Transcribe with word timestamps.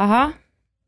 Aha. 0.00 0.32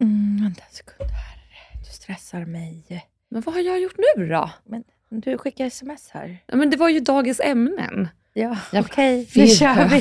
Mm, 0.00 0.42
vänta 0.42 0.62
en 0.68 0.74
sekund 0.74 1.10
här. 1.10 1.38
Du 1.86 1.92
stressar 1.92 2.44
mig. 2.44 3.06
Men 3.28 3.42
vad 3.42 3.54
har 3.54 3.62
jag 3.62 3.80
gjort 3.80 3.96
nu 4.16 4.26
då? 4.26 4.50
Men 4.64 4.84
du 5.08 5.38
skickar 5.38 5.66
sms 5.66 6.10
här. 6.10 6.38
Ja, 6.46 6.56
men 6.56 6.70
det 6.70 6.76
var 6.76 6.88
ju 6.88 7.00
dagens 7.00 7.40
ämnen. 7.40 8.08
Ja, 8.32 8.56
okej. 8.72 9.28
blir 9.32 9.42
Nu 9.42 9.48
kör 9.48 9.88
vi. 9.88 10.00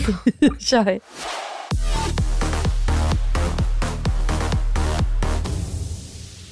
kör 0.59 0.83
vi. 0.83 0.99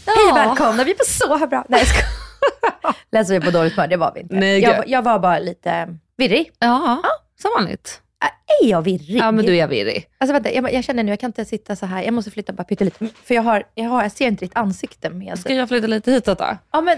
Hej 0.05 0.33
välkomna, 0.33 0.83
vi 0.83 0.91
är 0.91 0.95
på 0.95 1.05
så 1.05 1.47
bra. 1.47 1.65
Nej 1.69 1.79
jag 1.79 1.87
skojar. 1.87 2.95
Läser 3.11 3.39
vi 3.39 3.45
på 3.45 3.51
dåligt 3.51 3.73
humör? 3.73 3.87
Det 3.87 3.97
var 3.97 4.11
vi 4.15 4.21
inte. 4.21 4.35
Nej, 4.35 4.59
jag, 4.59 4.87
jag 4.87 5.01
var 5.01 5.19
bara 5.19 5.39
lite 5.39 5.97
virrig. 6.17 6.51
Ja, 6.59 7.03
som 7.41 7.51
vanligt. 7.57 8.01
Är 8.63 8.67
jag 8.67 8.81
virrig? 8.81 9.17
Ja, 9.17 9.31
men 9.31 9.45
du 9.45 9.57
är 9.57 9.67
virrig. 9.67 10.05
Alltså 10.17 10.33
vänta, 10.33 10.51
jag, 10.51 10.73
jag 10.73 10.83
känner 10.83 11.03
nu, 11.03 11.11
jag 11.11 11.19
kan 11.19 11.27
inte 11.29 11.45
sitta 11.45 11.75
så 11.75 11.85
här. 11.85 12.03
Jag 12.03 12.13
måste 12.13 12.31
flytta 12.31 12.53
bara 12.53 12.63
pyttelite. 12.63 13.07
För 13.23 13.35
jag, 13.35 13.41
har, 13.41 13.63
jag, 13.75 13.89
har, 13.89 14.01
jag 14.03 14.11
ser 14.11 14.27
inte 14.27 14.45
ditt 14.45 14.55
ansikte 14.57 15.09
med... 15.09 15.39
Ska 15.39 15.53
jag 15.53 15.67
flytta 15.69 15.87
lite 15.87 16.11
hitåt 16.11 16.37
då? 16.39 16.57
Ja 16.71 16.81
men, 16.81 16.97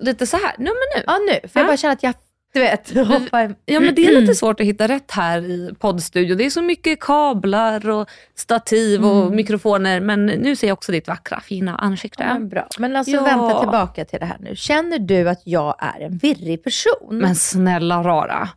Lite 0.00 0.26
så 0.26 0.36
här. 0.36 0.52
Nu 0.58 0.64
men 0.64 0.74
nu. 0.96 1.02
ja 1.06 1.18
nu. 1.18 1.48
För 1.48 1.60
jag 1.60 1.64
Ja. 1.64 1.68
bara 1.70 1.76
känner 1.76 1.92
att 1.94 2.02
jag, 2.02 2.14
du 2.52 2.60
vet, 2.60 2.90
hoppar... 3.08 3.54
Ja, 3.64 3.80
men 3.80 3.94
det 3.94 4.06
är 4.06 4.20
lite 4.20 4.34
svårt 4.34 4.60
att 4.60 4.66
hitta 4.66 4.88
rätt 4.88 5.10
här 5.10 5.38
i 5.42 5.74
poddstudio. 5.78 6.34
Det 6.36 6.46
är 6.46 6.50
så 6.50 6.62
mycket 6.62 7.00
kablar 7.00 7.88
och 7.88 8.08
stativ 8.34 9.04
och 9.06 9.32
mikrofoner. 9.32 10.00
Men 10.00 10.26
nu 10.26 10.56
ser 10.56 10.66
jag 10.68 10.72
också 10.78 10.92
ditt 10.92 11.08
vackra, 11.08 11.40
fina 11.40 11.76
ansikte. 11.76 12.22
Ja, 12.22 12.32
men 12.34 12.48
bra. 12.48 12.66
Men 12.78 12.96
alltså 12.96 13.12
Ja. 13.16 13.22
vänta 13.24 13.60
tillbaka 13.60 14.04
till 14.04 14.18
det 14.20 14.26
här 14.26 14.36
nu. 14.40 14.56
Känner 14.56 14.98
du 14.98 15.28
att 15.28 15.40
jag 15.44 15.74
är 15.78 16.00
en 16.00 16.16
virrig 16.18 16.64
person? 16.64 17.08
Men 17.18 17.34
snälla 17.36 18.02
rara. 18.02 18.48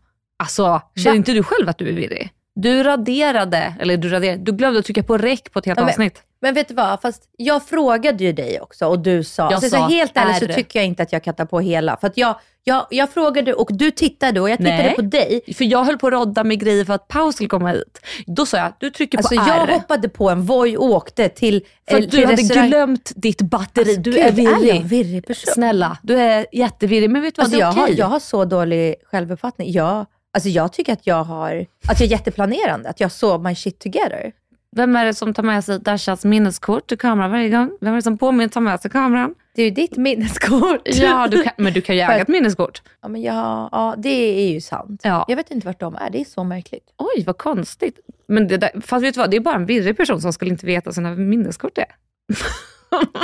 Alltså, 0.42 0.81
känner 1.03 1.16
inte 1.17 1.31
du 1.31 1.44
själv 1.44 1.70
att 1.70 1.78
du 1.78 1.89
är 1.89 1.94
virrig? 1.94 2.30
Du 2.56 2.84
raderade, 2.84 3.73
eller 3.80 3.97
du 3.97 4.09
raderade, 4.09 4.38
du 4.44 4.52
glömde 4.52 4.80
att 4.80 4.86
trycka 4.86 5.03
på 5.03 5.17
räck 5.17 5.52
på 5.52 5.59
ett 5.59 5.66
helt 5.66 5.80
Ja, 5.80 5.83
men- 5.86 5.89
avsnitt. 5.89 6.22
Men 6.44 6.53
vet 6.53 6.67
du 6.67 6.73
vad? 6.73 7.02
Fast 7.02 7.23
jag 7.38 7.64
frågade 7.64 8.23
ju 8.23 8.31
dig 8.33 8.59
också 8.61 8.86
och 8.86 9.00
du 9.00 9.23
sa, 9.23 9.44
Jag 9.44 9.53
alltså, 9.53 9.70
så 9.70 9.75
sa 9.75 9.88
helt 9.88 10.11
ärligt 10.16 10.38
så 10.50 10.53
tycker 10.56 10.80
jag 10.80 10.86
inte 10.86 11.03
att 11.03 11.11
jag 11.14 11.23
kan 11.23 11.33
ta 11.36 11.45
på 11.45 11.59
hela. 11.59 11.98
För 11.98 12.08
att 12.08 12.17
jag, 12.17 12.36
jag, 12.64 12.88
jag 12.89 13.10
frågade 13.10 13.54
och 13.54 13.70
du 13.73 13.92
tittade 13.92 14.42
och 14.42 14.49
jag 14.49 14.58
tittade 14.58 14.77
Nej. 14.77 14.95
på 14.95 15.02
dig. 15.02 15.42
För 15.58 15.66
jag 15.66 15.83
höll 15.83 15.98
på 15.98 16.08
att 16.08 16.14
rodda 16.14 16.43
med 16.43 16.60
grejer 16.60 16.86
för 16.86 16.93
att 16.93 17.08
Paus 17.08 17.36
skulle 17.36 17.49
komma 17.49 17.71
hit. 17.71 17.99
Då 18.27 18.45
sa 18.45 18.58
jag, 18.58 18.73
du 18.80 18.89
trycker 18.89 19.17
Alltså 19.17 19.36
på 19.36 19.43
jag 19.48 19.70
R. 19.70 19.73
hoppade 19.73 20.10
på 20.10 20.30
en 20.30 20.45
Voi 20.45 20.77
och 20.77 20.86
åkte 20.86 21.30
till 21.30 21.66
För 21.89 21.95
eh, 21.98 22.04
att 22.04 22.11
du 22.11 22.17
till 22.17 22.26
hade 22.26 22.42
restaurang- 22.42 22.67
glömt 22.67 23.11
ditt 23.16 23.42
batteri. 23.42 23.83
Alltså, 23.89 24.02
du 24.02 24.11
gud, 24.11 24.20
är 24.20 24.32
virrig. 24.32 24.70
jag 24.70 24.77
en 24.77 24.87
virrig 24.87 25.27
person? 25.27 25.54
Snälla, 25.54 25.98
du 26.04 26.16
är 26.17 26.45
jättevirrig. 26.52 27.10
Men 27.10 27.21
vet 27.21 27.36
du 27.36 27.39
vad, 27.39 27.45
Alltså 27.45 27.58
det 27.58 27.64
är 27.64 27.67
jag, 27.67 27.73
har, 27.73 27.83
okej. 27.83 27.95
jag 27.98 28.05
har 28.08 28.20
så 28.20 28.45
dålig 28.45 28.95
självuppfattning. 29.11 29.71
Jag, 29.71 30.05
alltså 30.33 30.49
jag 30.49 30.73
tycker 30.73 30.93
att 30.93 31.08
jag 31.08 31.23
har, 31.23 31.65
att 31.87 31.99
jag 31.99 32.08
är 32.08 32.11
jätteplanerande, 32.11 32.89
att 32.89 32.99
jag 32.99 33.11
så 33.11 33.37
my 33.37 33.55
shit 33.55 33.80
together. 33.80 34.31
Vem 34.75 34.95
är 34.95 35.05
det 35.05 35.14
som 35.14 35.33
tar 35.33 35.43
med 35.43 35.64
sig 35.64 35.80
Dashas 35.80 36.25
minneskort 36.25 36.87
till 36.87 36.97
kameran 36.97 37.31
varje 37.31 37.49
gång? 37.49 37.77
Vem 37.81 37.92
är 37.93 37.95
det 37.95 38.02
som 38.02 38.17
påminner 38.17 38.47
ta 38.47 38.59
med 38.59 38.81
sig 38.81 38.92
kameran? 38.92 39.36
Det 39.55 39.61
är 39.61 39.65
ju 39.65 39.71
ditt 39.71 39.97
minneskort. 39.97 40.81
Ja, 40.86 41.27
du 41.27 41.43
kan, 41.43 41.53
men 41.58 41.73
du 41.73 41.81
kan 41.81 41.95
ju 41.95 42.02
äga 42.02 42.17
ett 42.17 42.27
minneskort. 42.27 42.81
Ja, 43.02 43.08
men 43.08 43.21
jag, 43.21 43.69
ja, 43.71 43.95
det 43.97 44.09
är 44.09 44.52
ju 44.52 44.61
sant. 44.61 45.02
Ja. 45.03 45.25
Jag 45.27 45.36
vet 45.36 45.52
inte 45.52 45.67
vart 45.67 45.80
de 45.80 45.95
är, 45.95 46.09
det 46.09 46.21
är 46.21 46.25
så 46.25 46.43
märkligt. 46.43 46.83
Oj, 46.98 47.23
vad 47.25 47.37
konstigt. 47.37 47.99
Men 48.27 48.48
det 48.48 48.58
där, 48.58 48.81
fast 48.81 49.03
vet 49.03 49.13
du 49.13 49.19
vad, 49.19 49.31
det 49.31 49.37
är 49.37 49.42
bara 49.42 49.55
en 49.55 49.65
virrig 49.65 49.98
person 49.98 50.21
som 50.21 50.33
skulle 50.33 50.52
inte 50.52 50.65
veta 50.65 50.92
sina 50.93 51.11
minneskort 51.15 51.77
är. 51.77 51.95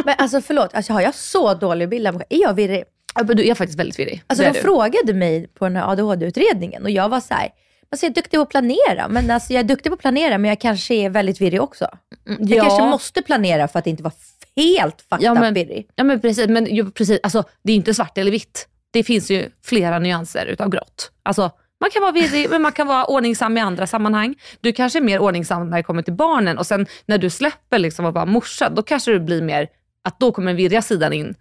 Men 0.06 0.16
alltså 0.18 0.42
förlåt, 0.42 0.74
alltså, 0.74 0.94
har 0.94 1.02
jag 1.02 1.16
så 1.16 1.54
dålig 1.54 1.90
bild 1.90 2.08
av 2.08 2.16
mig? 2.16 2.26
Är 2.30 2.42
jag 2.42 2.54
virrig? 2.54 2.84
Du 3.24 3.48
är 3.48 3.56
faktiskt 3.56 3.80
väldigt 3.80 4.00
virrig. 4.00 4.24
Alltså 4.28 4.44
de 4.46 4.52
du. 4.52 4.60
frågade 4.60 5.14
mig 5.14 5.48
på 5.48 5.66
den 5.66 5.76
här 5.76 5.92
ADHD-utredningen 5.92 6.84
och 6.84 6.90
jag 6.90 7.10
var 7.10 7.20
så 7.20 7.34
här, 7.34 7.50
alltså 7.92 8.06
jag 8.06 8.12
är 8.12 8.16
duktig 8.16 8.38
på 8.38 8.42
att 8.42 8.50
planera, 8.50 9.08
men 9.10 9.32
alltså 9.32 9.54
jag 9.54 9.60
är 9.60 9.64
duktig 9.64 9.90
på 9.92 9.94
att 9.94 10.00
planera 10.00 10.38
men 10.38 10.50
jag 10.50 10.60
kanske 10.62 10.94
är 10.94 11.10
väldigt 11.10 11.42
virrig 11.42 11.62
också. 11.62 11.88
Mm, 12.30 12.48
Jag 12.48 12.58
ja. 12.58 12.64
kanske 12.64 12.86
måste 12.86 13.22
planera 13.22 13.68
för 13.68 13.80
att 13.80 13.88
inte 13.88 14.04
vara 14.04 14.14
helt 14.56 15.02
fucked 15.02 15.24
Ja, 15.26 15.34
men- 15.34 15.54
virrig. 15.54 15.88
Ja 15.96 16.04
men 16.04 16.22
precis, 16.22 16.48
men 16.48 16.66
ju, 16.76 16.92
precis 16.92 17.20
alltså, 17.24 17.44
det 17.64 17.72
är 17.72 17.76
inte 17.76 17.94
svart 17.94 18.18
eller 18.18 18.32
vitt. 18.32 18.68
Det 18.92 19.04
finns 19.04 19.32
ju 19.32 19.50
flera 19.66 20.00
nyanser 20.00 20.46
utav 20.46 20.70
grått. 20.70 21.12
Alltså, 21.24 21.52
man 21.82 21.90
kan 21.94 22.02
vara 22.02 22.12
virrig, 22.12 22.50
men 22.50 22.62
man 22.62 22.72
kan 22.72 22.88
vara 22.88 23.06
ordningsam 23.06 23.58
i 23.58 23.62
andra 23.62 23.88
sammanhang. 23.88 24.36
Du 24.62 24.72
kanske 24.74 25.00
är 25.00 25.02
mer 25.04 25.20
ordningsam 25.20 25.70
när 25.70 25.78
det 25.78 25.84
kommer 25.84 26.02
till 26.02 26.14
barnen 26.14 26.58
och 26.58 26.66
sen 26.68 26.88
när 27.06 27.18
du 27.18 27.30
släpper 27.30 27.80
liksom 27.80 28.06
och 28.06 28.14
vara 28.14 28.26
morsa, 28.26 28.70
då 28.70 28.84
kanske 28.84 29.12
du 29.12 29.20
blir 29.20 29.42
mer, 29.42 29.68
att 30.04 30.20
då 30.20 30.32
kommer 30.32 30.48
den 30.48 30.56
virriga 30.58 30.82
sidan 30.82 31.14
in. 31.14 31.36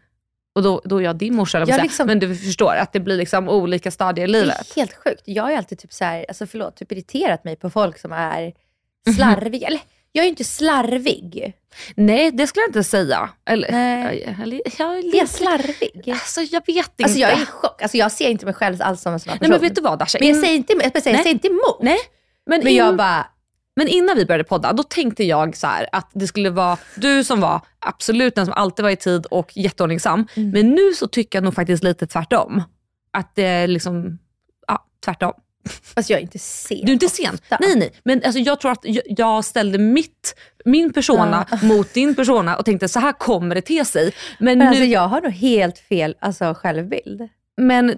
Och 0.56 0.62
då, 0.62 0.80
då 0.84 0.96
är 0.98 1.04
jag 1.04 1.16
din 1.16 1.34
morsa, 1.36 1.58
Jag 1.58 1.68
ja, 1.68 1.82
liksom- 1.82 2.06
men 2.06 2.18
du 2.18 2.36
förstår 2.36 2.74
att 2.76 2.92
det 2.92 3.00
blir 3.00 3.16
liksom 3.16 3.48
olika 3.48 3.90
stadier 3.90 4.28
i 4.28 4.32
Det 4.32 4.38
livet. 4.40 4.70
är 4.70 4.76
helt 4.76 4.94
sjukt. 5.04 5.22
Jag 5.24 5.42
har 5.42 5.52
alltid 5.52 5.78
typ 5.78 5.92
så 5.92 6.04
här, 6.04 6.24
alltså 6.28 6.46
förlåt, 6.46 6.76
typ 6.76 6.92
irriterat 6.92 7.44
mig 7.44 7.56
på 7.56 7.70
folk 7.70 7.98
som 7.98 8.12
är 8.12 8.52
Mhm. 9.06 9.14
slarviga. 9.16 9.66
Eller 9.68 9.80
jag 10.12 10.22
är 10.22 10.26
ju 10.26 10.30
inte 10.30 10.44
slarvig. 10.44 11.52
Nej, 11.96 12.30
det 12.30 12.46
skulle 12.46 12.62
jag 12.62 12.68
inte 12.68 12.84
säga. 12.84 13.30
Eller, 13.48 13.70
Nej. 13.72 14.36
eller, 14.42 14.60
jag 14.78 14.94
är 14.94 14.98
Är 14.98 15.02
lite, 15.02 15.16
jag 15.16 15.28
slarvig? 15.28 16.10
alltså, 16.10 16.40
jag 16.40 16.62
vet 16.66 16.76
inte. 16.76 17.04
Alltså 17.04 17.18
jag 17.18 17.30
är 17.32 17.42
i 17.42 17.46
chock. 17.46 17.82
Alltså 17.82 17.96
jag 17.96 18.12
ser 18.12 18.28
inte 18.28 18.44
mig 18.44 18.54
själv 18.54 18.76
alls 18.82 19.00
som 19.02 19.12
en 19.12 19.20
sån 19.20 19.28
här 19.30 19.34
Nej 19.34 19.38
person. 19.38 19.50
men 19.52 19.60
vet 19.60 19.74
du 19.74 19.80
vad 19.82 19.98
Dasha? 19.98 20.18
Men 20.20 20.28
jag 20.28 20.36
In- 20.36 20.42
säger 20.42 20.56
inte, 20.56 20.72
jag 20.72 20.80
säger, 20.82 20.92
jag 21.06 21.12
Nej. 21.12 21.22
säger 21.22 21.34
inte 21.34 21.48
emot. 21.48 21.78
Nej, 21.82 21.98
men, 22.46 22.60
Men 22.64 22.74
jag 22.74 22.96
bara, 22.96 23.26
Men 23.76 23.88
innan 23.88 24.16
vi 24.16 24.26
började 24.26 24.44
podda, 24.44 24.72
då 24.72 24.82
tänkte 24.82 25.24
jag 25.24 25.56
så 25.56 25.66
här 25.66 25.88
att 25.92 26.10
det 26.14 26.26
skulle 26.26 26.50
vara 26.50 26.78
du 26.94 27.24
som 27.24 27.40
var 27.40 27.60
absolut 27.78 28.34
den 28.34 28.46
som 28.46 28.54
alltid 28.54 28.82
var 28.82 28.90
i 28.90 28.96
tid 28.96 29.26
och 29.26 29.56
jätteordningsam. 29.56 30.26
Mm. 30.34 30.50
Men 30.50 30.70
nu 30.70 30.92
så 30.92 31.08
tycker 31.08 31.38
jag 31.38 31.44
nog 31.44 31.54
faktiskt 31.54 31.84
lite 31.84 32.06
tvärtom. 32.06 32.62
Att 33.10 33.34
det 33.34 33.42
är 33.42 33.66
liksom, 33.66 34.18
ja 34.66 34.86
tvärtom. 35.04 35.32
Alltså 35.94 36.12
jag 36.12 36.18
är 36.18 36.22
inte 36.22 36.38
sen. 36.38 36.80
Du 36.82 36.86
är 36.86 36.92
inte 36.92 37.08
sen. 37.08 37.34
ofta. 37.34 37.58
Nej 37.60 37.76
nej, 37.76 37.92
men 38.04 38.22
alltså 38.24 38.40
jag 38.40 38.60
tror 38.60 38.72
att 38.72 38.84
jag, 39.06 39.44
ställde 39.44 39.78
mitt, 39.78 40.34
min 40.64 40.92
persona 40.92 41.46
mot 41.62 41.94
din 41.94 42.14
persona 42.14 42.56
och 42.56 42.64
tänkte 42.64 42.88
så 42.88 43.00
här 43.00 43.12
kommer 43.12 43.54
det 43.54 43.60
te 43.60 43.84
sig. 43.84 44.14
Men, 44.38 44.58
Men 44.58 44.58
nu, 44.58 44.66
alltså 44.66 44.84
jag 44.84 45.08
har 45.08 45.20
nog 45.20 45.32
helt 45.32 45.78
fel 45.78 46.16
alltså, 46.20 46.54
självbild. 46.54 47.28
men 47.56 47.94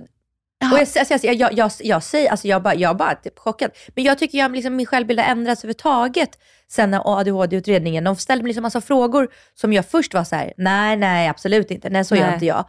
Och 0.73 0.79
jag, 0.79 0.81
alltså, 0.81 1.27
jag, 1.27 1.35
jag, 1.35 1.53
jag, 1.53 1.71
jag, 1.81 2.03
säger, 2.03 2.31
alltså 2.31 2.49
jag 2.49 2.63
bara, 2.63 2.75
jag 2.75 2.97
bara 2.97 3.15
typ 3.15 3.39
chockad. 3.39 3.71
Men 3.95 4.05
jag 4.05 4.19
tycker 4.19 4.39
jag, 4.39 4.53
liksom, 4.55 4.77
min 4.77 4.87
självbild 4.87 5.21
har 5.21 5.27
ändrats 5.27 5.65
överhuvudtaget 5.65 6.39
sen 6.71 6.95
ADHD-utredningen, 6.95 8.05
de 8.05 8.17
ställde 8.17 8.43
mig 8.43 8.49
liksom 8.49 8.63
massa 8.63 8.81
frågor 8.81 9.29
som 9.55 9.73
jag 9.73 9.87
först 9.87 10.15
var 10.15 10.25
så 10.25 10.37
här: 10.37 10.53
nej, 10.57 10.97
nej, 10.97 11.29
absolut 11.29 11.71
inte, 11.71 11.91
nej 11.91 12.05
så 12.05 12.17
gör 12.17 12.25
Nej. 12.25 12.35
inte 12.35 12.47
jag. 12.47 12.65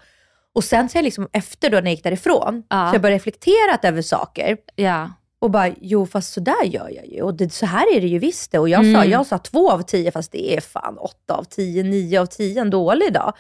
Och 0.56 0.64
sen 0.64 0.90
så 0.90 0.98
jag 0.98 1.04
liksom 1.04 1.30
efter 1.34 1.70
då 1.70 1.76
när 1.78 1.84
jag 1.84 1.92
gick 1.92 2.04
därifrån, 2.04 2.64
Ja. 2.70 2.90
så 2.90 2.96
jag 2.96 3.02
började 3.02 3.16
reflektera 3.16 3.80
över 3.84 4.02
saker. 4.02 4.58
ja. 4.76 5.10
Och 5.42 5.52
bara, 5.52 5.70
jo 5.82 6.06
fast 6.08 6.34
så 6.34 6.40
där 6.40 6.64
gör 6.66 6.90
jag 6.96 7.06
ju. 7.08 7.22
Och 7.22 7.34
det, 7.34 7.54
så 7.54 7.66
här 7.66 7.96
är 7.96 8.02
det 8.02 8.08
ju 8.08 8.20
visst 8.20 8.52
det. 8.52 8.60
Och 8.60 8.70
jag, 8.70 8.82
sa, 8.86 8.90
Mm. 9.00 9.10
jag 9.12 9.26
sa 9.26 9.38
två 9.38 9.72
av 9.72 9.82
tio, 9.82 10.12
fast 10.12 10.32
det 10.32 10.56
är 10.56 10.62
fan 10.62 10.98
åtta 10.98 11.34
av 11.34 11.44
tio, 11.44 11.84
nio 11.84 12.22
av 12.22 12.26
tio 12.26 12.62
en 12.62 12.70
dålig 12.70 13.14
dag. 13.14 13.34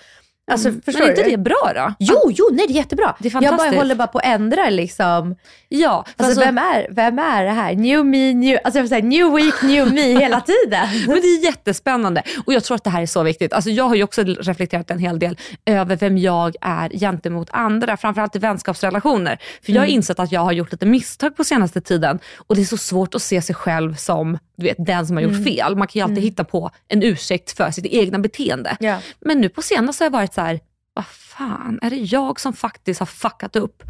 Alltså, 0.49 0.69
Mm. 0.69 0.81
Men 0.85 0.95
är 1.01 1.09
inte 1.09 1.23
det 1.23 1.37
bra 1.37 1.71
då? 1.75 1.93
Jo, 1.99 2.31
jo, 2.31 2.49
nej 2.51 2.67
det 2.67 2.73
är 2.73 2.75
jättebra. 2.75 3.15
Det 3.19 3.27
är 3.29 3.33
jag 3.33 3.41
bara 3.43 3.49
fantastiskt. 3.49 3.77
håller 3.77 3.95
bara 3.95 4.07
på 4.07 4.17
att 4.17 4.25
ändra 4.25 4.69
liksom. 4.69 5.35
Ja, 5.69 6.05
Alltså, 6.07 6.23
alltså, 6.25 6.39
vem, 6.39 6.57
är, 6.57 6.87
vem 6.91 7.19
är 7.19 7.43
det 7.45 7.51
här? 7.51 7.75
New 7.75 8.05
me, 8.05 8.33
new... 8.33 8.57
Alltså 8.63 8.77
jag 8.77 8.83
vill 8.83 8.89
säga 8.89 9.05
new 9.05 9.33
week, 9.33 9.61
new 9.63 9.93
me 9.93 10.01
hela 10.19 10.41
tiden. 10.41 10.87
Men 11.07 11.15
det 11.15 11.27
är 11.27 11.43
jättespännande 11.43 12.23
och 12.45 12.53
jag 12.53 12.63
tror 12.63 12.75
att 12.75 12.83
det 12.83 12.89
här 12.89 13.01
är 13.01 13.05
så 13.05 13.23
viktigt. 13.23 13.53
Alltså 13.53 13.69
jag 13.69 13.83
har 13.83 13.95
ju 13.95 14.03
också 14.03 14.23
reflekterat 14.23 14.91
en 14.91 14.99
hel 14.99 15.19
del 15.19 15.37
över 15.65 15.95
vem 15.95 16.17
jag 16.17 16.55
är 16.61 16.89
gentemot 16.89 17.49
andra, 17.51 17.97
framförallt 17.97 18.35
i 18.35 18.39
vänskapsrelationer. 18.39 19.37
För 19.65 19.71
jag 19.71 19.81
har 19.81 19.87
insett 19.87 20.19
att 20.19 20.31
jag 20.31 20.41
har 20.41 20.51
gjort 20.51 20.71
lite 20.71 20.85
misstag 20.85 21.35
på 21.37 21.43
senaste 21.43 21.81
tiden 21.81 22.19
och 22.37 22.55
det 22.55 22.61
är 22.61 22.65
så 22.65 22.77
svårt 22.77 23.15
att 23.15 23.21
se 23.21 23.41
sig 23.41 23.55
själv 23.55 23.95
som 23.95 24.37
du 24.59 24.65
vet, 24.65 24.85
den 24.85 25.07
som 25.07 25.15
har 25.17 25.23
gjort 25.23 25.43
fel. 25.43 25.75
Man 25.75 25.87
kan 25.87 25.99
ju 25.99 26.03
alltid 26.03 26.23
hitta 26.23 26.43
på 26.43 26.69
en 26.87 27.03
ursäkt 27.03 27.51
för 27.51 27.71
sitt 27.71 27.85
egna 27.85 28.19
beteende. 28.19 28.77
Ja. 28.79 28.99
Men 29.19 29.41
nu 29.41 29.49
på 29.49 29.61
senaste 29.61 30.03
har 30.03 30.05
jag 30.05 30.11
varit 30.11 30.33
så 30.33 30.41
här, 30.41 30.59
vad 30.93 31.05
fan, 31.05 31.79
är 31.81 31.89
det 31.89 31.95
jag 31.95 32.39
som 32.39 32.53
faktiskt 32.53 32.99
har 32.99 33.05
fuckat 33.07 33.55
upp? 33.55 33.83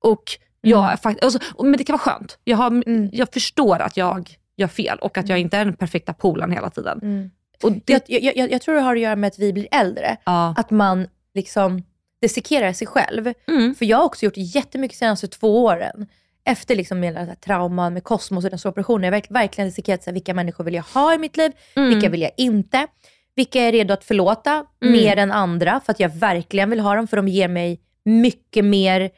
Och 0.00 0.22
jag 0.60 0.92
är 0.92 0.96
fakt- 0.96 1.24
alltså, 1.24 1.38
men 1.62 1.72
det 1.72 1.84
kan 1.84 1.92
vara 1.92 2.02
skönt. 2.14 2.38
Jag, 2.44 2.56
har, 2.56 2.66
Mm. 2.66 3.08
jag 3.12 3.32
förstår 3.32 3.78
att 3.78 3.96
jag 3.96 4.30
gör 4.56 4.68
fel 4.68 4.98
och 4.98 5.18
att 5.18 5.28
jag 5.28 5.38
inte 5.38 5.56
är 5.56 5.64
den 5.64 5.74
perfekta 5.76 6.12
polaren 6.14 6.52
hela 6.52 6.70
tiden. 6.70 6.98
Mm. 7.02 7.30
Och 7.62 7.72
det, 7.84 8.04
Jag, 8.08 8.22
jag, 8.36 8.52
jag, 8.52 8.62
tror 8.62 8.74
det 8.74 8.80
har 8.80 8.94
att 8.96 9.00
göra 9.02 9.16
med 9.16 9.28
att 9.28 9.38
vi 9.38 9.52
blir 9.52 9.68
äldre. 9.70 10.16
ja. 10.24 10.54
Att 10.58 10.70
man 10.70 11.06
liksom 11.34 11.82
dissekerar 12.22 12.72
sig 12.72 12.86
själv. 12.86 13.32
Mm. 13.48 13.74
För 13.74 13.84
jag 13.84 13.96
har 13.96 14.04
också 14.04 14.24
gjort 14.24 14.34
jättemycket 14.36 14.98
senaste 14.98 15.28
två 15.28 15.64
åren. 15.64 16.06
Efter 16.48 16.76
liksom 16.76 17.02
hela 17.02 17.34
trauman 17.34 17.94
med 17.94 18.04
kosmos 18.04 18.44
och 18.44 18.50
den 18.50 18.58
stora 18.58 18.70
operationen. 18.70 19.02
Jag 19.04 19.12
har 19.12 19.20
verk- 19.20 19.30
verkligen 19.30 19.68
dissekerat 19.68 20.02
så 20.02 20.10
här, 20.10 20.12
vilka 20.14 20.34
människor 20.34 20.64
vill 20.64 20.74
jag 20.74 20.82
ha 20.82 21.14
i 21.14 21.18
mitt 21.18 21.36
liv, 21.36 21.52
Mm. 21.76 21.88
vilka 21.88 22.08
vill 22.08 22.22
jag 22.22 22.30
inte. 22.36 22.86
Vilka 23.34 23.60
är 23.60 23.72
redo 23.72 23.94
att 23.94 24.04
förlåta 24.04 24.50
Mm. 24.82 24.92
mer 24.92 25.16
än 25.16 25.32
andra 25.32 25.80
för 25.84 25.92
att 25.92 26.00
jag 26.00 26.08
verkligen 26.08 26.70
vill 26.70 26.80
ha 26.80 26.94
dem 26.94 27.06
för 27.08 27.16
de 27.16 27.28
ger 27.28 27.48
mig 27.48 27.80
mycket 28.04 28.64
mer 28.64 29.10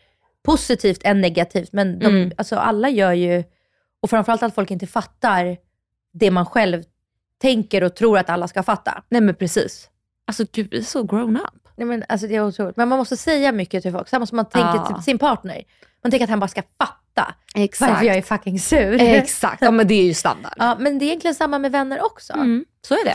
positivt 0.44 1.00
än 1.04 1.20
negativt. 1.20 1.72
Men 1.72 1.98
de, 1.98 2.06
Mm. 2.06 2.32
alltså, 2.36 2.56
alla 2.56 2.88
gör 2.88 3.12
ju, 3.12 3.44
och 4.02 4.10
framförallt 4.10 4.42
att 4.42 4.54
folk 4.54 4.70
inte 4.70 4.86
fattar 4.86 5.56
det 6.12 6.30
man 6.30 6.46
själv 6.46 6.82
tänker 7.42 7.84
och 7.84 7.94
tror 7.96 8.18
att 8.18 8.30
alla 8.30 8.48
ska 8.48 8.62
fatta. 8.62 9.02
Nej 9.08 9.20
men 9.20 9.34
precis. 9.34 9.90
Alltså 10.26 10.44
gud, 10.52 10.68
vi 10.70 10.78
är 10.78 10.82
så 10.82 11.02
grown 11.02 11.36
up. 11.36 11.68
Nej, 11.76 11.86
men, 11.86 12.04
alltså, 12.08 12.26
det 12.26 12.34
är 12.36 12.44
otroligt. 12.46 12.76
Men 12.76 12.88
man 12.88 12.98
måste 12.98 13.16
säga 13.16 13.52
mycket 13.52 13.82
till 13.82 13.92
folk. 13.92 14.08
Samma 14.08 14.26
som 14.26 14.36
man 14.36 14.48
tänker 14.48 14.74
Ja. 14.76 14.86
till 14.86 15.04
sin 15.04 15.18
partner. 15.18 15.62
Man 16.04 16.10
tänker 16.10 16.24
att 16.24 16.30
han 16.30 16.40
bara 16.40 16.48
ska 16.48 16.62
fatta 16.78 16.94
Exakt. 17.54 17.90
varför 17.92 18.06
jag 18.06 18.16
är 18.16 18.22
fucking 18.22 18.60
sur. 18.60 19.00
Exakt, 19.00 19.62
ja, 19.62 19.70
men 19.70 19.86
det 19.88 19.94
är 19.94 20.04
ju 20.04 20.14
standard. 20.14 20.54
Ja, 20.58 20.76
men 20.78 20.98
det 20.98 21.04
är 21.04 21.06
egentligen 21.06 21.34
samma 21.34 21.58
med 21.58 21.72
vänner 21.72 22.04
också. 22.04 22.32
Mm, 22.32 22.64
så 22.82 22.94
är 22.94 23.04
det. 23.04 23.14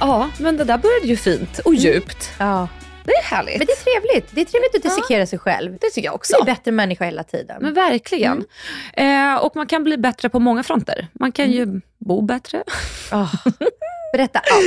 Ja, 0.00 0.30
men 0.38 0.56
det 0.56 0.64
där 0.64 0.78
började 0.78 1.06
ju 1.06 1.16
fint 1.16 1.58
och 1.58 1.74
djupt. 1.74 2.30
Ja. 2.38 2.68
Det 3.04 3.12
är 3.12 3.22
härligt. 3.22 3.58
Men 3.58 3.66
det 3.66 3.72
är 3.72 3.84
trevligt. 3.84 4.30
Det 4.34 4.40
är 4.40 4.44
trevligt 4.44 4.74
att 4.76 4.82
dissekera 4.82 5.26
sig 5.26 5.38
själv. 5.38 5.72
det 5.80 5.90
tycker 5.90 6.08
jag 6.08 6.14
också. 6.14 6.36
Är 6.40 6.44
bättre 6.44 6.72
människa 6.72 7.04
hela 7.04 7.24
tiden. 7.24 7.56
Men 7.62 7.74
verkligen. 7.74 8.44
Eh, 8.94 9.34
och 9.34 9.56
man 9.56 9.66
kan 9.66 9.84
bli 9.84 9.96
bättre 9.98 10.28
på 10.28 10.38
många 10.38 10.62
fronter. 10.62 11.08
Man 11.12 11.32
kan 11.32 11.50
ju 11.50 11.80
bo 11.98 12.20
bättre. 12.22 12.62
Åh, 13.12 13.34
Berätta 14.12 14.38
allt. 14.38 14.66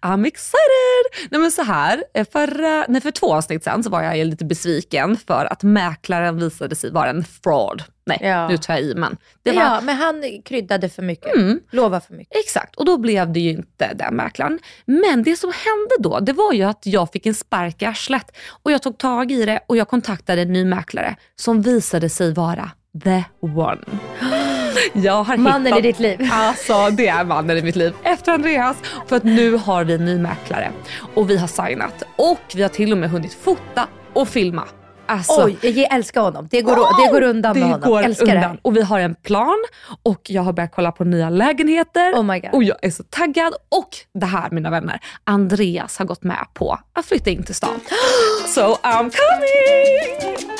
I'm 0.02 0.26
excited! 0.26 1.28
Nej 1.30 1.40
men 1.40 1.50
så 1.50 1.62
här, 1.62 2.04
eh, 2.14 2.26
förra, 2.32 2.84
nej 2.88 3.00
för 3.00 3.10
två 3.10 3.34
avsnitt 3.34 3.64
sen 3.64 3.84
så 3.84 3.90
var 3.90 4.02
jag 4.02 4.26
lite 4.26 4.44
besviken 4.44 5.16
för 5.26 5.52
att 5.52 5.62
mäklaren 5.62 6.38
visade 6.38 6.76
sig 6.76 6.90
vara 6.90 7.10
en 7.10 7.24
fraud. 7.24 7.82
Nej, 8.20 8.30
Ja. 8.30 8.48
nu 8.48 8.56
tar 8.58 8.74
jag 8.74 8.82
i 8.82 8.94
men. 8.94 9.16
Det 9.42 9.52
var, 9.52 9.62
Ja, 9.62 9.80
men 9.82 9.96
han 9.96 10.42
kryddade 10.44 10.88
för 10.88 11.02
mycket. 11.02 11.34
Mm. 11.36 11.60
Lovar 11.70 12.00
för 12.00 12.14
mycket. 12.14 12.36
Exakt, 12.36 12.76
och 12.76 12.84
då 12.84 12.98
blev 12.98 13.32
det 13.32 13.40
ju 13.40 13.50
inte 13.50 13.94
den 13.94 14.14
mäklaren. 14.16 14.58
Men 14.84 15.22
det 15.22 15.36
som 15.36 15.52
hände 15.52 15.94
då, 15.98 16.20
det 16.20 16.32
var 16.32 16.52
ju 16.52 16.62
att 16.62 16.86
jag 16.86 17.12
fick 17.12 17.26
en 17.26 17.34
spark 17.34 17.82
i 17.82 17.84
arslet 17.84 18.36
och 18.62 18.72
jag 18.72 18.82
tog 18.82 18.98
tag 18.98 19.32
i 19.32 19.44
det 19.46 19.60
och 19.66 19.76
jag 19.76 19.88
kontaktade 19.88 20.42
en 20.42 20.52
ny 20.52 20.64
mäklare 20.64 21.16
som 21.36 21.62
visade 21.62 22.08
sig 22.08 22.32
vara 22.34 22.70
the 23.04 23.24
one. 23.42 23.78
Jag 24.94 25.22
har 25.24 25.36
Mannen 25.36 25.66
hittat... 25.66 25.78
i 25.78 25.82
ditt 25.82 25.98
liv. 25.98 26.28
Alltså 26.32 26.90
det 26.90 27.08
är 27.08 27.24
mannen 27.24 27.56
i 27.58 27.62
mitt 27.62 27.76
liv. 27.76 27.92
Efter 28.02 28.32
Andreas. 28.32 28.76
För 29.06 29.16
att 29.16 29.24
nu 29.24 29.52
har 29.56 29.84
vi 29.84 29.94
en 29.94 30.04
ny 30.04 30.18
mäklare 30.18 30.72
och 31.14 31.30
vi 31.30 31.36
har 31.36 31.46
signat 31.46 32.02
och 32.16 32.40
vi 32.54 32.62
har 32.62 32.68
till 32.68 32.92
och 32.92 32.98
med 32.98 33.10
hunnit 33.10 33.34
fota 33.34 33.88
och 34.12 34.28
filma. 34.28 34.64
Alltså, 35.10 35.44
Oj, 35.44 35.58
jag 35.62 35.94
älskar 35.94 36.20
honom. 36.20 36.48
Det 36.50 36.62
går, 36.62 37.04
det 37.06 37.12
går 37.12 37.22
undan 37.22 37.54
det 37.54 37.60
med 37.60 37.68
honom. 37.70 37.90
går 37.90 38.02
älskar 38.02 38.34
undan. 38.36 38.52
det. 38.52 38.58
Och 38.62 38.76
vi 38.76 38.82
har 38.82 39.00
en 39.00 39.14
plan 39.14 39.64
och 40.02 40.20
jag 40.24 40.42
har 40.42 40.52
börjat 40.52 40.72
kolla 40.74 40.92
på 40.92 41.04
nya 41.04 41.30
lägenheter. 41.30 42.12
Oh 42.14 42.22
my 42.22 42.38
God. 42.40 42.50
Och 42.52 42.64
jag 42.64 42.76
är 42.82 42.90
så 42.90 43.02
taggad. 43.02 43.54
Och 43.68 43.88
det 44.14 44.26
här 44.26 44.50
mina 44.50 44.70
vänner, 44.70 45.00
Andreas 45.24 45.98
har 45.98 46.04
gått 46.04 46.22
med 46.22 46.46
på 46.54 46.78
att 46.92 47.06
flytta 47.06 47.30
in 47.30 47.42
till 47.42 47.54
stan. 47.54 47.80
So 48.46 48.60
I'm 48.60 49.10
coming! 49.10 50.59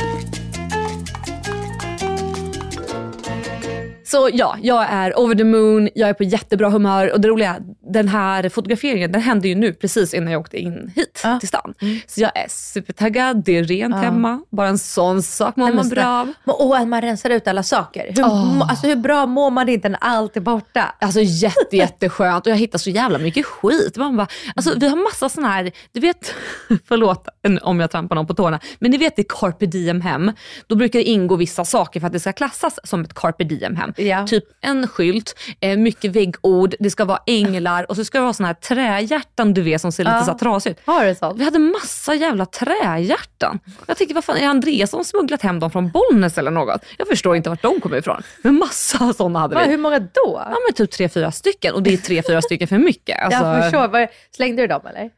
Så 4.10 4.30
ja, 4.32 4.56
jag 4.62 4.86
är 4.90 5.18
over 5.20 5.34
the 5.34 5.44
moon, 5.44 5.88
jag 5.94 6.08
är 6.08 6.14
på 6.14 6.24
jättebra 6.24 6.68
humör 6.70 7.12
och 7.12 7.20
det 7.20 7.28
roliga, 7.28 7.56
den 7.92 8.08
här 8.08 8.48
fotograferingen 8.48 9.12
den 9.12 9.20
hände 9.22 9.48
ju 9.48 9.54
nu 9.54 9.72
precis 9.72 10.14
innan 10.14 10.32
jag 10.32 10.40
åkte 10.40 10.56
in 10.58 10.92
hit 10.96 11.20
Ja. 11.24 11.38
till 11.38 11.48
stan. 11.48 11.74
Så 12.06 12.20
jag 12.20 12.30
är 12.36 12.46
supertaggad, 12.48 13.44
det 13.44 13.58
är 13.58 13.64
rent 13.64 13.94
hemma, 13.94 14.40
bara 14.50 14.68
en 14.68 14.78
sån 14.78 15.22
sak 15.22 15.56
mår 15.56 15.72
man 15.72 15.88
bra 15.88 16.06
av. 16.20 16.32
åh, 16.46 16.80
att 16.80 16.88
man 16.88 17.00
rensar 17.00 17.30
ut 17.30 17.48
alla 17.48 17.62
saker. 17.62 18.12
Hur, 18.16 18.22
må- 18.54 18.64
alltså, 18.64 18.86
hur 18.86 18.96
bra 18.96 19.26
mår 19.26 19.50
man 19.50 19.68
inte 19.68 19.88
när 19.88 19.98
allt 20.02 20.36
är 20.36 20.40
borta? 20.40 20.94
Alltså 21.00 21.20
jätte, 21.20 21.76
jätteskönt 21.76 22.46
och 22.46 22.52
jag 22.52 22.56
hittar 22.56 22.78
så 22.78 22.90
jävla 22.90 23.18
mycket 23.18 23.46
skit. 23.46 23.96
Man 23.96 24.16
bara, 24.16 24.26
alltså, 24.56 24.72
vi 24.78 24.88
har 24.88 24.96
massa 24.96 25.28
såna 25.28 25.48
här, 25.48 25.72
du 25.92 26.00
vet, 26.00 26.34
förlåt 26.88 27.28
om 27.62 27.80
jag 27.80 27.90
trampar 27.90 28.14
någon 28.16 28.26
på 28.26 28.34
tårna, 28.34 28.60
men 28.78 28.90
ni 28.90 28.96
vet 28.96 29.18
i 29.18 29.24
carpe 29.28 29.66
diem 29.66 30.00
hem, 30.00 30.32
då 30.66 30.74
brukar 30.74 30.98
det 30.98 31.04
ingå 31.04 31.36
vissa 31.36 31.64
saker 31.64 32.00
för 32.00 32.06
att 32.06 32.12
det 32.12 32.20
ska 32.20 32.32
klassas 32.32 32.78
som 32.84 33.00
ett 33.00 33.14
carpe 33.14 33.44
diem 33.44 33.76
hem. 33.76 33.92
Ja. 34.00 34.26
Typ 34.26 34.44
en 34.60 34.86
skylt, 34.88 35.34
eh, 35.60 35.76
mycket 35.78 36.10
väggord, 36.16 36.74
det 36.78 36.90
ska 36.90 37.04
vara 37.04 37.18
änglar 37.26 37.86
och 37.90 37.96
så 37.96 38.04
ska 38.04 38.18
det 38.18 38.22
vara 38.22 38.32
såna 38.32 38.46
här 38.46 38.54
trähjärtan 38.54 39.54
du 39.54 39.62
vet 39.62 39.80
som 39.80 39.92
ser 39.92 40.04
lite 40.04 40.16
Ja. 40.16 40.24
så 40.24 40.30
här 40.30 40.38
trasiga 40.38 40.70
ut. 40.72 40.78
Har 40.84 41.04
du 41.06 41.14
sånt? 41.14 41.40
Vi 41.40 41.44
hade 41.44 41.58
massa 41.58 42.14
jävla 42.14 42.46
trähjärtan. 42.46 43.58
Jag 43.86 43.96
tänker, 43.96 44.14
vad 44.14 44.24
fan, 44.24 44.36
är 44.36 44.48
Andreas 44.48 44.90
som 44.90 45.04
smugglat 45.04 45.42
hem 45.42 45.60
dem 45.60 45.70
från 45.70 45.90
Bollnäs 45.90 46.38
eller 46.38 46.50
något? 46.50 46.84
Jag 46.98 47.08
förstår 47.08 47.36
inte 47.36 47.48
vart 47.50 47.62
de 47.62 47.80
kommer 47.80 47.96
ifrån. 47.96 48.22
Men 48.42 48.58
massa 48.58 49.12
sådana 49.12 49.38
hade 49.38 49.54
vi. 49.54 49.60
Va, 49.64 49.66
hur 49.70 49.78
många 49.78 49.98
då? 49.98 50.42
Ja 50.44 50.56
men 50.66 50.74
typ 50.74 50.90
tre, 50.90 51.08
fyra 51.08 51.32
stycken 51.32 51.74
och 51.74 51.82
det 51.82 51.92
är 51.92 51.96
tre, 51.96 52.22
fyra 52.26 52.42
stycken 52.42 52.68
för 52.68 52.78
mycket. 52.78 53.22
Alltså, 53.24 53.44
jag 53.44 53.62
förstår. 53.62 53.88
Var, 53.88 54.08
slängde 54.36 54.62
du 54.62 54.66
dem 54.66 54.80
eller? 54.86 55.10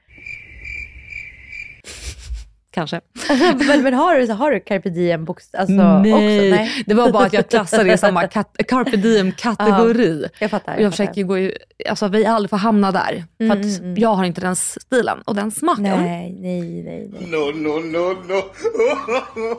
Kanske. 2.75 3.01
men, 3.69 3.83
men 3.83 3.95
har 3.95 4.15
du, 4.19 4.33
har 4.33 4.51
du 4.51 4.61
carpe 4.61 4.89
diem 4.91 5.25
bokst- 5.25 5.55
alltså, 5.59 5.73
Nej. 5.75 6.13
också? 6.13 6.57
Nej, 6.57 6.83
det 6.87 6.95
var 6.95 7.11
bara 7.13 7.27
att 7.27 7.33
jag 7.33 7.49
klassade 7.49 7.85
det 7.85 7.93
i 7.93 7.99
samma 7.99 8.23
kat- 8.27 8.57
carpe 8.69 8.97
diem 8.97 9.33
kategori. 9.33 10.25
jag 10.39 10.51
fattar. 10.51 10.73
Jag 10.73 10.83
jag 10.83 10.93
försöker 10.93 11.23
gå 11.23 11.39
i, 11.39 11.59
alltså 11.89 12.09
vi 12.09 12.27
aldrig 12.27 12.51
får 12.51 12.57
hamna 12.57 12.93
där. 12.93 13.25
För 13.39 13.45
Mm, 13.45 13.59
att 13.61 13.65
mm, 13.65 13.85
mm. 13.85 13.97
jag 13.99 14.15
har 14.15 14.25
inte 14.25 14.41
den 14.41 14.57
stilen 14.57 15.19
och 15.25 15.35
den 15.35 15.51
smaken. 15.51 15.83
Nej, 15.83 16.37
nej, 16.41 16.83
nej. 16.83 17.11
nej. 17.13 17.27
No, 17.31 17.53
no, 17.55 17.81
no, 17.81 18.17
no. 18.29 18.43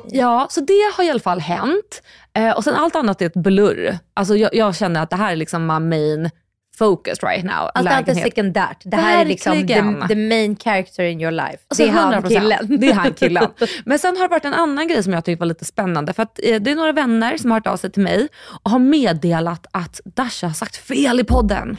Ja, 0.11 0.47
så 0.49 0.61
det 0.61 0.91
har 0.97 1.03
i 1.03 1.09
alla 1.09 1.19
fall 1.19 1.39
hänt. 1.39 2.01
Eh, 2.33 2.51
och 2.51 2.63
sen 2.63 2.75
allt 2.75 2.95
annat 2.95 3.21
är 3.21 3.25
ett 3.25 3.33
blurr. 3.33 3.97
Alltså 4.13 4.35
jag, 4.35 4.55
jag 4.55 4.75
känner 4.75 5.03
att 5.03 5.09
det 5.09 5.15
här 5.15 5.31
är 5.31 5.35
liksom 5.35 5.65
my 5.67 5.79
main 5.79 6.29
focus 6.77 7.23
right 7.23 7.45
now. 7.45 7.69
Allt 7.73 7.89
annat 7.89 8.07
är 8.09 8.13
sekundärt. 8.13 8.77
Det 8.83 8.97
här 8.97 9.21
är 9.21 9.25
liksom 9.25 9.57
Verkligen. 9.57 10.01
the, 10.01 10.07
the 10.07 10.15
main 10.15 10.55
character 10.55 11.03
in 11.03 11.21
your 11.21 11.31
life. 11.31 11.57
Alltså 11.67 11.83
det 11.83 11.89
är 11.89 11.93
han 11.93 12.13
100%. 12.13 12.27
killen. 12.27 12.79
Det 12.79 12.89
är 12.89 12.93
han 12.93 13.13
killen. 13.13 13.47
Men 13.85 13.99
sen 13.99 14.17
har 14.17 14.23
det 14.23 14.29
varit 14.29 14.45
en 14.45 14.53
annan 14.53 14.87
grej 14.87 15.03
som 15.03 15.13
jag 15.13 15.25
tyckte 15.25 15.39
var 15.39 15.47
lite 15.47 15.65
spännande. 15.65 16.13
För 16.13 16.23
att 16.23 16.39
eh, 16.43 16.61
det 16.61 16.71
är 16.71 16.75
några 16.75 16.91
vänner 16.91 17.37
som 17.37 17.51
har 17.51 17.57
hört 17.57 17.67
av 17.67 17.77
sig 17.77 17.91
till 17.91 18.03
mig 18.03 18.27
och 18.63 18.71
har 18.71 18.79
meddelat 18.79 19.67
att 19.71 20.01
Dasha 20.05 20.47
har 20.47 20.53
sagt 20.53 20.75
fel 20.75 21.19
i 21.19 21.23
podden. 21.23 21.77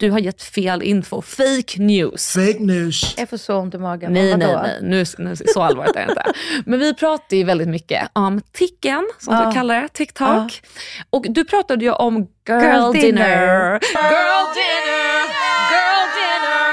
Du 0.00 0.10
har 0.10 0.18
gett 0.18 0.42
fel 0.42 0.82
info. 0.82 1.22
Fake 1.22 1.78
news. 1.82 2.32
Fake 2.32 2.58
news. 2.60 3.14
Jag 3.18 3.28
får 3.28 3.36
så 3.36 3.56
ont 3.56 3.74
i 3.74 3.78
magen. 3.78 4.12
Nej, 4.12 4.36
nej, 4.36 4.56
nej. 4.62 4.78
Nu, 4.82 5.04
nu, 5.18 5.36
så 5.54 5.62
allvarligt 5.62 5.96
är 5.96 6.06
det 6.06 6.10
inte. 6.10 6.22
Men 6.70 6.78
vi 6.80 6.94
pratar 6.94 7.36
ju 7.36 7.44
väldigt 7.44 7.68
mycket 7.68 8.08
om 8.12 8.40
ticken, 8.52 9.08
som 9.18 9.34
Ja. 9.34 9.46
du 9.46 9.52
kallar 9.52 9.82
det, 9.82 9.88
TikTok. 9.88 10.62
Och 11.10 11.26
du 11.28 11.44
pratade 11.44 11.84
ju 11.84 11.90
om 11.92 12.14
girl, 12.16 12.60
Girl 12.62 12.92
dinner. 12.92 12.92
dinner. 12.92 13.72
Girl 13.72 14.46
dinner! 14.54 15.20
Girl 15.70 16.08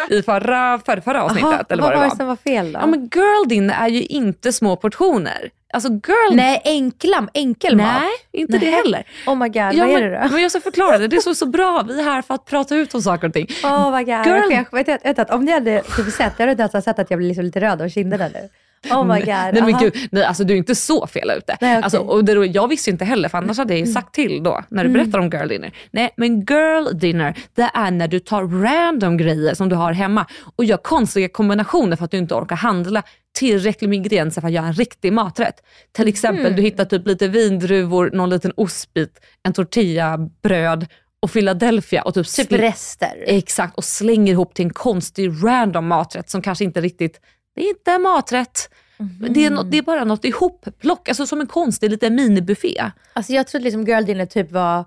dinner! 0.10 0.20
I 0.20 0.24
förra, 0.24 0.80
förra, 0.86 1.02
förra 1.02 1.24
avsnittet, 1.24 1.44
Jaha, 1.52 1.66
eller 1.70 1.84
vad 1.84 1.92
vad 1.92 2.00
var 2.00 2.02
det 2.02 2.06
det 2.06 2.10
var. 2.10 2.16
som 2.16 2.28
var 2.28 2.36
fel 2.36 2.72
då? 2.72 2.80
Ja, 2.80 2.86
men 2.88 3.00
girl 3.16 3.48
dinner 3.50 3.84
är 3.86 3.88
ju 3.90 4.04
inte 4.04 4.54
små 4.54 4.76
portioner. 4.76 5.50
Alltså 5.74 5.90
girl... 5.90 6.36
Nej, 6.36 6.62
enkla, 6.66 7.28
enkel 7.34 7.76
mat. 7.78 7.86
Nej, 8.02 8.10
inte 8.32 8.58
det 8.58 8.66
Nej. 8.66 8.76
heller. 8.76 9.04
Oh 9.28 9.36
my 9.36 9.48
god, 9.48 9.56
Ja, 9.56 9.72
vad 9.86 9.90
är 9.90 9.94
men, 10.02 10.12
det 10.12 10.20
då? 10.24 10.30
men 10.34 10.42
jag 10.42 10.52
ska 10.52 10.60
förklara 10.62 10.98
det. 10.98 11.08
Det 11.08 11.16
är 11.16 11.22
så, 11.22 11.36
så 11.36 11.46
bra. 11.46 11.84
Vi 11.88 12.00
är 12.00 12.04
här 12.04 12.22
för 12.22 12.34
att 12.34 12.46
prata 12.46 12.76
ut 12.76 12.94
om 12.96 13.02
saker 13.02 13.28
och 13.28 13.34
ting. 13.34 13.48
Oh 13.64 13.98
my 13.98 14.04
god. 14.04 14.26
Girl- 14.26 14.52
Jag, 14.52 14.72
vet, 14.72 15.06
vet, 15.06 15.20
vet, 15.20 15.30
om 15.30 15.46
ni 15.46 15.52
hade 15.52 15.82
typ 15.82 16.14
sett, 16.14 16.34
jag 16.38 16.48
hade 16.48 16.64
nästan 16.64 16.82
sett 16.82 17.00
att 17.00 17.10
jag 17.12 17.18
blir 17.18 17.28
liksom 17.28 17.46
lite 17.46 17.60
röd 17.62 17.82
om 17.82 17.90
kinderna 17.90 18.28
nu. 18.28 18.50
Oh 18.92 19.04
my 19.06 19.20
god. 19.20 19.28
Nej, 19.28 19.62
men 19.62 19.78
gud, 19.80 19.96
nej, 20.12 20.24
alltså, 20.24 20.44
du 20.44 20.54
är 20.54 20.58
inte 20.58 20.76
så 20.76 21.08
fel 21.08 21.32
ute. 21.38 21.58
Nej, 21.62 21.74
okej. 21.78 21.84
alltså, 21.84 21.98
och 22.00 22.26
det, 22.26 22.46
jag 22.46 22.68
visste 22.68 22.90
inte 22.90 23.06
heller, 23.06 23.30
för 23.30 23.38
annars 23.38 23.58
hade 23.58 23.74
jag 23.74 23.88
ju 23.88 23.94
sagt 23.94 24.14
till 24.16 24.44
då 24.44 24.64
när 24.70 24.84
du 24.84 24.90
berättar 24.90 25.20
om 25.20 25.30
girl 25.30 25.48
dinner. 25.48 25.72
Nej, 25.92 26.10
men 26.18 26.40
girl 26.42 26.98
dinner, 26.98 27.38
det 27.56 27.70
är 27.74 27.92
när 27.92 28.08
du 28.08 28.20
tar 28.20 28.44
random 28.44 29.18
grejer 29.18 29.54
som 29.54 29.70
du 29.70 29.76
har 29.76 29.92
hemma 29.94 30.26
och 30.56 30.66
gör 30.66 30.78
konstiga 30.78 31.30
kombinationer 31.30 31.96
för 31.96 32.06
att 32.06 32.12
du 32.12 32.18
inte 32.18 32.34
orkar 32.36 32.56
handla 32.56 33.04
tillräckligt 33.40 33.90
med 33.90 33.98
ingredienser 33.98 34.42
för 34.42 34.48
att 34.48 34.54
göra 34.54 34.66
en 34.66 34.74
riktig 34.74 35.14
maträtt. 35.14 35.56
Till 35.92 36.02
Mm. 36.04 36.10
exempel, 36.14 36.56
du 36.56 36.62
hittar 36.62 36.86
typ 36.86 37.08
lite 37.08 37.28
vindruvor, 37.28 38.10
någon 38.14 38.30
liten 38.30 38.52
ostbit, 38.58 39.20
en 39.44 39.54
tortillabröd 39.54 40.88
och 41.22 41.32
Philadelphia 41.34 42.02
och 42.02 42.14
typ, 42.14 42.28
Typ 42.28 42.52
rester. 42.52 43.24
Exakt, 43.26 43.78
och 43.78 43.84
slänger 43.84 44.32
ihop 44.34 44.54
till 44.54 44.66
en 44.66 44.74
konstig 44.74 45.32
random 45.44 45.88
maträtt 45.88 46.30
som 46.30 46.42
kanske 46.42 46.64
inte 46.64 46.82
riktigt, 46.82 47.22
det 47.58 47.64
är 47.66 47.70
inte 47.70 47.92
en 47.92 48.02
maträtt. 48.02 48.70
Mhm. 48.98 49.34
Det, 49.34 49.46
är 49.46 49.50
nå- 49.50 49.64
det 49.64 49.78
är 49.78 49.82
bara 49.82 50.04
något 50.04 50.26
ihopplock, 50.26 51.10
alltså 51.10 51.28
som 51.28 51.42
en 51.42 51.48
konstig 51.48 51.90
liten 51.92 52.16
minibuffé. 52.16 52.84
Alltså 53.14 53.34
jag 53.34 53.48
trodde 53.48 53.64
liksom 53.64 53.84
girl 53.86 54.04
dinner 54.06 54.26
typ 54.26 54.52
var, 54.52 54.86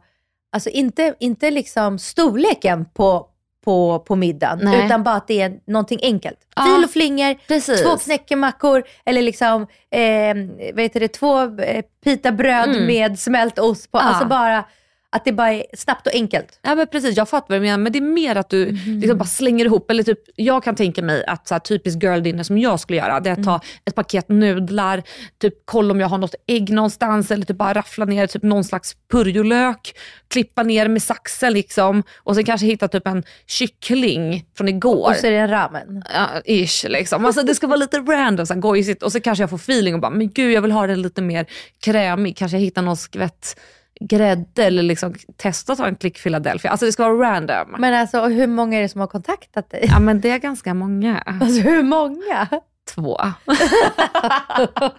alltså 0.52 0.70
inte, 0.70 1.14
inte 1.20 1.50
liksom 1.50 1.98
storleken 1.98 2.84
på, 2.84 3.26
på, 3.64 3.98
på 3.98 4.16
middagen, 4.16 4.58
Nej. 4.62 4.86
utan 4.86 5.02
bara 5.02 5.14
att 5.14 5.28
det 5.28 5.40
är 5.40 5.58
någonting 5.66 5.98
enkelt. 6.02 6.38
Ja, 6.56 6.62
Fil 6.64 6.84
och 6.84 6.90
flingor, 6.90 7.34
precis. 7.48 7.82
två 7.82 7.96
knäckemackor 7.96 8.82
eller 9.04 9.22
liksom, 9.22 9.62
eh, 9.90 10.34
vad 10.74 10.82
heter 10.82 11.00
det, 11.00 11.08
två 11.08 11.42
eh, 11.60 11.84
pitabröd 12.04 12.68
Mm. 12.70 12.86
med 12.86 13.18
smält 13.18 13.58
ost 13.58 13.92
på. 13.92 13.98
Ja. 13.98 14.02
Alltså 14.02 14.26
bara, 14.26 14.64
att 15.12 15.24
det 15.24 15.32
bara 15.32 15.52
är 15.52 15.64
snabbt 15.76 16.06
och 16.06 16.14
enkelt. 16.14 16.58
Ja 16.62 16.74
men 16.74 16.86
precis, 16.86 17.16
jag 17.16 17.28
fattar 17.28 17.46
vad 17.48 17.56
du 17.56 17.60
menar 17.62 17.78
men 17.78 17.92
det 17.92 17.98
är 17.98 18.02
mer 18.02 18.36
att 18.36 18.50
du 18.50 18.66
Mhm. 18.66 18.98
liksom 19.00 19.18
bara 19.18 19.24
slänger 19.24 19.64
ihop, 19.64 19.90
eller 19.90 20.02
typ, 20.02 20.18
jag 20.36 20.64
kan 20.64 20.74
tänka 20.74 21.02
mig 21.02 21.24
att 21.26 21.48
så 21.48 21.54
här, 21.54 21.58
typiskt 21.58 22.02
girl 22.02 22.20
dinner 22.22 22.42
som 22.42 22.58
jag 22.58 22.80
skulle 22.80 22.98
göra, 22.98 23.20
det 23.20 23.30
är 23.30 23.32
att 23.32 23.44
ta 23.44 23.50
Mm. 23.50 23.60
ett 23.84 23.94
paket 23.94 24.28
nudlar, 24.28 25.02
typ 25.40 25.54
kolla 25.64 25.90
om 25.92 26.00
jag 26.00 26.08
har 26.08 26.18
något 26.18 26.34
ägg 26.46 26.70
någonstans 26.70 27.30
eller 27.30 27.44
typ 27.44 27.56
bara 27.56 27.74
raffla 27.74 28.04
ner 28.04 28.26
typ 28.26 28.42
någon 28.42 28.64
slags 28.64 28.92
purjolök, 29.12 29.94
klippa 30.28 30.62
ner 30.62 30.88
med 30.88 31.02
saxen 31.02 31.52
liksom 31.52 32.02
och 32.18 32.34
sen 32.34 32.44
kanske 32.44 32.66
hitta 32.66 32.88
typ 32.88 33.06
en 33.06 33.22
kyckling 33.46 34.44
från 34.56 34.68
igår. 34.68 35.08
Och 35.10 35.16
så 35.16 35.26
är 35.26 35.30
det 35.30 35.36
en 35.36 35.50
ramen. 35.50 36.02
Ja, 36.14 36.28
ish 36.44 36.84
liksom. 36.88 37.24
Alltså 37.26 37.42
det 37.42 37.54
ska 37.54 37.66
vara 37.66 37.76
lite 37.76 37.98
random, 37.98 38.46
så 38.46 38.54
här, 38.54 38.60
gojsigt 38.60 39.02
och 39.02 39.12
så 39.12 39.20
kanske 39.20 39.42
jag 39.42 39.50
får 39.50 39.56
feeling 39.58 39.94
och 39.94 40.00
bara, 40.00 40.10
men 40.10 40.30
gud 40.30 40.52
jag 40.52 40.62
vill 40.62 40.72
ha 40.72 40.86
den 40.86 41.02
lite 41.02 41.22
mer 41.22 41.46
krämig. 41.84 42.36
Kanske 42.36 42.56
jag 42.56 42.62
hittar 42.62 42.82
någon 42.82 42.96
skvätt 42.96 43.60
grädde 44.00 44.64
eller 44.64 44.82
liksom 44.82 45.14
testa 45.36 45.72
att 45.72 45.78
ta 45.78 45.86
en 45.86 45.96
klick 45.96 46.22
Philadelphia. 46.22 46.70
Alltså 46.70 46.86
det 46.86 46.92
ska 46.92 47.08
vara 47.08 47.30
random. 47.30 47.76
Men 47.78 47.94
alltså 47.94 48.26
hur 48.26 48.46
många 48.46 48.78
är 48.78 48.82
det 48.82 48.88
som 48.88 49.00
har 49.00 49.08
kontaktat 49.08 49.70
dig? 49.70 49.84
Ja 49.88 49.98
men 49.98 50.20
det 50.20 50.30
är 50.30 50.38
ganska 50.38 50.74
många. 50.74 51.18
Alltså 51.18 51.60
hur 51.60 51.82
många? 51.82 52.48
Två. 52.94 53.16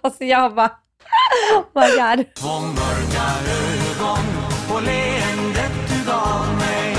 alltså 0.00 0.24
jag 0.24 0.54
bara, 0.54 0.70
oh 1.54 1.64
my 1.74 2.16
god. 2.16 2.34
Två 2.34 2.60
mörka 2.60 3.24
ögon 3.60 4.26
och 4.76 4.82
leendet 4.82 5.72
du 5.88 6.10
gav 6.10 6.56
mig 6.56 6.96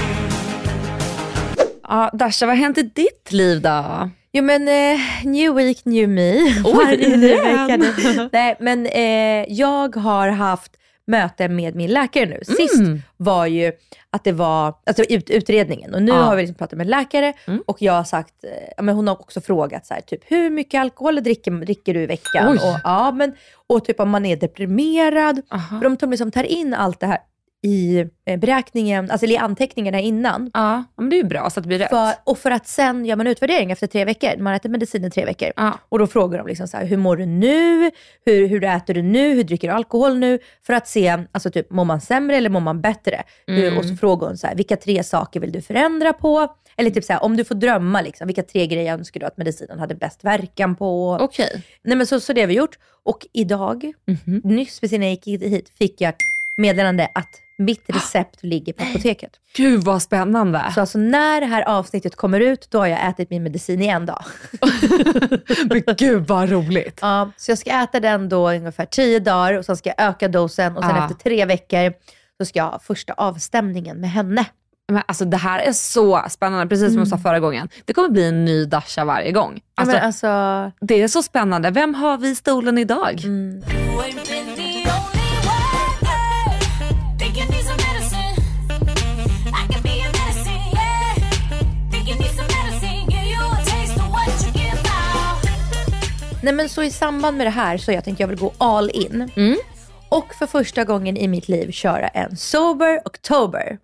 Ja, 1.87 2.09
Dasha, 2.13 2.45
vad 2.45 2.55
har 2.55 2.63
hänt 2.63 2.77
i 2.77 2.81
ditt 2.83 3.31
liv 3.31 3.61
då? 3.61 4.09
Jo 4.31 4.43
men 4.43 4.67
eh, 4.67 4.99
new 5.23 5.55
week, 5.55 5.85
new 5.85 6.09
me. 6.09 6.33
Oj, 6.65 6.73
Varje 6.85 7.17
ny 7.17 7.35
vecka 7.35 7.77
nu. 7.77 8.29
Nej 8.31 8.57
men 8.59 8.85
eh, 8.85 9.53
jag 9.53 9.95
har 9.95 10.29
haft 10.29 10.71
möte 11.07 11.49
med 11.49 11.75
min 11.75 11.89
läkare 11.91 12.25
nu. 12.25 12.39
Sist 12.43 12.79
Mm. 12.79 13.01
var 13.17 13.45
ju 13.45 13.71
att 14.09 14.23
det 14.23 14.31
var 14.31 14.73
alltså 14.85 15.03
ut, 15.03 15.29
utredningen 15.29 15.93
och 15.93 16.01
nu 16.03 16.11
Ja. 16.11 16.15
har 16.17 16.35
vi 16.35 16.41
liksom 16.41 16.55
pratat 16.55 16.77
med 16.77 16.87
läkare 16.87 17.33
Mm. 17.47 17.63
och 17.67 17.81
jag 17.81 17.93
har 17.93 18.03
sagt, 18.03 18.43
eh, 18.43 18.49
ja, 18.77 18.83
men 18.83 18.95
hon 18.95 19.07
har 19.07 19.15
också 19.21 19.41
frågat 19.41 19.85
så 19.85 19.93
här, 19.93 20.01
typ 20.01 20.21
hur 20.31 20.49
mycket 20.49 20.81
alkohol 20.81 21.23
dricker, 21.23 21.51
dricker 21.51 21.93
du 21.93 22.01
i 22.01 22.05
veckan? 22.05 22.47
Oj. 22.51 22.57
Och, 22.57 22.79
ja, 22.83 23.11
men, 23.11 23.35
och 23.67 23.85
typ 23.85 23.99
om 23.99 24.09
man 24.09 24.25
är 24.25 24.35
deprimerad. 24.37 25.41
Aha. 25.49 25.79
För 25.79 25.83
de 25.89 25.97
tar, 25.97 26.07
liksom, 26.07 26.31
tar 26.31 26.43
in 26.43 26.73
allt 26.73 26.99
det 26.99 27.07
här 27.07 27.17
i 27.65 28.05
eh, 28.25 28.39
beräkningen, 28.39 29.11
alltså 29.11 29.27
i 29.27 29.37
anteckningarna 29.37 29.99
innan. 29.99 30.51
Ja, 30.53 30.83
men 30.97 31.09
det 31.09 31.15
är 31.15 31.17
ju 31.17 31.27
bra 31.27 31.49
så 31.49 31.59
att 31.59 31.63
det 31.63 31.67
blir 31.67 31.79
rätt. 31.79 31.89
För, 31.89 32.13
och 32.23 32.37
för 32.37 32.51
att 32.51 32.67
sen 32.67 33.05
gör 33.05 33.15
man 33.15 33.27
utvärdering 33.27 33.71
efter 33.71 33.87
tre 33.87 34.05
veckor. 34.05 34.37
Man 34.37 34.53
ätit 34.53 34.71
medicin 34.71 35.05
i 35.05 35.09
tre 35.11 35.25
veckor. 35.25 35.51
Ja. 35.55 35.79
Och 35.89 35.99
då 35.99 36.07
frågar 36.07 36.37
de 36.37 36.47
liksom 36.47 36.67
så 36.67 36.77
här, 36.77 36.85
hur 36.85 36.97
mår 36.97 37.15
du 37.17 37.25
nu? 37.25 37.91
Hur, 38.25 38.47
hur 38.47 38.63
äter 38.63 38.93
du 38.93 39.01
nu? 39.01 39.33
Hur 39.33 39.43
dricker 39.43 39.67
du 39.67 39.73
alkohol 39.73 40.17
nu? 40.17 40.39
För 40.65 40.73
att 40.73 40.87
se, 40.87 41.17
alltså 41.31 41.51
typ, 41.51 41.69
mår 41.71 41.85
man 41.85 42.01
sämre 42.01 42.35
eller 42.37 42.49
mår 42.49 42.59
man 42.59 42.81
bättre? 42.81 43.23
Mm. 43.47 43.77
Och 43.77 43.85
så 43.85 43.95
frågar 43.95 44.27
hon 44.27 44.37
så 44.37 44.47
här, 44.47 44.55
vilka 44.55 44.75
tre 44.77 45.03
saker 45.03 45.39
vill 45.39 45.51
du 45.51 45.61
förändra 45.61 46.13
på? 46.13 46.55
Eller 46.77 46.89
typ 46.89 47.03
så 47.03 47.13
här, 47.13 47.23
om 47.23 47.37
du 47.37 47.43
får 47.43 47.55
drömma, 47.55 48.01
liksom, 48.01 48.27
vilka 48.27 48.43
tre 48.43 48.67
grejer 48.67 48.93
önskar 48.93 49.19
du 49.19 49.25
att 49.25 49.37
medicinen 49.37 49.79
hade 49.79 49.95
bäst 49.95 50.23
verkan 50.23 50.75
på? 50.75 51.17
Okej. 51.21 51.63
Nej 51.83 51.97
men 51.97 52.07
så, 52.07 52.19
så 52.19 52.33
det 52.33 52.41
har 52.41 52.47
vi 52.47 52.53
gjort. 52.53 52.77
Och 53.05 53.27
idag, 53.33 53.93
Mhm. 54.07 54.41
nyss 54.43 54.79
precis 54.79 54.93
innan 54.95 55.07
jag 55.07 55.17
gick 55.25 55.41
hit, 55.43 55.69
fick 55.77 56.01
jag 56.01 56.13
meddelande 56.57 57.09
att 57.15 57.29
mitt 57.57 57.83
recept 57.87 58.43
ligger 58.43 58.73
på 58.73 58.83
apoteket. 58.83 59.31
Gud 59.55 59.83
vad 59.83 60.01
spännande. 60.01 60.71
Så 60.75 60.79
alltså 60.81 60.97
när 60.97 61.41
det 61.41 61.47
här 61.47 61.61
avsnittet 61.61 62.15
kommer 62.15 62.39
ut, 62.39 62.67
då 62.71 62.79
har 62.79 62.87
jag 62.87 63.07
ätit 63.09 63.29
min 63.29 63.43
medicin 63.43 63.81
i 63.81 63.87
en 63.87 64.05
dag. 64.05 64.23
men 65.65 65.83
gud 65.97 66.27
vad 66.27 66.49
roligt. 66.49 66.99
Ja, 67.01 67.31
så 67.37 67.51
jag 67.51 67.57
ska 67.57 67.69
äta 67.83 67.99
den 67.99 68.29
då 68.29 68.53
i 68.53 68.57
ungefär 68.57 68.85
tio 68.85 69.19
dagar 69.19 69.53
och 69.53 69.65
sen 69.65 69.77
ska 69.77 69.93
jag 69.97 70.07
öka 70.09 70.27
dosen 70.27 70.77
och 70.77 70.83
sen 70.83 70.95
Ja. 70.95 71.03
efter 71.03 71.15
tre 71.23 71.45
veckor 71.45 71.93
så 72.37 72.45
ska 72.45 72.59
jag 72.59 72.65
ha 72.65 72.79
första 72.79 73.13
avstämningen 73.13 73.97
med 74.01 74.11
henne. 74.11 74.45
Men 74.91 75.03
alltså 75.07 75.25
det 75.25 75.37
här 75.37 75.59
är 75.59 75.71
så 75.71 76.23
spännande, 76.29 76.67
precis 76.67 76.87
som 76.89 76.97
jag 76.97 77.07
sa 77.07 77.17
förra 77.17 77.39
gången. 77.39 77.69
Det 77.85 77.93
kommer 77.93 78.09
bli 78.09 78.27
en 78.27 78.45
ny 78.45 78.65
Dasha 78.65 79.05
varje 79.05 79.31
gång. 79.31 79.61
Alltså, 79.75 79.95
men 79.95 80.05
alltså, 80.05 80.27
Det 80.81 81.01
är 81.01 81.07
så 81.07 81.23
spännande. 81.23 81.71
Vem 81.71 81.93
har 81.95 82.17
vi 82.17 82.29
i 82.29 82.35
stolen 82.35 82.77
idag? 82.77 83.21
mm. 83.23 83.63
Nej 96.43 96.53
men 96.53 96.69
så 96.69 96.83
i 96.83 96.91
samband 96.91 97.37
med 97.37 97.47
det 97.47 97.51
här 97.51 97.77
så 97.77 97.91
jag 97.91 98.03
tänkt 98.03 98.19
jag 98.19 98.27
vill 98.27 98.37
gå 98.39 98.53
all 98.57 98.89
in. 98.93 99.29
Mm. 99.35 99.57
Och 100.09 100.35
för 100.35 100.45
första 100.47 100.83
gången 100.83 101.17
i 101.17 101.27
mitt 101.27 101.47
liv 101.47 101.71
köra 101.71 102.07
en 102.07 102.37
sober 102.37 103.01
oktober. 103.05 103.77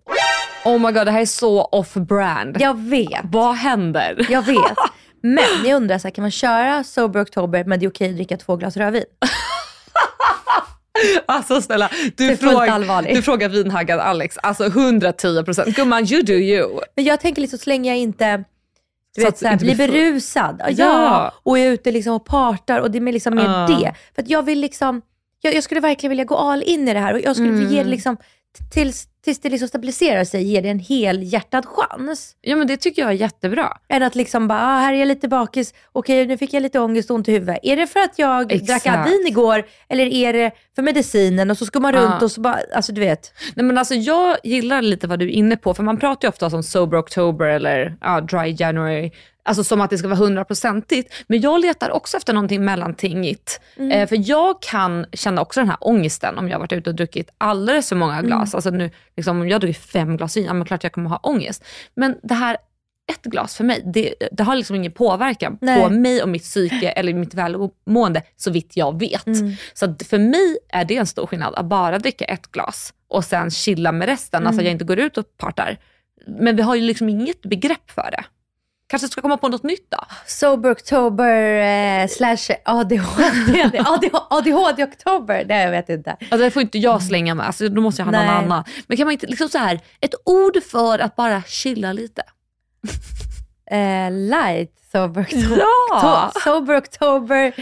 Oh 0.64 0.78
my 0.78 0.92
god, 0.92 1.06
det 1.06 1.10
här 1.10 1.20
är 1.20 1.26
så 1.26 1.62
off-brand. 1.62 2.56
Jag 2.60 2.78
vet, 2.78 3.20
Vad 3.24 3.54
händer? 3.54 4.26
jag 4.30 4.42
vet. 4.42 4.78
Men 5.22 5.64
jag 5.64 5.76
undrar, 5.76 5.98
så 5.98 6.08
här, 6.08 6.12
kan 6.14 6.22
man 6.22 6.30
köra 6.30 6.84
sober 6.84 7.22
oktober 7.22 7.64
men 7.64 7.80
det 7.80 7.86
är 7.86 7.90
okej 7.90 8.08
att 8.10 8.16
dricka 8.16 8.36
två 8.36 8.56
glas 8.56 8.76
rödvin? 8.76 9.04
Alltså 11.26 11.62
snälla, 11.62 11.90
du, 12.16 12.36
fråg, 12.36 12.62
du 13.14 13.22
frågar 13.22 13.48
vinhaggad 13.48 14.00
Alex. 14.00 14.38
Alltså 14.38 14.64
110%. 14.64 15.70
Gumman, 15.74 16.06
you 16.12 16.22
do 16.22 16.32
you. 16.32 16.80
Men 16.96 17.04
jag 17.04 17.20
tänker 17.20 17.40
liksom 17.42 17.58
så 17.58 17.70
länge 17.70 17.90
jag 17.90 17.98
inte 17.98 18.44
du 19.14 19.20
vet, 19.22 19.28
att 19.28 19.38
så 19.38 19.46
här, 19.46 19.52
inte 19.52 19.64
blir 19.64 19.74
blir 19.74 19.86
full. 19.86 19.94
berusad. 19.94 20.60
Ja. 20.60 20.70
Ja. 20.76 21.32
Och 21.42 21.58
är 21.58 21.70
ute 21.70 21.90
liksom 21.92 22.12
och 22.14 22.24
partar 22.24 22.80
och 22.80 22.90
det 22.90 22.98
är 22.98 23.12
liksom 23.12 23.34
mer 23.34 23.44
Ja. 23.44 23.66
det. 23.66 23.94
För 24.14 24.22
att 24.22 24.28
jag 24.28 24.42
vill 24.42 24.60
liksom, 24.60 25.02
jag, 25.40 25.54
jag 25.54 25.64
skulle 25.64 25.80
verkligen 25.80 26.08
vilja 26.10 26.24
gå 26.24 26.36
all 26.36 26.62
in 26.62 26.88
i 26.88 26.94
det 26.94 27.00
här 27.00 27.14
och 27.14 27.20
jag 27.20 27.36
skulle 27.36 27.50
vilja 27.50 27.68
ge 27.68 27.74
det 27.76 27.80
Mm. 27.80 27.90
liksom, 27.90 28.16
tills, 28.70 29.06
tills 29.24 29.40
det 29.40 29.48
liksom 29.48 29.68
stabiliserar 29.68 30.24
sig, 30.24 30.42
ge 30.42 30.60
det 30.60 30.68
en 30.68 30.78
hel 30.78 31.22
hjärtad 31.22 31.62
chans. 31.66 32.36
Ja 32.40 32.56
men 32.56 32.66
det 32.66 32.76
tycker 32.76 33.02
jag 33.02 33.10
är 33.10 33.14
jättebra. 33.14 33.76
Än 33.88 34.02
att 34.02 34.14
liksom 34.14 34.48
bara, 34.48 34.58
ah, 34.58 34.78
här 34.78 34.92
är 34.92 34.98
jag 34.98 35.08
lite 35.08 35.28
bakis, 35.28 35.74
okej 35.92 36.26
nu 36.26 36.36
fick 36.36 36.54
jag 36.54 36.62
lite 36.62 36.80
ångest 36.80 37.10
och 37.10 37.14
ont 37.16 37.28
i 37.28 37.32
huvudet. 37.32 37.58
Är 37.62 37.76
det 37.76 37.86
för 37.86 38.00
att 38.00 38.18
jag 38.18 38.52
Exakt. 38.52 38.84
drack 38.84 38.96
Advin 38.98 39.26
igår 39.26 39.64
eller 39.88 40.06
är 40.06 40.32
det 40.32 40.50
för 40.76 40.82
medicinen? 40.82 41.50
Och 41.50 41.58
så 41.58 41.66
ska 41.66 41.80
man 41.80 41.92
runt 41.92 42.14
Ja. 42.20 42.24
och 42.24 42.30
så 42.30 42.40
bara, 42.40 42.58
alltså 42.74 42.92
du 42.92 43.00
vet. 43.00 43.32
Nej, 43.54 43.66
men 43.66 43.78
alltså, 43.78 43.94
jag 43.94 44.36
gillar 44.44 44.82
lite 44.82 45.06
vad 45.06 45.18
du 45.18 45.24
är 45.24 45.30
inne 45.32 45.56
på, 45.56 45.74
för 45.74 45.82
man 45.82 45.98
pratar 45.98 46.28
ju 46.28 46.30
ofta 46.30 46.46
om 46.46 46.62
sober 46.62 46.98
oktober 47.00 47.46
eller 47.46 47.96
ja, 48.00 48.20
dry 48.20 48.56
january, 48.58 49.10
alltså 49.50 49.64
som 49.64 49.80
att 49.80 49.90
det 49.90 49.98
ska 49.98 50.08
vara 50.08 50.18
hundraprocentigt. 50.18 51.14
Men 51.26 51.40
jag 51.40 51.60
letar 51.60 51.90
också 51.90 52.16
efter 52.16 52.32
någonting 52.32 52.64
mellantingigt. 52.64 53.60
Eh, 53.92 54.08
för 54.08 54.30
jag 54.30 54.62
kan 54.62 55.06
känna 55.12 55.40
också 55.42 55.60
den 55.60 55.68
här 55.68 55.78
ångesten 55.80 56.38
om 56.38 56.48
jag 56.48 56.58
varit 56.58 56.72
ute 56.72 56.90
och 56.90 56.96
druckit 56.96 57.30
alldeles 57.38 57.88
för 57.88 57.96
många 57.96 58.22
glas. 58.22 58.54
Alltså 58.54 58.70
nu, 58.70 58.90
liksom, 59.16 59.40
om 59.40 59.48
jag 59.48 59.60
druckit 59.60 59.82
fem 59.82 60.16
glas 60.16 60.36
vin, 60.36 60.44
ja 60.44 60.54
men 60.54 60.64
klart 60.64 60.82
jag 60.82 60.92
kommer 60.92 61.10
ha 61.10 61.16
ångest. 61.16 61.64
Men 61.94 62.16
det 62.22 62.34
här 62.34 62.56
ett 63.10 63.22
glas 63.22 63.56
för 63.56 63.64
mig, 63.64 63.82
det, 63.94 64.14
det 64.32 64.42
har 64.42 64.56
liksom 64.56 64.76
ingen 64.76 64.92
påverkan 64.92 65.58
Nej. 65.60 65.82
på 65.82 65.90
mig 65.90 66.22
och 66.22 66.28
mitt 66.28 66.42
psyke 66.42 66.90
eller 66.90 67.14
mitt 67.14 67.34
välmående 67.34 68.22
så 68.36 68.50
vitt 68.50 68.76
jag 68.76 68.98
vet. 69.00 69.26
Så 69.72 69.84
att 69.84 70.02
för 70.02 70.18
mig 70.18 70.58
är 70.68 70.84
det 70.84 70.96
en 70.96 71.06
stor 71.06 71.26
skillnad 71.26 71.54
att 71.54 71.66
bara 71.66 71.98
dricka 71.98 72.24
ett 72.24 72.46
glas 72.46 72.94
och 73.08 73.24
sen 73.24 73.50
chilla 73.50 73.92
med 73.92 74.08
resten, 74.08 74.46
alltså 74.46 74.60
att 74.60 74.64
jag 74.64 74.72
inte 74.72 74.84
går 74.84 74.98
ut 74.98 75.18
och 75.18 75.36
partar. 75.36 75.78
Men 76.26 76.56
vi 76.56 76.62
har 76.62 76.74
ju 76.74 76.82
liksom 76.82 77.08
inget 77.08 77.42
begrepp 77.42 77.90
för 77.90 78.10
det. 78.10 78.24
Kanske 78.90 79.08
ska 79.08 79.20
komma 79.20 79.36
på 79.36 79.48
något 79.48 79.62
nytt 79.62 79.86
då? 79.90 79.98
Sober 80.26 80.72
oktober 80.72 81.60
eh, 82.02 82.08
slash 82.08 82.56
ADHD, 82.64 83.70
ADHD 84.30 84.84
oktober, 84.84 85.44
nej 85.48 85.64
jag 85.64 85.70
vet 85.70 85.88
inte. 85.88 86.10
Alltså 86.10 86.36
det 86.36 86.50
får 86.50 86.62
inte 86.62 86.78
jag 86.78 87.02
slänga 87.02 87.34
med, 87.34 87.46
alltså, 87.46 87.68
då 87.68 87.80
måste 87.80 88.02
jag 88.02 88.06
ha 88.06 88.12
någon 88.12 88.28
annan. 88.28 88.64
Men 88.86 88.96
kan 88.96 89.06
man 89.06 89.12
inte, 89.12 89.26
liksom 89.26 89.48
så 89.48 89.58
här, 89.58 89.80
ett 90.00 90.14
ord 90.24 90.62
för 90.70 90.98
att 90.98 91.16
bara 91.16 91.42
chilla 91.42 91.92
lite? 91.92 92.22
Eh, 93.70 94.10
light 94.10 94.79
Sober 94.92 95.20
October. 95.22 95.58
Ja! 95.90 96.32
Sober 96.44 96.76
October. 96.76 97.52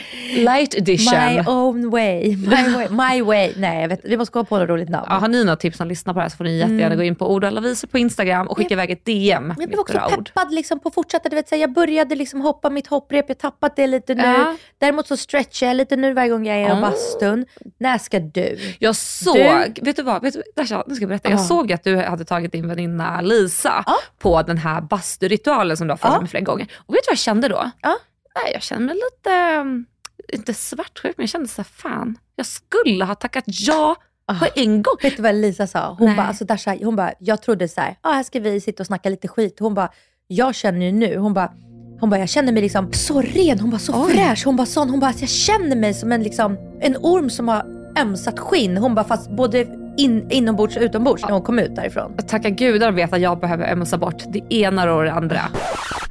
Light 0.45 0.75
edition. 0.75 1.15
My 1.35 1.43
own 1.47 1.91
way. 1.91 2.37
My 2.37 2.75
way. 2.77 2.89
My 2.91 3.23
way. 3.23 3.53
Nej, 3.57 3.81
jag 3.81 3.89
vet, 3.89 4.01
vi 4.05 4.17
måste 4.17 4.33
komma 4.33 4.45
på 4.45 4.59
något 4.59 4.69
roligt 4.69 4.89
namn. 4.89 5.07
Ja, 5.11 5.15
har 5.15 5.29
ni 5.29 5.45
några 5.45 5.57
tips 5.57 5.77
som 5.77 5.89
lyssnar 5.89 6.13
på 6.15 6.19
det 6.19 6.23
här 6.23 6.29
så 6.31 6.37
får 6.37 6.45
ni 6.45 6.59
jättegärna 6.59 6.97
gå 6.97 7.03
in 7.03 7.15
på 7.15 7.33
ord 7.33 7.45
alla 7.45 7.61
visor 7.61 7.89
på 7.89 7.99
Instagram 7.99 8.47
och 8.49 8.57
skicka 8.57 8.75
iväg 8.75 8.91
ett 8.91 9.05
DM. 9.05 9.45
Mm. 9.45 9.57
Jag 9.61 9.69
blev 9.69 9.81
också 9.81 9.99
peppad 10.09 10.53
liksom 10.55 10.81
på 10.81 10.89
att 10.89 10.95
fortsätta. 10.95 11.29
Du 11.29 11.37
vet, 11.37 11.49
så 11.49 11.57
jag 11.57 11.73
började 11.73 12.15
liksom 12.15 12.41
hoppa 12.41 12.71
mitt 12.71 12.87
hopprep, 12.87 13.25
jag 13.29 13.35
har 13.35 13.39
tappat 13.51 13.77
det 13.77 13.87
lite 13.87 14.15
nu. 14.15 14.23
Ja. 14.23 14.57
Däremot 14.79 15.07
så 15.07 15.17
stretchar 15.17 15.67
jag 15.67 15.77
lite 15.77 15.97
nu 15.97 16.13
varje 16.15 16.29
gång 16.29 16.47
jag 16.47 16.57
är 16.57 16.61
i 16.61 16.65
Mm. 16.65 16.81
bastun. 16.81 17.47
När 17.79 17.99
ska 17.99 18.19
du? 18.21 18.59
Jag 18.79 18.97
såg, 18.97 19.37
Du- 19.75 19.83
vet 19.85 19.97
du 19.97 20.03
vad, 20.03 20.23
vet 20.23 20.35
du, 20.35 20.43
Dasha, 20.57 20.85
nu 20.87 20.95
ska 20.95 21.03
jag 21.03 21.09
berätta. 21.09 21.31
Jag 21.31 21.39
Ja. 21.41 21.45
såg 21.45 21.73
att 21.73 21.85
du 21.85 21.97
hade 21.97 22.25
tagit 22.25 22.53
din 22.53 22.69
väninna 22.69 23.21
Lisa 23.21 23.85
Ja. 23.87 23.95
på 24.19 24.43
den 24.43 24.59
här 24.59 24.81
basturitualen 24.81 25.77
som 25.77 25.87
du 25.87 25.93
har 25.93 25.99
Ja. 26.03 26.21
med 26.21 26.31
flera 26.31 26.45
gånger. 26.45 26.67
Och 26.87 26.95
vet 26.95 27.05
du 27.05 27.11
vad 27.11 27.18
jag 27.19 27.23
kände 27.23 27.49
då? 27.49 27.71
Ja. 27.83 27.99
Nej, 28.35 28.53
jag 28.53 28.63
kände 28.63 28.87
mig 28.87 28.95
lite, 28.95 29.31
mm, 29.35 29.87
inte 30.33 30.55
svartsjuk, 30.55 31.17
men 31.17 31.23
jag 31.23 31.31
kände 31.31 31.49
så 31.49 31.63
här, 31.63 31.69
fan, 31.75 32.19
jag 32.37 32.47
skulle 32.47 33.05
ha 33.05 33.15
tackat 33.15 33.45
ja 33.47 33.97
på 34.41 34.47
en 34.55 34.83
gång. 34.83 34.95
Vet 35.03 35.17
du 35.17 35.23
vad 35.23 35.35
Lisa 35.35 35.67
sa? 35.67 35.97
Hon 35.99 36.17
bara, 36.17 36.27
alltså 36.27 36.45
Dasha, 36.45 36.77
hon 36.83 36.97
bara, 36.97 37.13
jag 37.19 37.43
trodde 37.43 37.69
så 37.69 37.81
här, 37.81 37.97
ah, 38.01 38.13
här 38.13 38.23
ska 38.23 38.41
vi 38.41 38.61
sitta 38.61 38.83
och 38.83 38.87
snacka 38.87 39.09
lite 39.09 39.29
skit. 39.29 39.57
Hon 39.61 39.75
bara, 39.75 39.91
jag 40.27 40.55
känner 40.55 40.87
ju 40.87 40.93
nu, 40.93 41.17
hon 41.17 41.35
bara, 41.35 41.53
hon 42.01 42.11
bara, 42.11 42.21
jag 42.21 42.29
känner 42.29 42.53
mig 42.53 42.63
liksom 42.63 42.93
så 42.93 43.23
ren, 43.23 43.61
hon 43.61 43.71
bara 43.71 43.79
så 43.79 44.05
Oj. 44.05 44.13
fräsch, 44.13 44.45
hon 44.45 44.57
bara 44.57 44.67
sån, 44.67 44.91
hon 44.91 45.01
bara, 45.01 45.07
alltså, 45.07 45.23
jag 45.23 45.31
känner 45.31 45.77
mig 45.77 45.95
som 45.95 46.13
en, 46.13 46.23
liksom, 46.23 46.57
en 46.81 46.97
orm 46.97 47.31
som 47.31 47.49
har 47.49 47.67
ömsat 47.99 48.39
skinn. 48.39 48.77
Hon 48.77 48.95
bara, 48.95 49.05
fast 49.05 49.31
både 49.31 49.67
in, 49.99 50.31
inombords 50.31 50.77
och 50.77 50.83
utombords 50.83 51.23
när 51.23 51.31
hon 51.31 51.43
kom 51.43 51.59
ut 51.59 51.77
därifrån. 51.77 52.17
Tacka 52.29 52.51
gudar 52.51 52.93
vet 52.93 53.13
att 53.13 53.21
jag 53.21 53.41
behöver 53.41 53.73
ömsa 53.73 53.99
bort 53.99 54.23
det 54.29 54.55
ena 54.55 54.95
och 54.95 55.05
det 55.05 55.13
andra. 55.13 55.41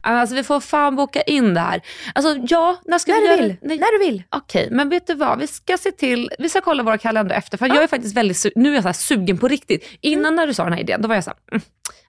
Alltså 0.01 0.35
vi 0.35 0.43
får 0.43 0.59
fan 0.59 0.95
boka 0.95 1.21
in 1.21 1.53
det 1.53 1.59
här. 1.59 1.81
Alltså 2.15 2.35
ja, 2.47 2.77
när 2.85 2.97
ska 2.97 3.11
När 3.11 3.21
vi 3.21 3.27
du 3.27 3.31
göra 3.31 3.41
vill, 3.41 3.55
Nej. 3.61 3.77
när 3.77 3.99
du 3.99 4.05
vill. 4.05 4.23
Okej, 4.29 4.67
men 4.71 4.89
vet 4.89 5.07
du 5.07 5.13
vad? 5.13 5.39
Vi 5.39 5.47
ska 5.47 5.77
se 5.77 5.91
till, 5.91 6.31
vi 6.39 6.49
ska 6.49 6.61
kolla 6.61 6.83
våra 6.83 6.97
kalendrar 6.97 7.37
efter. 7.37 7.57
För 7.57 7.67
jag 7.67 7.83
är 7.83 7.87
faktiskt 7.87 8.17
väldigt, 8.17 8.45
nu 8.55 8.71
är 8.71 8.75
jag 8.75 8.83
så 8.83 8.93
sugen 8.93 9.37
på 9.37 9.47
riktigt. 9.47 9.85
Innan 10.01 10.35
när 10.35 10.47
du 10.47 10.53
sa 10.53 10.63
den 10.63 10.73
här 10.73 10.79
idén, 10.79 11.01
då 11.01 11.07
var 11.07 11.15
jag 11.15 11.23
så 11.23 11.29
här, 11.29 11.37
mm, 11.51 11.61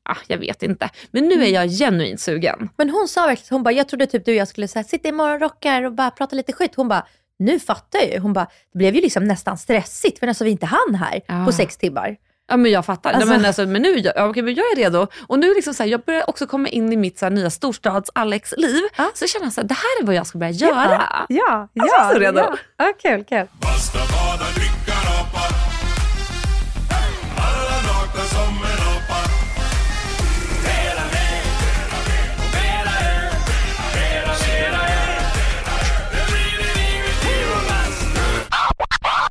ah, 0.02 0.16
jag 0.26 0.38
vet 0.38 0.62
inte. 0.62 0.90
Men 1.10 1.24
nu 1.24 1.44
är 1.44 1.48
jag 1.48 1.68
genuint 1.68 2.20
sugen. 2.20 2.68
Men 2.76 2.90
hon 2.90 3.08
sa 3.08 3.26
verkligen, 3.26 3.54
hon 3.54 3.62
bara, 3.62 3.72
jag 3.72 3.88
trodde 3.88 4.06
typ 4.06 4.24
du 4.24 4.32
och 4.32 4.36
jag 4.36 4.48
skulle 4.48 4.68
här, 4.74 4.82
sitta 4.82 5.08
i 5.08 5.12
morgonrockar 5.12 5.82
och 5.82 5.92
bara 5.92 6.10
prata 6.10 6.36
lite 6.36 6.52
skit. 6.52 6.72
Hon 6.76 6.88
bara, 6.88 7.06
nu 7.38 7.60
fattar 7.60 7.98
jag 7.98 8.08
ju. 8.08 8.18
Hon 8.18 8.32
bara, 8.32 8.44
det 8.72 8.78
blev 8.78 8.94
ju 8.94 9.00
liksom 9.00 9.24
nästan 9.24 9.58
stressigt 9.58 10.18
för 10.18 10.26
alltså 10.26 10.44
vi 10.44 10.50
inte 10.50 10.66
hann 10.66 10.94
här 10.94 11.20
Ja. 11.26 11.44
på 11.46 11.52
sex 11.52 11.76
timmar. 11.76 12.16
Ja 12.50 12.56
men 12.56 12.70
jag 12.72 12.84
fattar. 12.86 13.12
Alltså- 13.12 13.28
men, 13.28 13.44
alltså, 13.44 13.66
men 13.66 13.82
nu 13.82 13.98
ja, 13.98 14.12
okej, 14.28 14.42
men 14.42 14.54
jag 14.54 14.64
är 14.72 14.76
redo. 14.76 15.06
Och 15.26 15.38
nu 15.38 15.54
liksom 15.54 15.74
så 15.74 15.82
här, 15.82 15.90
jag 15.90 16.00
börjar 16.00 16.30
också 16.30 16.46
komma 16.46 16.68
in 16.68 16.92
i 16.92 16.96
mitt 16.96 17.18
så 17.18 17.24
här, 17.24 17.30
nya 17.30 17.48
storstads-Alex-liv. 17.48 18.82
Ja. 18.96 19.10
Så 19.14 19.22
jag 19.22 19.30
känner 19.30 19.50
så 19.50 19.60
här, 19.60 19.68
det 19.68 19.74
här 19.74 20.02
är 20.02 20.06
vad 20.06 20.14
jag 20.14 20.26
ska 20.26 20.38
börja 20.38 20.52
göra. 20.52 21.26
Ja, 21.28 21.52
Alltså, 21.52 21.68
jag 21.96 22.10
är 22.10 22.14
så 22.14 22.18
redo. 22.20 22.56
Ja, 22.76 22.92
kul, 23.02 23.24
kul. 23.24 23.46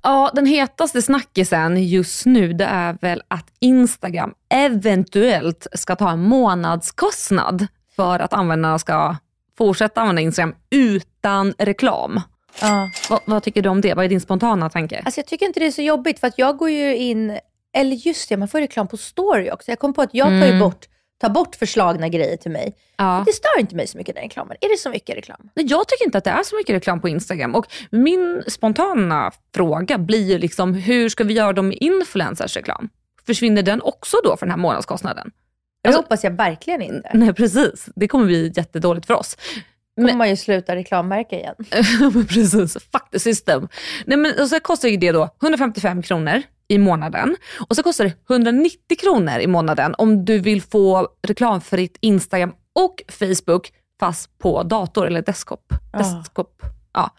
Ja, 0.08 0.32
den 0.34 0.46
hetaste 0.46 1.02
snackisen 1.02 1.84
just 1.84 2.26
nu 2.26 2.54
det 2.54 2.66
är 2.66 2.98
väl 3.02 3.22
att 3.28 3.46
Instagram 3.60 4.34
eventuellt 4.50 5.68
ska 5.74 5.96
ta 5.96 6.12
en 6.12 6.22
månadskostnad 6.22 7.68
för 7.96 8.20
att 8.20 8.34
användarna 8.34 8.80
ska 8.80 9.16
fortsätta 9.58 10.02
använda 10.02 10.22
Instagram 10.22 10.56
utan 10.70 11.54
reklam. 11.58 12.22
Ja. 12.62 12.90
Vad, 13.10 13.20
vad 13.26 13.44
tycker 13.44 13.62
du 13.62 13.70
om 13.70 13.82
det? 13.82 13.94
Vad 13.94 14.06
är 14.06 14.10
din 14.10 14.22
spontana 14.22 14.70
tanke? 14.70 15.02
Alltså 15.06 15.20
jag 15.20 15.28
tycker 15.28 15.46
inte 15.46 15.60
det 15.60 15.66
är 15.68 15.72
så 15.72 15.82
jobbigt 15.82 16.20
för 16.20 16.28
att 16.28 16.38
jag 16.38 16.58
går 16.58 16.70
ju 16.70 16.96
in, 16.96 17.40
eller 17.74 17.96
just 17.96 18.30
det, 18.30 18.38
man 18.38 18.48
får 18.48 18.60
reklam 18.60 18.88
på 18.88 18.98
story 18.98 19.52
också. 19.52 19.72
Jag 19.72 19.80
kom 19.80 19.94
på 19.94 20.02
att 20.02 20.14
jag 20.14 20.28
tar 20.28 20.34
ju 20.34 20.44
Mm. 20.44 20.60
bort, 20.60 20.86
tar 21.18 21.30
bort 21.30 21.56
förslagna 21.56 22.10
grejer 22.10 22.38
till 22.38 22.52
mig. 22.52 22.76
Ja. 22.98 23.24
Det 23.26 23.34
stör 23.34 23.60
inte 23.60 23.76
mig 23.76 23.88
så 23.88 23.98
mycket 23.98 24.16
den 24.16 24.24
reklamen. 24.24 24.58
Är 24.62 24.70
det 24.70 24.78
så 24.78 24.90
mycket 24.90 25.18
reklam? 25.18 25.50
Nej, 25.56 25.66
Jag 25.66 25.88
tycker 25.88 26.06
inte 26.06 26.18
att 26.18 26.24
det 26.24 26.30
är 26.30 26.44
så 26.44 26.56
mycket 26.56 26.76
reklam 26.76 27.02
på 27.02 27.10
Instagram. 27.10 27.56
Och 27.56 27.66
min 27.92 28.44
spontana 28.48 29.32
fråga 29.56 29.98
blir 29.98 30.30
ju 30.32 30.38
liksom, 30.38 30.74
hur 30.74 31.10
ska 31.10 31.24
vi 31.24 31.34
göra 31.34 31.54
dem 31.54 31.68
med 31.68 31.78
influencers 31.82 32.56
reklam? 32.56 32.90
Försvinner 33.26 33.64
den 33.64 33.82
också 33.82 34.18
då 34.24 34.38
för 34.38 34.46
den 34.46 34.52
här 34.52 34.58
månadskostnaden? 34.58 35.32
Det 35.84 35.90
Alltså- 35.90 36.02
hoppas 36.02 36.24
jag 36.24 36.32
verkligen 36.32 36.82
inte. 36.82 37.10
Nej 37.14 37.34
precis, 37.34 37.90
det 37.96 38.08
kommer 38.08 38.26
bli 38.26 38.52
jättedåligt 38.56 39.08
för 39.08 39.14
oss. 39.14 39.38
Kommer 39.98 40.14
man 40.18 40.30
ju 40.30 40.36
sluta 40.36 40.76
reklammärka 40.76 41.36
igen. 41.36 41.56
Men 42.14 42.28
Precis, 42.28 42.74
fuck 42.74 43.12
the 43.12 43.20
system. 43.20 43.68
Nej, 44.06 44.18
men, 44.18 44.34
och 44.42 44.48
så 44.48 44.60
kostar 44.60 44.90
ju 44.90 44.98
det 44.98 45.12
då 45.12 45.30
155 45.42 46.02
kronor 46.02 46.42
i 46.68 46.78
månaden 46.78 47.36
och 47.70 47.76
så 47.76 47.84
kostar 47.84 48.04
det 48.06 48.14
190 48.30 48.98
kronor 49.00 49.40
i 49.40 49.48
månaden 49.48 49.96
om 49.98 50.26
du 50.26 50.40
vill 50.40 50.62
få 50.62 51.08
reklamfritt 51.28 51.98
Instagram 52.02 52.54
och 52.76 53.02
Facebook 53.10 53.72
fast 54.00 54.38
på 54.38 54.64
dator 54.64 55.08
eller 55.08 55.22
desktop. 55.22 55.74
Ja. 55.94 56.00
desktop. 56.00 56.62
Ja. 56.94 57.10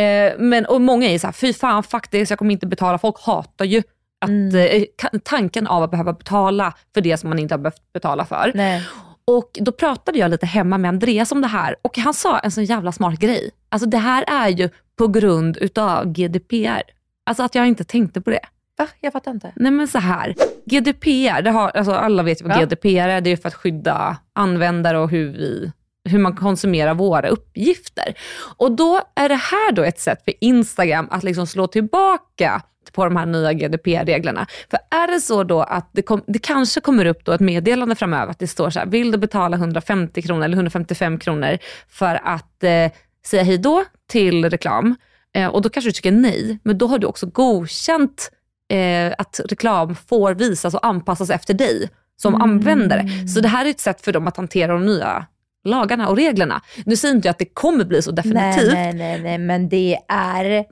Eh, 0.00 0.32
men, 0.38 0.66
och 0.66 0.80
många 0.80 1.06
är 1.08 1.18
så 1.18 1.26
här, 1.26 1.32
fy 1.32 1.52
fan 1.52 1.82
faktiskt, 1.82 2.30
jag 2.30 2.38
kommer 2.38 2.52
inte 2.52 2.66
betala. 2.66 2.98
Folk 2.98 3.20
hatar 3.20 3.64
ju 3.64 3.78
att, 4.20 4.28
Mm. 4.28 4.56
eh, 4.56 4.82
tanken 5.24 5.66
av 5.66 5.82
att 5.82 5.90
behöva 5.90 6.12
betala 6.12 6.74
för 6.94 7.00
det 7.00 7.16
som 7.16 7.28
man 7.28 7.38
inte 7.38 7.54
har 7.54 7.58
behövt 7.58 7.92
betala 7.92 8.24
för. 8.24 8.52
Nej. 8.54 8.82
Och 9.26 9.50
då 9.60 9.72
pratade 9.72 10.18
jag 10.18 10.30
lite 10.30 10.46
hemma 10.46 10.78
med 10.78 10.88
Andreas 10.88 11.32
om 11.32 11.40
det 11.40 11.46
här 11.46 11.76
och 11.82 11.98
han 11.98 12.14
sa 12.14 12.38
en 12.38 12.50
sån 12.50 12.64
jävla 12.64 12.92
smart 12.92 13.18
grej. 13.18 13.50
Alltså 13.68 13.88
det 13.88 13.98
här 13.98 14.24
är 14.28 14.48
ju 14.48 14.68
på 14.96 15.08
grund 15.08 15.56
utav 15.56 16.12
GDPR. 16.12 16.82
Alltså 17.26 17.42
att 17.42 17.54
jag 17.54 17.66
inte 17.68 17.84
tänkte 17.84 18.20
på 18.20 18.30
det. 18.30 18.40
Va? 18.78 18.86
Jag 19.00 19.12
fattar 19.12 19.30
inte. 19.30 19.52
Nej 19.56 19.72
men 19.72 19.88
så 19.88 19.98
här. 19.98 20.34
GDPR, 20.66 21.42
det 21.42 21.50
har, 21.50 21.68
alltså 21.70 21.92
alla 21.92 22.22
vet 22.22 22.40
ju 22.42 22.46
vad 22.48 22.56
Ja. 22.56 22.64
GDPR 22.64 22.88
är. 23.08 23.20
Det 23.20 23.30
är 23.30 23.36
för 23.36 23.48
att 23.48 23.54
skydda 23.54 24.16
användare 24.32 24.98
och 24.98 25.10
hur, 25.10 25.28
vi, 25.32 25.72
hur 26.04 26.18
man 26.18 26.36
konsumerar 26.36 26.94
våra 26.94 27.28
uppgifter. 27.28 28.14
Och 28.56 28.72
då 28.72 29.00
är 29.14 29.28
det 29.28 29.34
här 29.34 29.72
då 29.72 29.82
ett 29.82 30.00
sätt 30.00 30.24
för 30.24 30.34
Instagram 30.40 31.08
att 31.10 31.22
liksom 31.22 31.46
slå 31.46 31.66
tillbaka 31.66 32.62
på 32.92 33.04
de 33.04 33.16
här 33.16 33.26
nya 33.26 33.52
GDPR-reglerna. 33.52 34.46
För 34.70 34.78
är 34.90 35.12
det 35.12 35.20
så 35.20 35.44
då 35.44 35.62
att 35.62 35.90
det, 35.92 36.02
kom, 36.02 36.22
det 36.26 36.38
kanske 36.38 36.80
kommer 36.80 37.04
upp 37.04 37.24
då 37.24 37.32
ett 37.32 37.40
meddelande 37.40 37.94
framöver 37.94 38.30
att 38.30 38.38
det 38.38 38.46
står 38.46 38.70
så 38.70 38.78
här, 38.78 38.86
vill 38.86 39.10
du 39.10 39.18
betala 39.18 39.56
150 39.56 40.22
kronor 40.22 40.44
eller 40.44 40.56
155 40.56 41.18
kronor 41.18 41.58
för 41.88 42.20
att 42.24 42.64
eh, 42.64 42.90
säga 43.26 43.42
hej 43.42 43.58
då 43.58 43.84
till 44.08 44.50
reklam? 44.50 44.96
Eh, 45.34 45.48
och 45.48 45.62
då 45.62 45.68
kanske 45.68 45.88
du 45.88 45.92
tycker 45.92 46.12
nej, 46.12 46.58
men 46.62 46.78
då 46.78 46.86
har 46.86 46.98
du 46.98 47.06
också 47.06 47.26
godkänt 47.26 48.30
eh, 48.72 49.12
att 49.18 49.40
reklam 49.48 49.94
får 49.94 50.34
visas 50.34 50.74
och 50.74 50.86
anpassas 50.86 51.30
efter 51.30 51.54
dig 51.54 51.88
som 52.16 52.34
användare. 52.34 53.28
Så 53.28 53.40
det 53.40 53.48
här 53.48 53.66
är 53.66 53.70
ett 53.70 53.80
sätt 53.80 54.00
för 54.00 54.12
dem 54.12 54.26
att 54.26 54.36
hantera 54.36 54.72
de 54.72 54.86
nya 54.86 55.26
lagarna 55.64 56.08
och 56.08 56.16
reglerna. 56.16 56.62
Nu 56.86 56.96
säger 56.96 57.14
inte 57.14 57.28
jag 57.28 57.30
att 57.30 57.38
det 57.38 57.54
kommer 57.54 57.84
bli 57.84 58.02
så 58.02 58.10
definitivt. 58.10 58.72
Nej, 58.72 58.92
nej, 58.92 58.94
nej, 58.94 59.20
nej, 59.20 59.38
men 59.38 59.68
det 59.68 59.98
är 60.08 60.64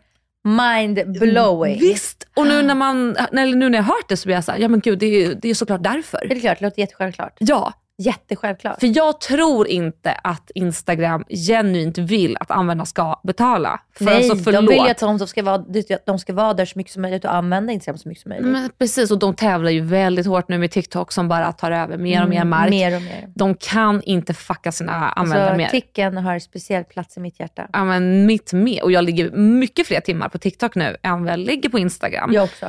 mind-blowing. 0.44 1.78
Visst, 1.80 2.28
och 2.36 2.46
nu 2.46 2.62
när, 2.62 2.74
man, 2.74 3.16
eller 3.16 3.56
nu 3.56 3.68
när 3.68 3.78
jag 3.78 3.84
hört 3.84 4.08
det 4.08 4.16
så 4.16 4.26
blir 4.26 4.34
jag 4.34 4.44
så 4.44 4.52
här, 4.52 4.58
ja 4.58 4.68
men 4.68 4.80
gud 4.80 4.98
det 4.98 5.06
är, 5.06 5.34
det 5.34 5.50
är 5.50 5.54
såklart 5.54 5.82
därför. 5.82 6.26
Det 6.28 6.34
är 6.34 6.40
klart, 6.40 6.58
det 6.58 6.64
låter 6.64 6.80
jättesjälvklart. 6.80 7.36
Ja, 7.38 7.72
Jättesjälvklart. 8.04 8.80
för 8.80 8.96
jag 8.96 9.20
tror 9.20 9.68
inte 9.68 10.12
att 10.12 10.50
Instagram 10.54 11.24
genuint 11.28 11.98
vill 11.98 12.36
att 12.40 12.50
användarna 12.50 12.86
ska 12.86 13.20
betala. 13.22 13.80
För 13.98 14.04
Nej, 14.04 14.16
alltså, 14.16 14.34
de 14.34 14.42
förlåt. 14.44 14.70
vill 14.70 14.76
ju 14.84 14.88
att 14.90 14.98
de 14.98 15.18
ska, 15.26 15.42
vara, 15.42 15.58
de 16.06 16.18
ska 16.18 16.32
vara 16.32 16.54
där 16.54 16.64
så 16.64 16.78
mycket 16.78 16.92
som 16.92 17.02
möjligt 17.02 17.24
och 17.24 17.34
använda 17.34 17.72
Instagram 17.72 17.98
så 17.98 18.08
mycket 18.08 18.22
som 18.22 18.28
möjligt. 18.28 18.46
Men 18.48 18.70
precis, 18.78 19.10
och 19.10 19.18
de 19.18 19.34
tävlar 19.34 19.70
ju 19.70 19.80
väldigt 19.80 20.26
hårt 20.26 20.48
nu 20.48 20.58
med 20.58 20.70
TikTok 20.70 21.12
som 21.12 21.28
bara 21.28 21.52
tar 21.52 21.70
över 21.70 21.98
mer 21.98 22.22
och 22.22 22.28
mer 22.28 22.44
mark. 22.44 22.68
Mm, 22.72 22.78
Mer 22.90 22.96
och 22.96 23.02
mer. 23.02 23.28
De 23.34 23.54
kan 23.54 24.02
inte 24.02 24.34
fucka 24.34 24.72
sina 24.72 24.92
användare 25.10 25.44
Alltså, 25.44 25.56
mer. 25.56 25.68
Ticken 25.68 26.16
har 26.16 26.38
speciell 26.38 26.84
plats 26.84 27.16
i 27.16 27.20
mitt 27.20 27.40
hjärta. 27.40 27.68
Ja, 27.72 27.84
men 27.84 28.26
mitt 28.26 28.52
med. 28.52 28.82
Och 28.82 28.92
jag 28.92 29.04
ligger 29.04 29.30
mycket 29.30 29.86
fler 29.86 30.00
timmar 30.00 30.28
på 30.28 30.38
TikTok 30.38 30.74
nu 30.74 30.96
än 31.02 31.24
vad 31.24 31.32
jag 31.32 31.38
ligger 31.38 31.68
på 31.68 31.78
Instagram. 31.78 32.32
Jag 32.32 32.44
också. 32.44 32.66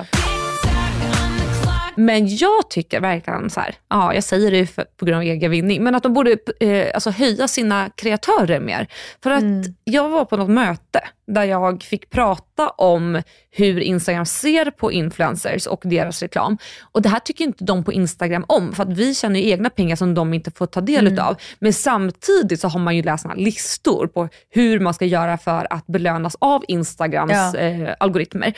Men 1.96 2.36
jag 2.36 2.70
tycker 2.70 3.02
verkligen 3.02 3.50
så 3.50 3.60
här, 3.60 3.76
ja 3.90 4.14
jag 4.14 4.24
säger 4.24 4.52
det 4.52 4.66
för, 4.68 4.86
på 4.98 5.06
grund 5.06 5.18
av 5.18 5.24
egen 5.24 5.52
vinning, 5.52 5.84
men 5.84 5.96
att 5.96 6.04
de 6.04 6.14
borde 6.14 6.38
eh, 6.60 6.92
alltså 6.94 7.10
höja 7.10 7.48
sina 7.48 7.90
kreatörer 7.96 8.60
mer. 8.60 8.88
För 9.24 9.32
att 9.32 9.44
jag 9.84 10.10
var 10.10 10.26
på 10.26 10.38
något 10.38 10.50
möte 10.50 11.00
där 11.28 11.44
jag 11.44 11.84
fick 11.84 12.10
prata 12.10 12.70
om 12.70 13.22
hur 13.52 13.80
Instagram 13.80 14.26
ser 14.26 14.72
på 14.72 14.92
influencers 14.92 15.68
och 15.68 15.82
deras 15.84 16.22
reklam. 16.22 16.58
Och 16.92 17.02
det 17.02 17.10
här 17.10 17.20
tycker 17.20 17.44
inte 17.46 17.64
de 17.64 17.84
på 17.84 17.94
Instagram 17.94 18.46
om, 18.48 18.74
för 18.74 18.84
att 18.84 18.94
vi 18.94 19.16
tjänar 19.16 19.40
ju 19.40 19.50
egna 19.50 19.70
pengar 19.70 19.96
som 19.96 20.14
de 20.14 20.34
inte 20.34 20.52
får 20.52 20.66
ta 20.66 20.82
del 20.82 21.08
utav. 21.08 21.36
Men 21.60 21.74
samtidigt 21.74 22.60
så 22.60 22.68
har 22.68 22.80
man 22.80 22.96
ju 22.96 23.04
läst 23.04 23.26
listor 23.36 24.08
på 24.08 24.30
hur 24.50 24.80
man 24.80 24.94
ska 24.94 25.06
göra 25.06 25.38
för 25.38 25.68
att 25.70 25.88
belönas 25.88 26.36
av 26.40 26.64
Instagrams 26.68 27.32
Ja. 27.34 27.58
eh, 27.60 27.96
algoritmer. 28.00 28.54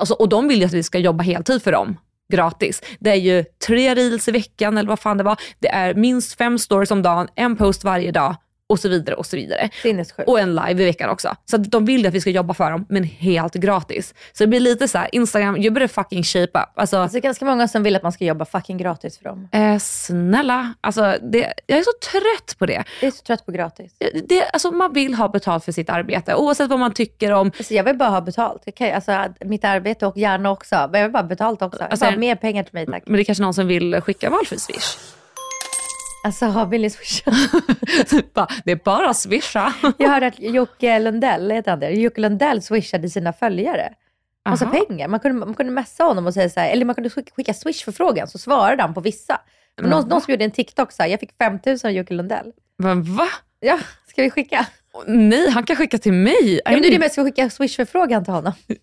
Alltså, 0.00 0.14
och 0.14 0.28
de 0.28 0.48
vill 0.48 0.58
ju 0.60 0.64
att 0.66 0.72
vi 0.72 0.82
ska 0.82 0.98
jobba 0.98 1.24
heltid 1.24 1.62
för 1.62 1.72
dem 1.72 1.96
gratis. 2.30 2.82
Det 2.98 3.10
är 3.10 3.14
ju 3.14 3.44
tre 3.66 3.94
reels 3.94 4.28
i 4.28 4.32
veckan 4.32 4.78
eller 4.78 4.88
vad 4.88 5.00
fan 5.00 5.16
det 5.16 5.24
var. 5.24 5.40
Det 5.58 5.68
är 5.68 5.94
minst 5.94 6.38
fem 6.38 6.58
stories 6.58 6.90
om 6.90 7.02
dagen, 7.02 7.28
en 7.34 7.56
post 7.56 7.84
varje 7.84 8.12
dag 8.12 8.36
och 8.70 8.80
så 8.80 8.88
vidare 8.88 9.16
och 9.16 9.26
så 9.26 9.36
vidare. 9.36 9.70
Sinnessjukt. 9.82 10.28
Och 10.28 10.40
en 10.40 10.54
live 10.54 10.82
i 10.82 10.86
veckan 10.86 11.10
också. 11.10 11.36
Så 11.44 11.56
att 11.56 11.70
de 11.70 11.84
vill 11.84 12.06
att 12.06 12.14
vi 12.14 12.20
ska 12.20 12.30
jobba 12.30 12.54
för 12.54 12.70
dem, 12.70 12.86
men 12.88 13.04
helt 13.04 13.54
gratis. 13.54 14.14
Så 14.32 14.42
det 14.44 14.46
blir 14.48 14.60
lite 14.60 14.88
så 14.88 14.98
här: 14.98 15.08
Instagram, 15.12 15.56
you 15.56 15.70
better 15.70 15.86
fucking 15.88 16.22
shape 16.24 16.58
up. 16.58 16.68
Alltså, 16.74 16.96
Alltså, 16.96 17.14
det 17.14 17.18
är 17.18 17.22
ganska 17.22 17.44
många 17.44 17.68
som 17.68 17.82
vill 17.82 17.96
att 17.96 18.02
man 18.02 18.12
ska 18.12 18.24
jobba 18.24 18.44
fucking 18.44 18.78
gratis 18.78 19.18
för 19.18 19.24
dem. 19.24 19.48
eh, 19.52 19.78
snälla, 19.78 20.74
alltså, 20.80 21.16
det, 21.22 21.52
jag 21.66 21.78
är 21.78 21.82
så 21.82 22.10
trött 22.10 22.58
på 22.58 22.66
det. 22.66 22.84
Jag 23.00 23.06
är 23.08 23.10
så 23.10 23.22
trött 23.22 23.46
på 23.46 23.52
gratis. 23.52 23.92
det 24.28 24.44
alltså, 24.52 24.70
man 24.70 24.92
vill 24.92 25.14
ha 25.14 25.28
betalt 25.28 25.64
för 25.64 25.72
sitt 25.72 25.90
arbete, 25.90 26.34
oavsett 26.34 26.70
vad 26.70 26.78
man 26.78 26.92
tycker 26.94 27.32
om 27.32 27.50
Alltså, 27.58 27.74
jag 27.74 27.84
vill 27.84 27.96
bara 27.96 28.08
ha 28.08 28.20
betalt. 28.20 28.74
Kan, 28.74 28.92
alltså, 28.94 29.24
mitt 29.40 29.64
arbete 29.64 30.06
och 30.06 30.16
gärna 30.16 30.50
också. 30.50 30.88
Men 30.92 31.00
jag 31.00 31.08
vill 31.08 31.12
bara 31.12 31.22
ha 31.22 31.28
betalt 31.28 31.62
också. 31.62 31.80
Jag 31.82 31.90
Alltså, 31.90 32.06
vill 32.06 32.14
ha 32.14 32.18
mer 32.20 32.34
pengar 32.36 32.62
till 32.62 32.74
mig 32.74 32.86
tack. 32.86 33.02
Men 33.06 33.16
det 33.16 33.22
är 33.22 33.24
kanske 33.24 33.42
någon 33.42 33.54
som 33.54 33.66
vill 33.66 34.00
skicka 34.00 34.30
valfri 34.30 34.58
swish. 34.58 34.96
Alltså 36.24 36.64
vill 36.64 36.82
ni 36.82 36.90
swisha? 36.90 37.30
Bara, 38.34 38.48
det 38.64 38.72
är 38.72 38.80
bara 38.84 39.14
swisha. 39.14 39.74
Jag 39.98 40.08
hörde 40.08 40.26
att 40.26 40.38
Jocke 40.38 40.98
Lundell, 40.98 41.50
heter 41.50 41.70
han 41.70 41.80
det? 41.80 41.90
Jocke 41.90 42.20
Lundell 42.20 42.62
swishade 42.62 43.08
sina 43.08 43.32
följare. 43.32 43.92
Massa 44.48 44.64
Aha. 44.64 44.84
pengar. 44.86 45.08
Man 45.08 45.20
kunde, 45.20 45.46
man 45.46 45.54
kunde 45.54 45.72
messa 45.72 46.04
honom 46.04 46.26
och 46.26 46.34
säga 46.34 46.50
så 46.50 46.60
här, 46.60 46.70
eller 46.70 46.84
man 46.84 46.94
kunde 46.94 47.10
skicka, 47.10 47.32
skicka 47.34 47.54
swish-förfrågan 47.54 48.28
så 48.28 48.38
svarade 48.38 48.82
han 48.82 48.94
på 48.94 49.00
vissa. 49.00 49.40
Men 49.80 49.90
någon, 49.90 50.08
någon 50.08 50.20
som 50.20 50.32
gjorde 50.32 50.44
en 50.44 50.50
TikTok 50.50 50.92
så 50.92 51.02
här, 51.02 51.10
jag 51.10 51.20
fick 51.20 51.36
5000 51.38 51.88
av 51.88 51.94
Jocke 51.94 52.14
Lundell. 52.14 52.52
Men 52.78 53.16
va? 53.16 53.28
Ja, 53.60 53.78
ska 54.06 54.22
vi 54.22 54.30
skicka? 54.30 54.66
Nej, 55.06 55.50
han 55.50 55.64
kan 55.64 55.76
skicka 55.76 55.98
till 55.98 56.12
mig. 56.12 56.60
Ja, 56.64 56.70
men 56.70 56.82
det 56.82 56.88
är 56.88 56.92
det 56.92 56.98
med, 56.98 57.12
ska 57.12 57.22
vi 57.22 57.30
skicka 57.30 57.50
swish-förfrågan 57.50 58.24
till 58.24 58.32
honom? 58.34 58.52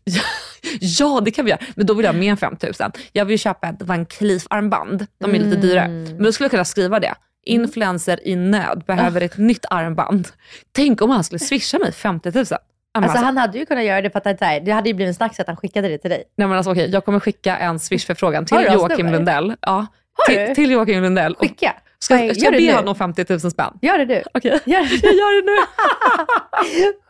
Ja, 0.81 1.21
det 1.25 1.31
kan 1.31 1.45
vi 1.45 1.51
göra. 1.51 1.61
Men 1.75 1.85
då 1.85 1.93
vill 1.93 2.03
jag 2.05 2.13
ha 2.13 2.19
mer 2.19 2.31
än 2.31 2.37
5000. 2.37 2.91
Jag 3.11 3.25
vill 3.25 3.39
köpa 3.39 3.67
ett 3.67 3.81
Van 3.81 4.05
Cleef-armband. 4.05 5.05
De 5.19 5.35
är 5.35 5.39
lite 5.39 5.57
dyrare. 5.57 5.87
Men 5.87 6.23
då 6.23 6.31
skulle 6.31 6.45
jag 6.45 6.51
kunna 6.51 6.65
skriva 6.65 6.99
det. 6.99 7.13
Influencer 7.45 8.27
i 8.27 8.35
nöd 8.35 8.83
behöver 8.87 9.21
ett 9.21 9.37
nytt 9.37 9.65
armband. 9.69 10.27
Tänk 10.71 11.01
om 11.01 11.09
han 11.09 11.23
skulle 11.23 11.39
swisha 11.39 11.79
mig 11.79 11.91
50 11.91 12.31
000. 12.31 12.39
Alltså, 12.39 12.55
Alltså 12.93 13.17
han 13.25 13.37
hade 13.37 13.57
ju 13.57 13.65
kunnat 13.65 13.83
göra 13.83 14.01
det 14.01 14.09
för 14.09 14.17
att 14.29 14.39
det, 14.39 14.45
här, 14.45 14.59
det 14.59 14.71
hade 14.71 14.89
ju 14.89 14.93
blivit 14.93 15.09
en 15.09 15.15
snack 15.15 15.39
att 15.39 15.47
han 15.47 15.57
skickade 15.57 15.87
det 15.87 15.97
till 15.97 16.09
dig. 16.09 16.23
nej, 16.37 16.47
men 16.47 16.57
alltså, 16.57 16.71
okej, 16.71 16.89
jag 16.89 17.05
kommer 17.05 17.19
skicka 17.19 17.57
en 17.57 17.79
swish-förfrågan 17.79 18.45
till 18.45 18.57
Joakim? 18.73 19.07
Lundell. 19.11 19.55
Ja, 19.61 19.85
Har 20.13 20.33
du? 20.35 20.45
till, 20.45 20.55
till 20.55 20.71
Joakim 20.71 21.01
Lundell. 21.03 21.35
Skicka. 21.35 21.73
Ska, 21.99 22.17
Vad- 22.17 22.35
ska 22.35 22.45
jag 22.45 22.53
be 22.53 22.71
honom 22.73 22.87
om 22.89 22.95
50 22.95 23.25
000 23.29 23.39
spänn? 23.39 23.73
Gör 23.81 23.97
det 23.97 24.05
du. 24.05 24.23
Okej, 24.33 24.51
det 24.65 24.71
jag 24.71 24.83
gör 24.83 25.41
det 25.41 25.51
nu. 25.51 25.57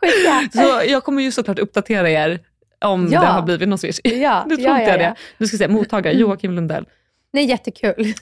Skicka. 0.00 0.58
Så 0.62 0.82
jag 0.92 1.04
kommer 1.04 1.22
ju 1.22 1.32
såklart 1.32 1.58
uppdatera 1.58 2.10
er 2.10 2.40
om 2.84 3.08
Ja. 3.10 3.20
det 3.20 3.26
har 3.26 3.42
blivit 3.42 3.68
någon 3.68 3.78
swish. 3.78 4.00
Ja, 4.04 4.44
nu 4.48 4.56
tror 4.56 4.68
ja, 4.68 4.80
inte 4.80 4.90
ja, 4.90 4.96
jag 4.96 5.02
ja. 5.02 5.08
det. 5.08 5.14
Nu 5.38 5.46
ska 5.46 5.54
vi 5.54 5.58
se, 5.58 5.68
mottagare 5.68 6.14
Joakim 6.14 6.52
Lundell. 6.52 6.84
Nej, 7.32 7.44
jättekul. 7.44 7.94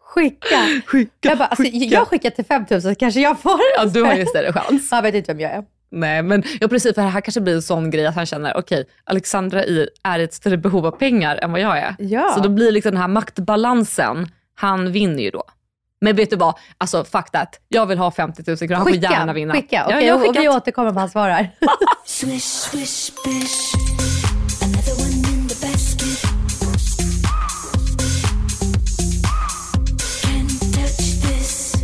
Skicka. 0.00 0.82
Skicka, 0.86 1.28
Jag, 1.28 1.38
bara, 1.38 1.48
alltså, 1.48 1.64
jag 1.64 2.08
skickar 2.08 2.30
till 2.30 2.44
5000 2.44 2.92
så 2.94 2.98
kanske 2.98 3.20
jag 3.20 3.40
får 3.40 3.60
Ja, 3.76 3.84
du 3.84 4.02
har 4.02 4.14
ju 4.14 4.26
större 4.26 4.52
chans. 4.52 4.90
Han 4.90 5.02
vet 5.02 5.14
inte 5.14 5.32
vem 5.32 5.40
jag 5.40 5.52
är. 5.52 5.64
Nej, 5.90 6.22
men 6.22 6.42
ja, 6.60 6.68
precis, 6.68 6.94
för 6.94 7.02
det 7.02 7.08
här 7.08 7.20
kanske 7.20 7.40
blir 7.40 7.54
en 7.54 7.62
sån 7.62 7.90
grej 7.90 8.06
att 8.06 8.14
han 8.14 8.26
känner, 8.26 8.56
okej, 8.56 8.84
Alexandra 9.04 9.64
i 9.64 9.88
är 10.02 10.18
i 10.18 10.22
ett 10.22 10.34
större 10.34 10.56
behov 10.56 10.86
av 10.86 10.90
pengar 10.90 11.36
än 11.42 11.52
vad 11.52 11.60
jag 11.60 11.78
är. 11.78 11.94
Ja. 11.98 12.32
Så 12.34 12.40
då 12.40 12.48
blir 12.48 12.72
liksom 12.72 12.92
den 12.92 13.00
här 13.00 13.08
maktbalansen, 13.08 14.28
han 14.54 14.92
vinner 14.92 15.22
ju 15.22 15.30
då. 15.30 15.44
Men 16.00 16.16
vet 16.16 16.30
du 16.30 16.36
vad, 16.36 16.54
alltså 16.78 17.04
fuck 17.04 17.30
that. 17.30 17.60
Jag 17.68 17.86
vill 17.86 17.98
ha 17.98 18.10
50 18.10 18.42
000 18.46 18.56
kronor, 18.56 18.74
han 18.74 18.86
får 18.86 18.96
gärna 18.96 19.32
vinna. 19.32 19.54
Skicka. 19.54 19.76
Ja, 19.76 19.84
Okej, 19.96 20.06
jag 20.06 20.14
och, 20.20 20.28
och 20.28 20.34
vi 20.34 20.38
skickat. 20.38 20.54
återkommer 20.56 20.90
om 20.90 20.96
han 20.96 21.10
svarar. 21.10 21.50
Swish, 22.06 22.42
swish, 22.42 23.10
bish. 23.24 23.74
Another 24.62 24.94
one 25.04 25.12
in 25.32 25.48
the 25.48 25.66
basket. 25.66 27.28
Can't 30.22 30.60
touch 30.72 31.20
this. 31.22 31.74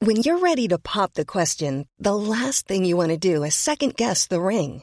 When 0.00 0.16
you're 0.22 0.38
ready 0.38 0.68
to 0.68 0.78
pop 0.78 1.14
the 1.14 1.24
question, 1.24 1.86
the 1.98 2.14
last 2.14 2.66
thing 2.66 2.84
you 2.84 2.96
want 2.96 3.10
to 3.10 3.16
do 3.34 3.44
is 3.44 3.54
second 3.54 3.96
guess 3.96 4.26
the 4.28 4.40
ring. 4.40 4.82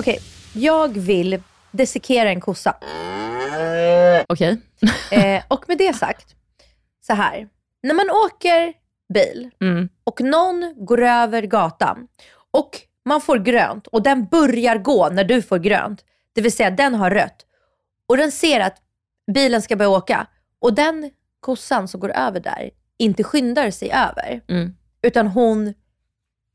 Okej, 0.00 0.18
jag 0.52 0.98
vill 0.98 1.42
dissekera 1.70 2.30
en 2.30 2.40
kossa. 2.40 2.76
Okej. 4.28 4.56
Eh, 5.12 5.42
och 5.48 5.64
med 5.68 5.78
det 5.78 5.92
sagt, 5.96 6.34
så 7.06 7.12
här. 7.14 7.48
När 7.82 7.94
man 7.94 8.10
åker 8.10 8.72
bil 9.14 9.50
Mm. 9.60 9.88
och 10.04 10.20
någon 10.20 10.74
går 10.86 11.02
över 11.02 11.42
gatan 11.42 12.06
och 12.50 12.70
man 13.04 13.20
får 13.20 13.38
grönt 13.38 13.86
och 13.86 14.02
den 14.02 14.24
börjar 14.26 14.76
gå 14.78 15.08
när 15.08 15.24
du 15.24 15.42
får 15.42 15.58
grönt, 15.58 16.04
det 16.34 16.40
vill 16.40 16.52
säga 16.52 16.70
den 16.70 16.94
har 16.94 17.10
rött 17.10 17.46
och 18.08 18.16
den 18.16 18.32
ser 18.32 18.60
att 18.60 18.76
bilen 19.34 19.62
ska 19.62 19.76
börja 19.76 19.88
åka 19.88 20.26
och 20.60 20.74
den 20.74 21.10
kossan 21.40 21.88
som 21.88 22.00
går 22.00 22.10
över 22.10 22.40
där 22.40 22.70
inte 22.98 23.24
skyndar 23.24 23.70
sig 23.70 23.90
över, 23.92 24.40
Mm. 24.48 24.76
utan 25.02 25.26
hon 25.26 25.74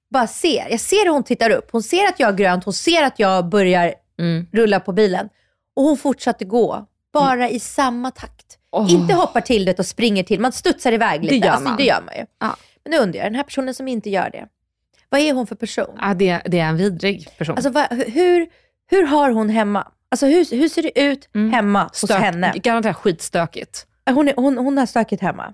bara 0.10 0.28
ser. 0.28 0.68
Jag 0.70 0.80
ser 0.80 1.06
hur 1.06 1.12
hon 1.12 1.24
tittar 1.24 1.50
upp. 1.50 1.70
Hon 1.72 1.84
ser 1.84 2.08
att 2.08 2.20
jag 2.20 2.28
har 2.28 2.34
grönt, 2.34 2.64
hon 2.64 2.74
ser 2.74 3.04
att 3.04 3.20
jag 3.20 3.50
börjar 3.50 3.94
Mm. 4.20 4.48
rulla 4.52 4.80
på 4.80 4.92
bilen 4.94 5.30
och 5.76 5.84
hon 5.84 5.98
fortsatte 5.98 6.46
gå, 6.46 6.86
bara 7.14 7.50
i 7.50 7.60
samma 7.60 8.12
takt. 8.12 8.58
Åh. 8.72 8.94
Inte 8.94 9.14
hoppar 9.14 9.42
till 9.42 9.66
det 9.66 9.80
och 9.80 9.86
springer 9.86 10.24
till. 10.24 10.40
Man 10.40 10.52
studsar 10.52 10.92
iväg 10.92 11.24
lite. 11.24 11.36
Det 11.36 11.46
gör 11.46 11.52
alltså, 11.54 11.68
man. 11.70 11.78
det 11.78 11.84
gör 11.84 12.02
man 12.06 12.16
ju. 12.16 12.26
Ja. 12.40 12.56
Men 12.84 12.92
nu 12.92 12.98
undrar 12.98 13.18
jag, 13.20 13.26
den 13.28 13.36
här 13.36 13.44
personen 13.44 13.74
som 13.74 13.88
inte 13.88 14.10
gör 14.10 14.30
det, 14.30 14.48
vad 15.10 15.22
är 15.22 15.34
hon 15.34 15.48
för 15.48 15.56
person? 15.56 15.98
Ja, 16.02 16.14
det, 16.14 16.42
det 16.46 16.60
är 16.60 16.66
en 16.66 16.78
vidrig 16.78 17.28
person. 17.38 17.56
Alltså, 17.56 17.70
vad, 17.70 17.86
hur, 17.94 18.48
hur 18.90 19.04
har 19.06 19.30
hon 19.32 19.50
hemma? 19.50 19.88
Alltså, 20.10 20.26
hur, 20.26 20.56
hur 20.56 20.70
ser 20.70 20.84
det 20.84 21.00
ut 21.02 21.30
Mm. 21.36 21.54
hemma 21.54 21.84
hos 21.84 22.04
Stök- 22.04 22.20
henne? 22.20 22.54
Garanterat 22.56 22.96
skitstökigt. 22.98 23.88
Hon, 24.10 24.28
är, 24.28 24.34
hon, 24.36 24.58
hon 24.58 24.78
har 24.78 24.86
stökigt 24.86 25.22
hemma. 25.22 25.54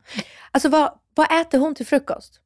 Alltså, 0.51 0.69
vad, 0.69 0.91
vad 1.15 1.41
äter 1.41 1.59
hon 1.59 1.75
till 1.75 1.85
frukost? 1.85 2.39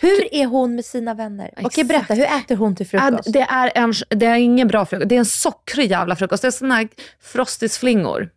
Hur 0.00 0.34
är 0.34 0.46
hon 0.46 0.74
med 0.74 0.84
sina 0.84 1.14
vänner? 1.14 1.50
Okej, 1.52 1.66
Exakt. 1.66 1.88
berätta. 1.88 2.14
Hur 2.14 2.24
äter 2.24 2.56
hon 2.56 2.76
till 2.76 2.86
frukost? 2.86 3.32
det, 3.32 3.40
är 3.40 3.72
en, 3.74 3.92
det 4.08 4.26
är 4.26 4.36
ingen 4.36 4.68
bra 4.68 4.86
frukost. 4.86 5.08
Det 5.08 5.14
är 5.14 5.18
en 5.18 5.24
sockrig 5.24 5.90
jävla 5.90 6.16
frukost. 6.16 6.42
Det 6.42 6.48
är 6.48 6.52
såna 6.52 6.74
här 6.74 6.88
frostisflingor 7.20 8.30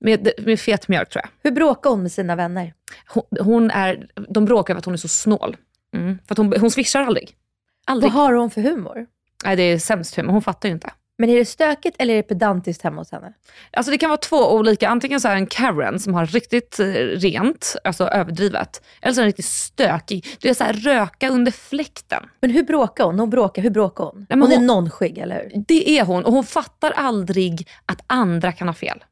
med, 0.00 0.30
med 0.38 0.60
fet 0.60 0.88
mjölk 0.88 1.10
tror 1.10 1.22
jag. 1.24 1.30
Hur 1.42 1.56
bråkar 1.56 1.90
hon 1.90 2.02
med 2.02 2.12
sina 2.12 2.36
vänner? 2.36 2.74
Hon, 3.06 3.22
hon 3.40 3.70
är, 3.70 4.08
de 4.28 4.44
bråkar 4.44 4.74
över 4.74 4.78
att 4.78 4.84
hon 4.84 4.94
är 4.94 4.98
så 4.98 5.08
snål. 5.08 5.56
Mm. 5.94 6.18
För 6.26 6.34
att 6.34 6.38
hon, 6.38 6.54
hon 6.60 6.70
swishar 6.70 7.02
aldrig. 7.02 7.30
Aldrig. 7.86 8.12
Vad 8.12 8.22
har 8.22 8.32
hon 8.32 8.50
för 8.50 8.60
humor? 8.60 9.06
Nej, 9.44 9.56
det 9.56 9.62
är 9.62 9.78
sämst 9.78 10.16
humor. 10.16 10.32
Hon 10.32 10.42
fattar 10.42 10.68
ju 10.68 10.72
inte. 10.74 10.90
Men 11.20 11.30
är 11.30 11.36
det 11.36 11.44
stökigt 11.44 11.96
eller 11.98 12.14
är 12.14 12.16
det 12.16 12.22
pedantiskt 12.22 12.82
hemma 12.82 13.00
hos 13.00 13.12
henne? 13.12 13.32
Alltså 13.70 13.92
det 13.92 13.98
kan 13.98 14.10
vara 14.10 14.18
två 14.18 14.52
olika, 14.52 14.88
antingen 14.88 15.20
så 15.20 15.28
är 15.28 15.36
en 15.36 15.46
Karen 15.46 16.00
som 16.00 16.14
har 16.14 16.26
riktigt 16.26 16.80
eh, 16.80 16.84
rent, 16.94 17.76
alltså 17.84 18.04
överdrivet, 18.04 18.82
eller 19.02 19.14
så 19.14 19.20
är 19.20 19.24
riktigt 19.24 19.44
stökig. 19.44 20.26
Det 20.40 20.48
är 20.48 20.54
så 20.54 20.64
här 20.64 20.72
röka 20.72 21.28
under 21.28 21.52
fläkten. 21.52 22.22
Men 22.40 22.50
hur 22.50 22.62
bråkar 22.62 23.04
hon? 23.04 23.18
Hon 23.20 23.30
bråkar, 23.30 23.62
hur 23.62 23.70
bråkar 23.70 24.04
hon? 24.04 24.26
men 24.28 24.42
hon, 24.42 24.52
är 24.52 24.56
hon- 24.56 24.66
nonskygg, 24.66 25.18
eller 25.18 25.34
hur? 25.34 25.64
Det 25.68 25.98
är 25.98 26.04
hon 26.04 26.24
och 26.24 26.32
hon 26.32 26.44
fattar 26.44 26.90
aldrig 26.90 27.68
att 27.86 28.00
andra 28.06 28.52
kan 28.52 28.68
ha 28.68 28.74
fel. 28.74 29.04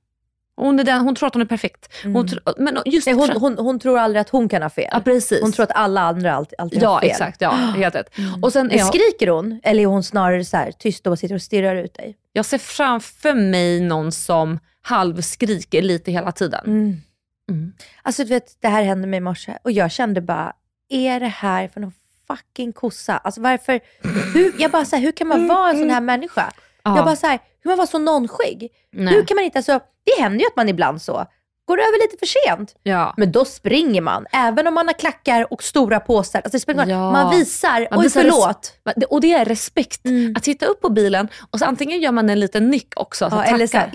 Hon, 0.59 0.79
är 0.81 0.85
den, 0.85 1.01
hon 1.01 1.15
tror 1.15 1.27
att 1.27 1.35
hon 1.35 1.43
är 1.43 1.47
perfekt. 1.47 1.89
Hon 2.05 2.27
tr- 2.27 2.55
men 2.59 2.79
just 2.85 3.07
Nej, 3.07 3.17
hon, 3.17 3.31
hon, 3.31 3.59
hon 3.59 3.79
tror 3.81 3.99
aldrig 3.99 4.21
att 4.21 4.29
hon 4.29 4.49
kan 4.49 4.63
ha 4.63 4.71
fel. 4.71 4.89
Ja, 4.93 5.01
precis. 5.01 5.43
Hon 5.43 5.53
tror 5.53 5.65
att 5.65 5.73
alla 5.75 6.01
andra 6.01 6.35
alltid, 6.35 6.61
alltid 6.61 6.83
har 6.83 6.95
Ja, 6.95 7.01
fel. 7.01 7.11
exakt. 7.11 7.41
Ja, 7.41 7.51
helt 7.77 7.95
rätt. 7.95 8.11
Och 8.43 8.53
sen 8.53 8.71
jag, 8.73 8.87
skriker 8.87 9.27
hon? 9.29 9.61
Eller 9.63 9.83
är 9.83 9.87
hon 9.87 10.03
snarare 10.03 10.45
så 10.45 10.57
här, 10.57 10.73
tyst 10.73 11.07
och 11.07 11.19
sitter 11.19 11.35
och 11.35 11.43
stirrar 11.43 11.77
ut 11.77 11.95
dig? 11.95 12.17
jag 12.33 12.45
ser 12.45 12.59
framför 12.59 13.35
mig 13.35 13.81
någon 13.81 14.13
som 14.13 14.59
halvskriker 14.83 15.83
lite 15.83 16.13
hela 16.13 16.33
tiden. 16.33 16.65
Mm. 16.67 17.73
Alltså 18.03 18.23
du 18.23 18.29
vet, 18.29 18.57
det 18.61 18.69
här 18.69 18.83
hände 18.83 19.07
mig 19.07 19.17
i 19.17 19.21
morse 19.21 19.59
och 19.65 19.73
jag 19.73 19.91
kände 19.93 20.21
bara, 20.21 20.53
är 20.89 21.21
det 21.21 21.27
här 21.27 21.69
för 21.69 21.81
någon 21.81 21.93
fucking 22.27 22.73
kossa? 22.73 23.17
Alltså 23.19 23.41
varför, 23.41 23.81
hur, 24.35 24.55
jag 24.59 24.71
bara 24.71 24.85
så 24.85 24.97
här, 24.97 25.03
hur 25.03 25.13
kan 25.13 25.29
man 25.29 25.49
vara 25.49 25.71
en 25.71 25.79
sån 25.79 25.91
här 25.91 26.01
människa? 26.01 26.53
Ja. 26.83 26.97
Jag 26.97 27.05
bara 27.05 27.17
så 27.17 27.27
här, 27.27 27.39
man 27.69 27.77
vara 27.77 27.87
så 27.87 27.99
nonskygg? 27.99 28.69
Nej. 28.93 29.15
Hur 29.15 29.27
kan 29.27 29.35
man 29.35 29.45
inte, 29.45 29.59
alltså, 29.59 29.81
det 30.05 30.23
händer 30.23 30.41
ju 30.41 30.47
att 30.47 30.57
man 30.57 30.69
ibland 30.69 31.03
så, 31.03 31.27
går 31.69 31.79
över 31.79 32.03
lite 32.03 32.17
för 32.19 32.27
sent. 32.27 32.75
Ja. 32.83 33.15
Men 33.17 33.33
då 33.33 33.45
springer 33.45 34.01
man, 34.01 34.27
även 34.33 34.67
om 34.67 34.75
man 34.75 34.87
har 34.87 34.95
klackar 34.95 35.53
och 35.53 35.63
stora 35.63 36.01
påsar. 36.01 36.41
Alltså 36.45 36.73
det 36.73 36.73
roll. 36.73 36.91
Ja. 36.91 37.13
Man 37.13 37.31
visar, 37.39 37.89
Man 37.91 37.99
oj 38.01 38.03
visar 38.03 38.21
förlåt. 38.21 38.73
Och 39.11 39.21
det 39.21 39.33
är 39.33 39.45
respekt. 39.45 40.01
Att 40.37 40.43
titta 40.43 40.67
upp 40.67 40.81
på 40.81 40.89
bilen 40.89 41.29
och 41.51 41.59
så 41.59 41.65
antingen 41.65 42.01
gör 42.01 42.13
man 42.13 42.31
en 42.31 42.41
liten 42.41 42.71
nick 42.71 42.93
också. 42.97 43.25
Alltså 43.25 43.41
Ja, 43.41 43.55
eller 43.55 43.67
så 43.67 43.77
här, 43.77 43.91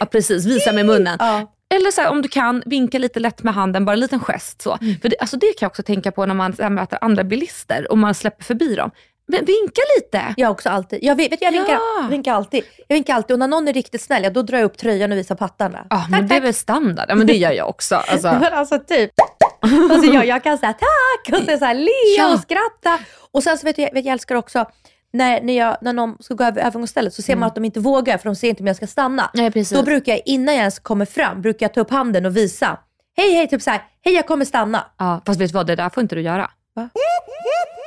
ja, 0.00 0.06
precis, 0.06 0.46
visa 0.46 0.72
med 0.72 0.86
munnen. 0.86 1.16
Ja. 1.20 1.52
Eller 1.74 1.90
så 1.90 2.00
här, 2.00 2.10
om 2.10 2.22
du 2.22 2.28
kan, 2.28 2.62
vinka 2.66 2.98
lite 2.98 3.20
lätt 3.20 3.42
med 3.42 3.54
handen, 3.54 3.84
bara 3.84 3.92
en 3.92 4.00
liten 4.00 4.20
gest. 4.20 4.62
Så. 4.62 4.78
Mm. 4.80 5.00
För 5.00 5.08
det, 5.08 5.16
alltså 5.20 5.36
det 5.36 5.46
kan 5.46 5.66
jag 5.66 5.70
också 5.70 5.82
tänka 5.82 6.12
på 6.12 6.26
när 6.26 6.34
man 6.34 6.56
så 6.56 6.62
här, 6.62 6.70
möter 6.70 6.98
andra 7.00 7.24
bilister 7.24 7.90
och 7.90 7.98
man 7.98 8.14
släpper 8.14 8.44
förbi 8.44 8.74
dem. 8.74 8.90
Men 9.28 9.44
vinka 9.44 9.80
lite. 9.96 10.34
Jag 10.36 10.50
också 10.50 10.68
alltid. 10.68 10.98
Jag, 11.02 11.14
vet, 11.16 11.42
jag, 11.42 11.52
vinkar, 11.52 11.72
Ja. 11.72 12.06
vinkar 12.10 12.34
alltid. 12.34 12.64
Jag 12.88 12.94
vinkar 12.96 13.14
alltid 13.14 13.34
och 13.34 13.38
när 13.38 13.48
någon 13.48 13.68
är 13.68 13.72
riktigt 13.72 14.02
snäll, 14.02 14.22
ja, 14.24 14.30
då 14.30 14.42
drar 14.42 14.58
jag 14.58 14.64
upp 14.64 14.78
tröjan 14.78 15.12
och 15.12 15.18
visar 15.18 15.34
pattarna. 15.34 15.86
Ja, 15.90 16.06
men 16.10 16.28
det 16.28 16.36
är 16.36 16.40
väl 16.40 16.54
standard. 16.54 17.06
Ja, 17.08 17.14
men 17.14 17.26
det 17.26 17.36
gör 17.36 17.52
jag 17.52 17.68
också. 17.68 17.94
Alltså. 18.08 18.28
Men 18.28 18.52
alltså 18.52 18.78
typ. 18.78 19.10
Alltså 19.90 20.12
jag, 20.12 20.26
jag 20.26 20.42
kan 20.42 20.58
säga 20.58 20.72
tack 20.72 21.38
och 21.40 21.44
så, 21.50 21.58
så 21.58 21.64
här, 21.64 21.74
le 21.74 21.90
Ja. 22.18 22.34
och 22.34 22.40
skratta. 22.40 22.98
Och 23.32 23.42
sen 23.42 23.58
så 23.58 23.64
vet 23.66 23.78
jag, 23.78 23.92
vet 23.94 24.04
jag 24.04 24.12
älskar 24.12 24.34
också 24.34 24.64
när, 25.12 25.40
när, 25.40 25.52
jag, 25.58 25.76
när 25.80 25.92
någon 25.92 26.16
ska 26.20 26.34
gå 26.34 26.44
över 26.44 26.60
övergångsstället 26.62 27.14
så 27.14 27.22
ser 27.22 27.36
man 27.36 27.46
att 27.46 27.54
de 27.54 27.64
inte 27.64 27.80
vågar 27.80 28.18
för 28.18 28.24
de 28.28 28.36
ser 28.36 28.48
inte 28.48 28.62
om 28.62 28.66
jag 28.66 28.76
ska 28.76 28.86
stanna. 28.86 29.22
Mm. 29.22 29.30
Nej, 29.34 29.50
precis. 29.50 29.78
Då 29.78 29.82
brukar 29.84 30.12
jag, 30.12 30.22
innan 30.24 30.54
jag 30.54 30.60
ens 30.60 30.78
kommer 30.78 31.04
fram, 31.04 31.42
brukar 31.42 31.66
jag 31.66 31.74
ta 31.74 31.80
upp 31.80 31.90
handen 31.90 32.26
och 32.26 32.36
visa. 32.36 32.78
Hej 33.16 33.32
hej, 33.34 33.48
typ 33.48 33.62
så 33.62 33.70
här, 33.70 33.82
hej 34.04 34.14
jag 34.14 34.26
kommer 34.26 34.44
stanna. 34.44 34.84
Ja, 34.98 35.22
fast 35.26 35.40
vet 35.40 35.48
du 35.50 35.54
vad, 35.54 35.66
det 35.66 35.76
där 35.76 35.88
får 35.88 36.00
inte 36.02 36.14
du 36.14 36.20
göra. 36.22 36.50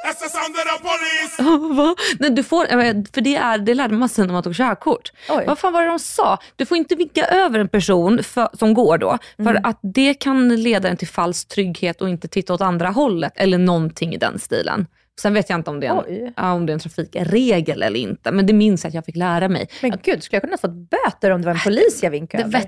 That's 0.06 0.20
the 0.20 0.30
sound 0.30 0.56
of 0.56 0.64
the 0.64 0.80
police. 0.88 1.74
Va? 1.76 1.96
Nej, 2.20 2.30
du 2.30 2.44
får, 2.44 2.72
eh, 2.72 2.94
för 3.14 3.22
det, 3.22 3.36
är, 3.36 3.58
det 3.58 3.74
lärde 3.74 3.96
man 3.96 4.10
sig 4.10 4.26
när 4.26 4.34
man 4.34 4.44
tog 4.44 4.56
körkort. 4.56 5.12
Oj. 5.30 5.44
Vad 5.48 5.60
fan 5.60 5.74
var 5.74 5.82
det 5.82 5.88
de 5.88 6.00
sa? 6.00 6.38
Du 6.56 6.66
får 6.66 6.78
inte 6.78 6.96
vinka 6.96 7.26
över 7.26 7.60
en 7.60 7.70
person 7.70 8.24
för, 8.24 8.50
som 8.54 8.74
går 8.74 8.98
då, 8.98 9.18
för 9.38 9.44
Mm. 9.50 9.62
att 9.66 9.80
det 9.82 10.14
kan 10.14 10.56
leda 10.56 10.90
en 10.90 10.98
till 10.98 11.08
falsk 11.08 11.48
trygghet 11.48 12.02
och 12.02 12.10
inte 12.10 12.28
titta 12.28 12.54
åt 12.54 12.62
andra 12.62 12.90
hållet 12.90 13.34
eller 13.36 13.58
någonting 13.58 14.14
i 14.14 14.18
den 14.18 14.40
stilen. 14.40 14.88
Sen 15.20 15.34
vet 15.34 15.50
jag 15.50 15.60
inte 15.60 15.70
om 15.70 15.80
det 15.80 15.88
är 15.88 15.92
en, 15.92 16.34
ja, 16.38 16.54
om 16.54 16.66
det 16.66 16.72
är 16.72 16.74
en 16.74 16.80
trafikregel 16.80 17.84
eller 17.84 18.00
inte, 18.00 18.32
men 18.32 18.46
det 18.46 18.54
minns 18.54 18.84
jag 18.84 18.90
att 18.90 18.94
jag 18.94 19.06
fick 19.06 19.16
lära 19.16 19.50
mig. 19.50 19.68
Men 19.82 19.92
gud, 20.04 20.24
skulle 20.24 20.36
jag 20.36 20.44
kunna 20.44 20.58
fått 20.58 20.90
böter 20.90 21.32
om 21.32 21.42
det 21.42 21.46
var 21.46 21.54
en 21.54 21.60
polis 21.60 22.04
jag 22.04 22.12
vinkade 22.12 22.44
över? 22.44 22.60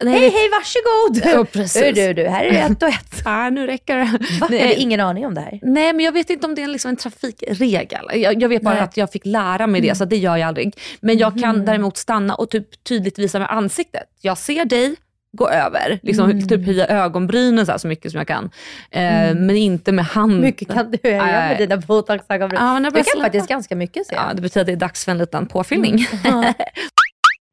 Hej 0.00 0.30
hej, 0.30 0.48
varsågod! 0.50 1.34
Ja, 1.34 1.44
precis. 1.52 1.82
Du, 1.82 1.92
du, 1.92 2.14
du, 2.14 2.28
här 2.28 2.44
är 2.44 2.52
det 2.52 2.58
ett 2.58 2.82
och 2.82 2.88
ett. 2.88 3.22
Ja, 3.24 3.50
nu 3.50 3.66
räcker 3.66 3.96
det. 3.96 4.04
Va? 4.04 4.48
Jag 4.50 4.60
hade 4.60 4.74
ingen 4.74 5.00
aning 5.00 5.26
om 5.26 5.34
det 5.34 5.40
här. 5.40 5.58
Nej, 5.62 5.92
men 5.92 6.04
jag 6.04 6.12
vet 6.12 6.30
inte 6.30 6.46
om 6.46 6.54
det 6.54 6.62
är 6.62 6.68
liksom 6.68 6.88
en 6.88 6.96
trafikregel. 6.96 8.04
Jag, 8.14 8.42
jag 8.42 8.48
vet 8.48 8.62
bara 8.62 8.74
Nej. 8.74 8.82
att 8.84 8.96
jag 8.96 9.12
fick 9.12 9.26
lära 9.26 9.66
mig 9.66 9.80
det, 9.80 9.94
så 9.94 10.04
det 10.04 10.16
gör 10.16 10.36
jag 10.36 10.48
aldrig. 10.48 10.76
Men 11.00 11.18
jag 11.18 11.40
kan 11.40 11.64
däremot 11.64 11.96
stanna 11.96 12.34
och 12.34 12.50
typ 12.50 12.84
tydligt 12.84 13.18
visa 13.18 13.38
med 13.38 13.50
ansiktet. 13.50 14.04
Jag 14.20 14.38
ser 14.38 14.64
dig, 14.64 14.96
gå 15.32 15.48
över. 15.48 15.98
Liksom, 16.02 16.48
Typ 16.48 16.66
höja 16.66 16.86
ögonbrynen 16.86 17.66
så, 17.66 17.72
här, 17.72 17.78
så 17.78 17.88
mycket 17.88 18.10
som 18.12 18.18
jag 18.18 18.28
kan. 18.28 18.44
Eh, 18.90 19.00
Men 19.34 19.50
inte 19.50 19.92
med 19.92 20.04
handen. 20.04 20.40
Mycket 20.40 20.68
kan 20.72 20.90
du 20.90 21.10
göra 21.10 21.24
med 21.24 21.48
Nej. 21.48 21.58
dina 21.58 21.76
botoxögonbryn? 21.76 22.60
Ja, 22.62 22.80
du 22.80 22.90
kan 22.90 23.04
släppa. 23.04 23.20
faktiskt 23.20 23.48
ganska 23.48 23.76
mycket 23.76 24.06
ser 24.06 24.14
jag. 24.14 24.24
Ja, 24.30 24.34
det 24.34 24.42
betyder 24.42 24.60
att 24.60 24.66
det 24.66 24.72
är 24.72 24.76
dags 24.76 25.04
för 25.04 25.12
en 25.12 25.18
liten 25.18 25.46
påfyllning. 25.46 25.98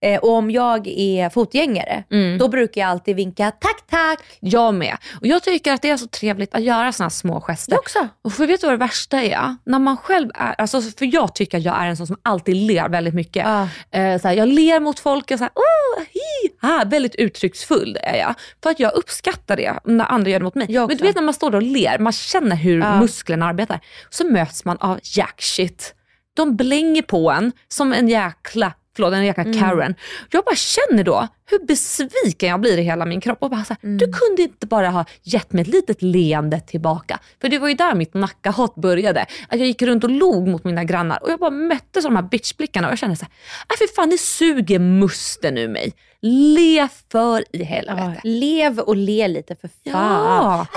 Eh, 0.05 0.19
och 0.19 0.29
om 0.31 0.51
jag 0.51 0.87
är 0.87 1.29
fotgängare, 1.29 2.03
Mm. 2.11 2.37
då 2.37 2.47
brukar 2.47 2.81
jag 2.81 2.89
alltid 2.89 3.15
vinka 3.15 3.51
tack 3.51 3.87
tack. 3.89 4.19
Jag 4.39 4.73
med. 4.73 4.97
Och 5.21 5.27
jag 5.27 5.43
tycker 5.43 5.73
att 5.73 5.81
det 5.81 5.89
är 5.89 5.97
så 5.97 6.07
trevligt 6.07 6.55
att 6.55 6.63
göra 6.63 6.91
såna 6.91 7.05
här 7.05 7.09
små 7.09 7.41
gester. 7.41 7.71
Jag 7.73 7.79
också. 7.79 8.07
Och 8.21 8.33
för 8.33 8.47
vet 8.47 8.61
du 8.61 8.67
vad 8.67 8.73
det 8.73 8.77
värsta 8.85 9.21
är? 9.23 9.55
När 9.65 9.79
man 9.79 9.97
själv 9.97 10.29
är, 10.35 10.55
alltså 10.57 10.81
för 10.81 11.13
jag 11.13 11.35
tycker 11.35 11.57
att 11.57 11.63
jag 11.63 11.81
är 11.81 11.87
en 11.87 11.97
sån 11.97 12.07
som 12.07 12.17
alltid 12.23 12.55
ler 12.55 12.89
väldigt 12.89 13.13
mycket. 13.13 13.45
Ja. 13.45 13.61
Eh, 13.99 14.21
så 14.21 14.27
här, 14.27 14.35
jag 14.35 14.47
ler 14.47 14.79
mot 14.79 14.99
folk, 14.99 15.31
och 15.31 15.37
så 15.37 15.43
här, 15.43 15.51
oh, 15.55 16.03
hi, 16.03 16.49
ha, 16.67 16.83
väldigt 16.85 17.15
uttrycksfull 17.15 17.97
är 18.03 18.15
jag. 18.17 18.33
För 18.63 18.69
att 18.69 18.79
jag 18.79 18.93
uppskattar 18.93 19.55
det 19.57 19.79
när 19.85 20.05
andra 20.05 20.31
gör 20.31 20.39
det 20.39 20.43
mot 20.45 20.55
mig. 20.55 20.67
Jag 20.69 20.87
Men 20.87 20.97
du 20.97 21.03
vet 21.03 21.15
när 21.15 21.21
man 21.23 21.33
står 21.33 21.51
där 21.51 21.57
och 21.57 21.63
ler, 21.63 21.99
man 21.99 22.13
känner 22.13 22.55
hur 22.55 22.79
Ja. 22.79 22.99
musklerna 22.99 23.45
arbetar. 23.45 23.79
Så 24.09 24.25
möts 24.27 24.65
man 24.65 24.77
av 24.77 24.99
jackshit. 25.03 25.93
De 26.35 26.55
blänger 26.55 27.01
på 27.01 27.31
en 27.31 27.51
som 27.67 27.93
en 27.93 28.07
jäkla 28.07 28.73
Förlåt, 28.97 29.13
en 29.13 29.25
jäkla 29.25 29.43
Mm. 29.43 29.59
Karen. 29.59 29.95
Jag 30.31 30.43
bara 30.45 30.55
känner 30.55 31.03
då 31.03 31.27
hur 31.49 31.65
besviken 31.65 32.49
jag 32.49 32.59
blir 32.61 32.77
i 32.77 32.81
hela 32.81 33.05
min 33.05 33.21
kropp. 33.21 33.37
Och 33.41 33.49
bara 33.49 33.63
så 33.63 33.73
här, 33.73 33.79
Mm. 33.83 33.97
Du 33.97 34.05
kunde 34.13 34.41
inte 34.41 34.67
bara 34.67 34.89
ha 34.89 35.05
gett 35.23 35.53
mig 35.53 35.61
ett 35.61 35.67
litet 35.67 36.01
leende 36.01 36.59
tillbaka. 36.61 37.19
För 37.41 37.49
det 37.49 37.59
var 37.59 37.67
ju 37.67 37.73
där 37.73 37.95
mitt 37.95 38.13
nackahat 38.13 38.75
började. 38.75 39.21
Att 39.21 39.59
jag 39.59 39.67
gick 39.67 39.81
runt 39.81 40.03
och 40.03 40.09
log 40.09 40.47
mot 40.47 40.63
mina 40.63 40.83
grannar 40.83 41.23
och 41.23 41.29
jag 41.31 41.39
bara 41.39 41.49
mötte 41.49 42.01
de 42.01 42.15
här 42.15 42.23
bitchblickarna 42.23 42.87
och 42.87 42.91
jag 42.91 42.99
kände 42.99 43.15
så 43.15 43.25
här, 43.25 43.31
"Aj, 43.67 43.77
för 43.77 43.95
fan 43.95 44.09
det 44.09 44.17
suger 44.17 44.79
musten 44.79 45.57
ur 45.57 45.67
mig. 45.67 45.93
Le 46.21 46.87
för 47.11 47.41
i 47.41 47.45
Ja, 47.59 47.65
helvete. 47.65 48.21
lev 48.23 48.79
och 48.79 48.95
le 48.95 49.27
lite 49.27 49.55
för 49.55 49.67
fan. 49.67 49.85
Ja. 49.93 50.67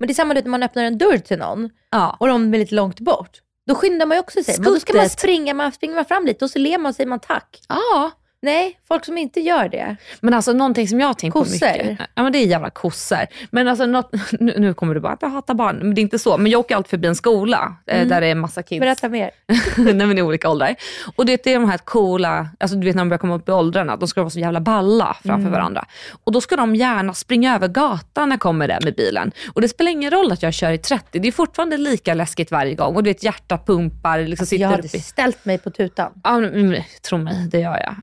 Men 0.00 0.06
det 0.06 0.12
är 0.12 0.14
samma 0.14 0.34
när 0.34 0.48
man 0.48 0.62
öppnar 0.62 0.84
en 0.84 0.98
dörr 0.98 1.18
till 1.18 1.38
någon 1.38 1.70
ja. 1.90 2.16
och 2.20 2.26
de 2.26 2.54
är 2.54 2.58
lite 2.58 2.74
långt 2.74 3.00
bort. 3.00 3.40
Då 3.66 3.74
skyndar 3.74 4.06
man 4.06 4.16
ju 4.16 4.20
också 4.20 4.42
sig. 4.42 4.54
Men 4.58 4.72
då 4.72 4.80
ska 4.80 4.92
man 4.92 5.02
Skuttet. 5.04 5.20
springa, 5.20 5.54
man 5.54 5.72
springer 5.72 5.94
man 5.94 6.04
fram 6.04 6.26
lite 6.26 6.44
och 6.44 6.50
så 6.50 6.58
ler 6.58 6.78
man 6.78 6.90
och 6.90 6.94
säger 6.96 7.08
man 7.08 7.20
tack. 7.20 7.60
ja. 7.68 8.10
Nej, 8.42 8.78
folk 8.88 9.04
som 9.04 9.18
inte 9.18 9.40
gör 9.40 9.68
det. 9.68 9.96
Men 10.20 10.34
alltså 10.34 10.52
någonting 10.52 10.88
som 10.88 11.00
jag 11.00 11.06
har 11.06 11.14
tänkt 11.14 11.32
på 11.32 11.44
mycket. 11.44 11.98
Ja 12.14 12.22
men 12.22 12.32
det 12.32 12.38
är 12.38 12.46
jävla 12.46 12.70
kossor. 12.70 13.26
Men 13.50 13.68
alltså 13.68 13.86
något, 13.86 14.12
nu, 14.40 14.54
nu 14.58 14.74
kommer 14.74 14.94
du 14.94 15.00
bara 15.00 15.12
att 15.12 15.22
jag 15.22 15.28
hatar 15.28 15.54
barn. 15.54 15.76
Men 15.76 15.94
det 15.94 16.00
är 16.00 16.02
inte 16.02 16.18
så. 16.18 16.38
Men 16.38 16.52
jag 16.52 16.58
åker 16.58 16.76
alltid 16.76 16.90
förbi 16.90 17.08
en 17.08 17.16
skola 17.16 17.76
eh, 17.86 18.06
där 18.06 18.20
det 18.20 18.26
är 18.26 18.34
massa 18.34 18.62
kids. 18.62 18.80
Berätta 18.80 19.08
mer. 19.08 19.30
Nej 19.76 19.94
men 20.06 20.18
i 20.18 20.22
olika 20.22 20.48
åldrar. 20.48 20.76
Och 21.16 21.26
det 21.26 21.46
är 21.46 21.54
de 21.54 21.70
här 21.70 21.78
coola, 21.78 22.48
alltså 22.60 22.76
du 22.76 22.86
vet 22.86 22.96
när 22.96 23.02
de 23.02 23.08
börjar 23.08 23.18
komma 23.18 23.34
upp 23.34 23.48
i 23.48 23.52
åldrarna, 23.52 23.96
de 23.96 24.08
ska 24.08 24.20
vara 24.20 24.30
så 24.30 24.38
jävla 24.38 24.60
balla 24.60 25.16
framför 25.24 25.50
varandra. 25.50 25.84
Och 26.24 26.32
då 26.32 26.40
ska 26.40 26.56
de 26.56 26.76
gärna 26.76 27.14
springa 27.14 27.54
över 27.54 27.68
gatan 27.68 28.28
när 28.28 28.36
kommer 28.36 28.68
där 28.68 28.78
med 28.84 28.94
bilen. 28.94 29.32
Och 29.52 29.60
det 29.60 29.68
spelar 29.68 29.90
ingen 29.90 30.10
roll 30.10 30.32
att 30.32 30.42
jag 30.42 30.54
kör 30.54 30.72
i 30.72 30.78
30, 30.78 31.18
det 31.18 31.28
är 31.28 31.32
fortfarande 31.32 31.76
lika 31.76 32.14
läskigt 32.14 32.50
varje 32.50 32.74
gång. 32.74 32.96
Och 32.96 33.02
du 33.02 33.10
vet 33.10 33.22
hjärtat 33.22 33.66
pumpar, 33.66 34.18
liksom 34.18 34.46
sitter 34.46 34.62
Jag 34.62 34.68
hade 34.68 34.82
upp 34.82 34.94
i... 34.94 35.00
ställt 35.00 35.44
mig 35.44 35.58
på 35.58 35.70
tutan. 35.70 36.12
Ja, 36.24 36.38
men, 36.38 36.82
tro 37.02 37.18
mig, 37.18 37.48
det 37.50 37.60
gör 37.60 37.78
jag. 37.78 37.94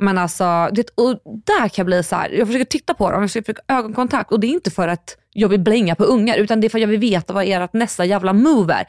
Men 0.00 0.18
alltså, 0.18 0.68
det, 0.72 0.90
och 0.94 1.20
där 1.46 1.68
kan 1.68 1.72
jag 1.76 1.86
bli 1.86 2.02
så 2.02 2.16
här, 2.16 2.30
jag 2.30 2.46
försöker 2.46 2.64
titta 2.64 2.94
på 2.94 3.10
dem, 3.10 3.20
jag 3.20 3.30
försöker 3.30 3.52
försöka 3.52 3.74
ögonkontakt 3.74 4.32
och 4.32 4.40
det 4.40 4.46
är 4.46 4.48
inte 4.48 4.70
för 4.70 4.88
att 4.88 5.16
jag 5.32 5.48
vill 5.48 5.60
blänga 5.60 5.94
på 5.94 6.04
ungar 6.04 6.36
utan 6.36 6.60
det 6.60 6.66
är 6.66 6.68
för 6.68 6.78
att 6.78 6.82
jag 6.82 6.88
vill 6.88 7.00
veta 7.00 7.32
vad 7.32 7.44
ert 7.48 7.72
nästa 7.72 8.04
jävla 8.04 8.32
move 8.32 8.74
är. 8.74 8.86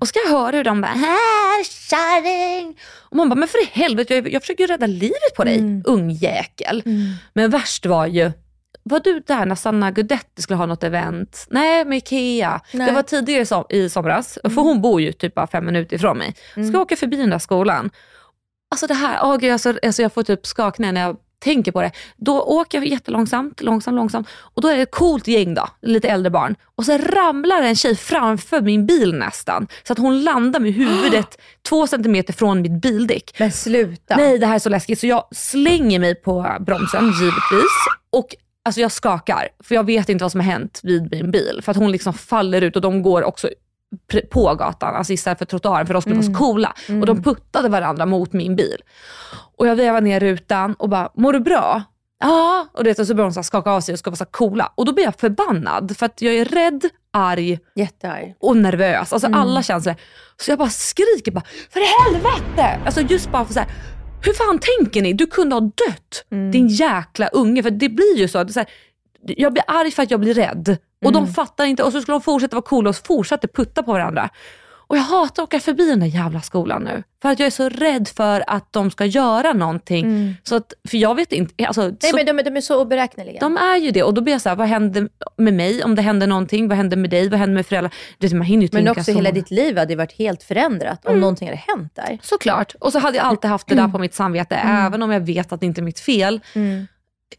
Och 0.00 0.08
ska 0.08 0.18
jag 0.26 0.38
höra 0.38 0.56
hur 0.56 0.64
de 0.64 0.80
bara, 0.80 0.86
här 0.86 1.64
kärring. 1.64 2.78
Och 2.98 3.16
man 3.16 3.28
bara, 3.28 3.34
men 3.34 3.48
för 3.48 3.66
helvete, 3.72 4.14
jag, 4.14 4.32
jag 4.32 4.42
försöker 4.42 4.64
ju 4.64 4.68
rädda 4.68 4.86
livet 4.86 5.34
på 5.36 5.44
dig, 5.44 5.82
ungjäkel. 5.84 6.82
Men 7.34 7.50
värst 7.50 7.86
var 7.86 8.06
ju, 8.06 8.32
var 8.82 9.00
du 9.00 9.20
där 9.26 9.46
när 9.46 9.54
Sanna 9.54 9.90
Guidetti 9.90 10.42
skulle 10.42 10.56
ha 10.56 10.66
något 10.66 10.84
event? 10.84 11.46
Nej, 11.50 11.84
med 11.84 11.98
Ikea. 11.98 12.60
Nej. 12.72 12.86
Det 12.86 12.92
var 12.92 13.02
tidigare 13.02 13.42
i 13.42 13.46
som, 13.46 13.64
i 13.68 13.88
somras, 13.88 14.38
för 14.42 14.62
hon 14.62 14.82
bor 14.82 15.00
ju 15.00 15.12
typ 15.12 15.34
bara 15.34 15.46
fem 15.46 15.66
minuter 15.66 15.96
ifrån 15.96 16.18
mig. 16.18 16.34
Ska 16.68 16.80
åka 16.80 16.96
förbi 16.96 17.16
den 17.16 17.30
där 17.30 17.38
skolan. 17.38 17.90
Alltså 18.72 18.86
det 18.86 18.94
här, 18.94 19.18
åh 19.22 19.36
gud, 19.36 19.52
alltså, 19.52 19.74
alltså 19.82 20.02
jag 20.02 20.12
får 20.12 20.22
typ 20.22 20.46
skakningar 20.46 20.92
när 20.92 21.00
jag 21.00 21.16
tänker 21.38 21.72
på 21.72 21.82
det. 21.82 21.90
Då 22.16 22.40
åker 22.40 22.78
jag 22.78 22.86
jättelångsamt, 22.86 23.60
långsamt, 23.60 23.94
långsamt 23.94 24.28
och 24.38 24.62
då 24.62 24.68
är 24.68 24.76
det 24.76 24.82
ett 24.82 24.90
coolt 24.90 25.26
gäng 25.26 25.54
då, 25.54 25.68
lite 25.82 26.08
äldre 26.08 26.30
barn. 26.30 26.56
Och 26.74 26.84
så 26.84 26.98
ramlar 26.98 27.62
en 27.62 27.76
tjej 27.76 27.96
framför 27.96 28.60
min 28.60 28.86
bil 28.86 29.14
nästan. 29.14 29.68
Så 29.82 29.92
att 29.92 29.98
hon 29.98 30.24
landar 30.24 30.60
med 30.60 30.72
huvudet 30.72 31.38
två 31.68 31.86
centimeter 31.86 32.32
från 32.32 32.62
mitt 32.62 32.82
bildäck. 32.82 33.36
Men 33.38 33.52
sluta. 33.52 34.16
Nej, 34.16 34.38
det 34.38 34.46
här 34.46 34.54
är 34.54 34.58
så 34.58 34.68
läskigt. 34.68 35.00
Så 35.00 35.06
jag 35.06 35.24
slänger 35.30 35.98
mig 35.98 36.14
på 36.14 36.56
bromsen 36.60 37.04
givetvis. 37.04 37.72
Och 38.10 38.36
alltså 38.64 38.80
jag 38.80 38.92
skakar, 38.92 39.48
för 39.64 39.74
jag 39.74 39.86
vet 39.86 40.08
inte 40.08 40.24
vad 40.24 40.32
som 40.32 40.40
har 40.40 40.52
hänt 40.52 40.80
vid 40.82 41.10
min 41.10 41.30
bil. 41.30 41.60
För 41.62 41.70
att 41.70 41.76
hon 41.76 41.92
liksom 41.92 42.12
faller 42.14 42.62
ut 42.62 42.76
och 42.76 42.82
de 42.82 43.02
går 43.02 43.22
också 43.22 43.48
på 44.30 44.54
gatan, 44.54 44.94
alltså 44.94 45.12
istället 45.12 45.38
för 45.38 45.44
trottoaren 45.44 45.86
för 45.86 45.94
de 45.94 46.02
skulle 46.02 46.16
vara 46.16 46.26
så 46.26 46.34
coola. 46.34 46.74
Och 47.00 47.06
de 47.06 47.22
puttade 47.22 47.68
varandra 47.68 48.06
mot 48.06 48.32
min 48.32 48.56
bil. 48.56 48.82
Och 49.56 49.66
jag 49.66 49.76
vevade 49.76 50.06
ner 50.06 50.20
rutan 50.20 50.74
och 50.74 50.88
bara, 50.88 51.10
mår 51.14 51.32
du 51.32 51.40
bra? 51.40 51.82
Ja, 52.20 52.66
och, 52.72 52.84
det, 52.84 52.98
och 52.98 53.06
så 53.06 53.14
började 53.14 53.30
de 53.30 53.34
så 53.34 53.42
skaka 53.42 53.70
av 53.70 53.80
sig 53.80 53.92
och 53.92 53.98
ska 53.98 54.10
vara 54.10 54.16
så 54.16 54.24
coola. 54.24 54.72
Och 54.74 54.84
då 54.84 54.92
blir 54.92 55.04
jag 55.04 55.14
förbannad 55.14 55.96
för 55.96 56.06
att 56.06 56.22
jag 56.22 56.34
är 56.34 56.44
rädd, 56.44 56.84
arg 57.12 57.58
Jättearg. 57.74 58.34
och 58.40 58.56
nervös. 58.56 59.12
Alltså 59.12 59.28
alla 59.32 59.62
känslor. 59.62 59.94
Så 60.36 60.50
jag 60.50 60.58
bara 60.58 60.68
skriker 60.70 61.32
bara, 61.32 61.44
för 61.70 61.80
helvete! 62.04 62.80
Alltså 62.84 63.00
just 63.00 63.32
bara 63.32 63.44
för 63.44 63.54
så 63.54 63.60
här, 63.60 63.68
hur 64.24 64.32
fan 64.32 64.58
tänker 64.58 65.02
ni? 65.02 65.12
Du 65.12 65.26
kunde 65.26 65.54
ha 65.54 65.60
dött, 65.60 66.24
din 66.52 66.68
jäkla 66.68 67.28
unge. 67.28 67.62
För 67.62 67.70
det 67.70 67.88
blir 67.88 68.18
ju 68.18 68.28
så. 68.28 68.38
Är 68.38 68.46
så 68.46 68.60
här, 68.60 68.68
jag 69.22 69.52
blir 69.52 69.64
arg 69.66 69.90
för 69.90 70.02
att 70.02 70.10
jag 70.10 70.20
blir 70.20 70.34
rädd. 70.34 70.76
Och 71.04 71.12
de 71.12 71.26
fattar 71.34 71.64
inte. 71.64 71.82
Och 71.82 71.92
så 71.92 72.00
skulle 72.02 72.14
de 72.14 72.20
fortsätta 72.22 72.56
vara 72.56 72.62
coola 72.64 72.90
och 72.90 72.96
fortsätta 72.96 73.48
putta 73.48 73.82
på 73.82 73.92
varandra. 73.92 74.28
Och 74.86 74.98
jag 74.98 75.02
hatar 75.02 75.42
att 75.42 75.46
åka 75.48 75.60
förbi 75.60 75.88
den 75.88 76.00
där 76.00 76.06
jävla 76.06 76.40
skolan 76.40 76.82
nu. 76.82 77.02
För 77.22 77.28
att 77.28 77.38
jag 77.38 77.46
är 77.46 77.50
så 77.50 77.68
rädd 77.68 78.08
för 78.08 78.44
att 78.46 78.72
de 78.72 78.90
ska 78.90 79.04
göra 79.04 79.52
någonting. 79.52 80.34
Så 80.42 80.56
att, 80.56 80.72
för 80.88 80.96
jag 80.98 81.14
vet 81.14 81.32
inte. 81.32 81.66
Alltså, 81.66 81.82
Nej 81.82 81.96
så, 82.00 82.16
men 82.16 82.26
de, 82.26 82.38
är- 82.38 82.42
de 82.42 82.56
är 82.56 82.60
så 82.60 82.82
oberäkneliga. 82.82 83.40
de 83.40 83.56
är 83.56 83.76
ju 83.76 83.90
det. 83.90 84.02
Och 84.02 84.14
då 84.14 84.20
blir 84.20 84.34
jag 84.34 84.40
så 84.42 84.48
här, 84.48 84.56
vad 84.56 84.66
händer 84.68 85.08
med 85.36 85.54
mig 85.54 85.84
om 85.84 85.94
det 85.94 86.02
händer 86.02 86.26
någonting? 86.26 86.68
Vad 86.68 86.76
händer 86.76 86.96
med 86.96 87.10
dig? 87.10 87.28
Vad 87.28 87.38
händer 87.40 87.54
med 87.54 87.66
föräldrar? 87.66 87.94
Det, 88.18 88.26
är 88.26 88.30
så- 88.30 88.36
man 88.36 88.46
hinner 88.46 88.62
ju 88.62 88.68
men 88.72 88.88
också 88.88 89.04
så 89.04 89.12
hela 89.12 89.30
ditt 89.30 89.50
liv 89.50 89.78
hade 89.78 89.96
varit 89.96 90.12
helt 90.12 90.42
förändrat 90.42 91.06
om 91.06 91.20
någonting 91.20 91.48
hade 91.48 91.62
hänt 91.68 91.92
där. 91.94 92.18
Såklart. 92.22 92.74
Och 92.80 92.92
så 92.92 92.98
hade 92.98 93.16
jag 93.16 93.26
alltid 93.26 93.50
haft 93.50 93.66
det 93.68 93.74
där 93.74 93.88
på 93.88 93.98
mitt 93.98 94.14
samvete, 94.14 94.54
även 94.64 95.02
om 95.02 95.10
jag 95.10 95.20
vet 95.20 95.52
att 95.52 95.60
det 95.60 95.66
inte 95.66 95.80
är 95.80 95.82
mitt 95.82 96.00
fel. 96.00 96.40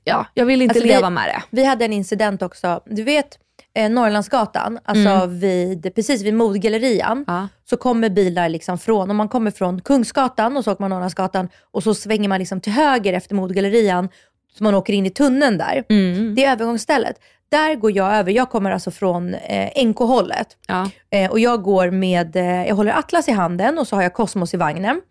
Ja, 0.03 0.25
jag 0.33 0.45
vill 0.45 0.61
inte 0.61 0.71
Alltså, 0.71 0.83
vi- 0.83 0.89
leva 0.93 1.09
med 1.09 1.23
det. 1.29 1.43
Vi 1.49 1.65
hade 1.65 1.85
en 1.85 1.93
incident 1.93 2.41
också. 2.41 2.81
Du 2.85 3.03
vet 3.03 3.37
eh, 3.75 3.89
Norrlandsgatan, 3.89 4.79
alltså 4.83 5.25
vid, 5.25 5.95
precis 5.95 6.21
vid 6.21 6.33
modgallerian, 6.33 7.23
Ja. 7.27 7.47
så 7.69 7.77
kommer 7.77 8.09
bilar 8.09 8.49
liksom 8.49 8.77
från, 8.77 9.11
om 9.11 9.17
man 9.17 9.27
kommer 9.29 9.51
från 9.51 9.81
Kungsgatan 9.81 10.57
och 10.57 10.63
så 10.63 10.71
åker 10.71 10.81
man 10.83 10.89
Norrlandsgatan 10.89 11.49
och 11.71 11.83
så 11.83 11.93
svänger 11.93 12.29
man 12.29 12.39
liksom 12.39 12.61
till 12.61 12.71
höger 12.73 13.13
efter 13.13 13.35
modgallerian 13.35 14.09
så 14.57 14.63
man 14.63 14.75
åker 14.75 14.93
in 14.93 15.05
i 15.05 15.09
tunneln 15.09 15.57
där. 15.57 15.83
Mm. 15.89 16.35
Det 16.35 16.45
är 16.45 16.51
övergångsstället. 16.51 17.15
Där 17.49 17.75
går 17.75 17.91
jag 17.97 18.15
över, 18.15 18.31
jag 18.31 18.49
kommer 18.49 18.71
alltså 18.71 18.91
från 18.91 19.33
eh, 19.33 19.85
NK-hållet. 19.85 20.47
Ja. 20.67 20.89
Eh, 21.09 21.31
och 21.31 21.39
jag 21.39 21.63
går 21.63 21.89
med, 21.91 22.35
eh, 22.35 22.67
jag 22.67 22.75
håller 22.75 22.97
Atlas 22.97 23.27
i 23.27 23.31
handen 23.31 23.77
och 23.79 23.87
så 23.87 23.95
har 23.95 24.03
jag 24.03 24.13
Cosmos 24.13 24.53
i 24.53 24.57
vagnen. 24.57 25.01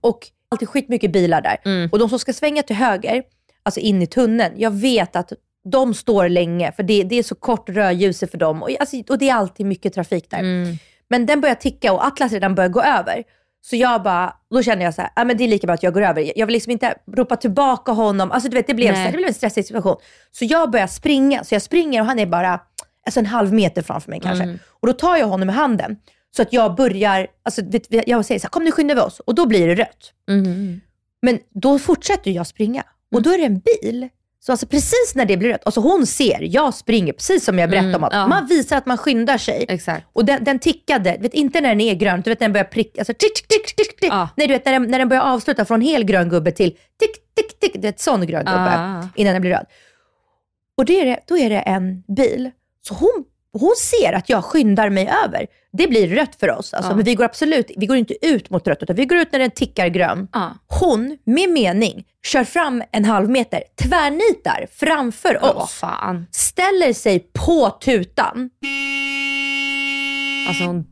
Och 0.00 0.18
alltid 0.48 0.68
skitmycket 0.68 1.12
bilar 1.12 1.40
där. 1.42 1.56
Mm. 1.64 1.88
Och 1.92 1.98
de 1.98 2.08
som 2.08 2.18
ska 2.18 2.32
svänga 2.32 2.62
till 2.62 2.76
höger, 2.76 3.22
alltså 3.62 3.80
in 3.80 4.02
i 4.02 4.06
tunneln, 4.06 4.54
jag 4.56 4.70
vet 4.70 5.16
att 5.16 5.32
de 5.64 5.94
står 5.94 6.28
länge 6.28 6.72
för 6.72 6.82
det, 6.82 7.02
det 7.02 7.18
är 7.18 7.22
så 7.22 7.34
kort 7.34 7.68
rödljuset 7.68 8.30
för 8.30 8.38
dem 8.38 8.62
och, 8.62 8.70
alltså, 8.80 8.96
och 9.08 9.18
det 9.18 9.28
är 9.28 9.34
alltid 9.34 9.66
mycket 9.66 9.92
trafik 9.92 10.30
där. 10.30 10.38
Mm. 10.38 10.76
Men 11.08 11.26
den 11.26 11.40
börjar 11.40 11.54
ticka 11.54 11.92
och 11.92 12.06
Atlas 12.06 12.32
redan 12.32 12.54
börjar 12.54 12.70
gå 12.70 12.82
över. 12.82 13.24
Så 13.64 13.76
jag 13.76 14.02
bara, 14.02 14.36
då 14.50 14.62
känner 14.62 14.84
jag 14.84 14.94
så 14.94 15.02
här, 15.02 15.10
ah, 15.16 15.24
men 15.24 15.36
det 15.36 15.44
är 15.44 15.48
lika 15.48 15.66
bra 15.66 15.74
att 15.74 15.82
jag 15.82 15.94
går 15.94 16.02
över. 16.02 16.32
Jag 16.38 16.46
vill 16.46 16.52
liksom 16.52 16.70
inte 16.70 16.94
ropa 17.16 17.36
tillbaka 17.36 17.92
honom. 17.92 18.32
Alltså 18.32 18.48
du 18.48 18.56
vet, 18.56 18.66
det 18.66 18.74
blev, 18.74 18.94
så 18.94 19.10
det 19.10 19.16
blev 19.16 19.28
en 19.28 19.34
stressig 19.34 19.64
situation. 19.66 19.96
Så 20.30 20.44
jag 20.44 20.70
börjar 20.70 20.86
springa, 20.86 21.44
så 21.44 21.54
jag 21.54 21.62
springer 21.62 22.00
och 22.00 22.06
han 22.06 22.18
är 22.18 22.26
bara 22.26 22.60
alltså 23.06 23.20
en 23.20 23.26
halv 23.26 23.52
meter 23.52 23.82
framför 23.82 24.10
mig 24.10 24.20
kanske. 24.20 24.44
Mm. 24.44 24.58
Och 24.68 24.86
då 24.86 24.92
tar 24.92 25.16
jag 25.16 25.26
honom 25.26 25.50
i 25.50 25.52
handen. 25.52 25.96
Så 26.36 26.42
att 26.42 26.52
jag 26.52 26.74
börjar, 26.74 27.26
alltså, 27.42 27.62
vet, 27.64 28.08
jag 28.08 28.24
säger 28.24 28.38
så 28.38 28.44
här, 28.44 28.50
kom 28.50 28.64
nu 28.64 28.72
skyndar 28.72 28.94
vi 28.94 29.00
oss. 29.00 29.20
Och 29.20 29.34
då 29.34 29.46
blir 29.46 29.68
det 29.68 29.74
rött. 29.74 30.12
Mm. 30.28 30.80
Men 31.22 31.38
då 31.50 31.78
fortsätter 31.78 32.30
jag 32.30 32.46
springa. 32.46 32.82
Och 33.14 33.22
då 33.22 33.30
är 33.30 33.38
det 33.38 33.44
en 33.44 33.58
bil. 33.60 34.08
Så 34.46 34.52
alltså 34.52 34.66
precis 34.66 35.12
när 35.14 35.24
det 35.24 35.36
blir 35.36 35.48
rött, 35.48 35.60
alltså 35.64 35.80
hon 35.80 36.06
ser, 36.06 36.38
jag 36.42 36.74
springer 36.74 37.12
precis 37.12 37.44
som 37.44 37.58
jag 37.58 37.70
berättade 37.70 37.88
Mm, 37.88 38.02
om. 38.02 38.04
Att 38.04 38.12
ja. 38.12 38.26
Man 38.26 38.46
visar 38.46 38.76
att 38.76 38.86
man 38.86 38.98
skyndar 38.98 39.38
sig. 39.38 39.64
Exakt. 39.68 40.06
Och 40.12 40.24
den, 40.24 40.44
den 40.44 40.58
tickade, 40.58 41.12
du 41.16 41.22
vet 41.22 41.34
inte 41.34 41.60
när 41.60 41.68
den 41.68 41.80
är 41.80 41.94
grön, 41.94 42.20
du 42.20 42.30
vet 42.30 42.40
när 42.40 42.44
den 42.48 42.52
börjar 42.52 42.64
pricka, 42.64 43.00
alltså 43.00 43.14
tick, 43.18 43.48
tick, 43.48 43.76
tick, 43.76 44.00
tick. 44.00 44.12
Ja. 44.12 44.28
Nej 44.36 44.46
du 44.46 44.54
vet 44.54 44.64
när 44.64 44.72
den, 44.72 44.82
när 44.90 44.98
den 44.98 45.08
börjar 45.08 45.22
avsluta 45.22 45.64
från 45.64 45.80
hel 45.80 46.04
grön 46.04 46.28
gubbe 46.28 46.50
till 46.52 46.70
tick, 46.70 47.34
tick, 47.34 47.58
tick. 47.60 47.82
Det 47.82 47.88
är 47.88 47.92
ett 47.92 48.00
sån 48.00 48.26
grön 48.26 48.44
gubbe 48.44 48.78
Ah. 48.78 49.08
innan 49.16 49.32
den 49.32 49.40
blir 49.42 49.50
röd. 49.50 49.66
Och 50.78 50.84
det 50.84 51.08
är 51.10 51.18
då 51.26 51.38
är 51.38 51.50
det 51.50 51.58
en 51.60 52.02
bil. 52.16 52.50
Så 52.80 52.94
hon, 52.94 53.24
hon 53.52 53.72
ser 53.76 54.12
att 54.12 54.28
jag 54.28 54.44
skyndar 54.44 54.90
mig 54.90 55.12
över. 55.24 55.46
Det 55.72 55.86
blir 55.88 56.08
rött 56.08 56.34
för 56.40 56.50
oss. 56.50 56.74
Alltså, 56.74 56.92
Ja. 56.92 56.96
Men 56.96 57.04
vi 57.04 57.14
går 57.14 57.24
absolut 57.24 57.70
vi 57.76 57.86
går 57.86 57.96
inte 57.96 58.26
ut 58.26 58.50
mot 58.50 58.68
rött, 58.68 58.78
utan 58.82 58.96
vi 58.96 59.04
går 59.06 59.18
ut 59.18 59.32
när 59.32 59.38
den 59.38 59.50
tickar 59.50 59.88
grön. 59.88 60.28
Ja. 60.32 60.50
Hon, 60.80 61.18
med 61.24 61.50
mening, 61.50 62.04
kör 62.26 62.44
fram 62.44 62.82
en 62.92 63.04
halv 63.04 63.30
meter, 63.30 63.62
tvärnitar 63.82 64.66
framför 64.72 65.38
vad 65.42 65.56
oss, 65.56 65.72
fan. 65.74 66.26
ställer 66.32 66.92
sig 66.92 67.18
på 67.32 67.70
tutan. 67.70 68.50
Alltså 70.48 70.64
hon... 70.64 70.86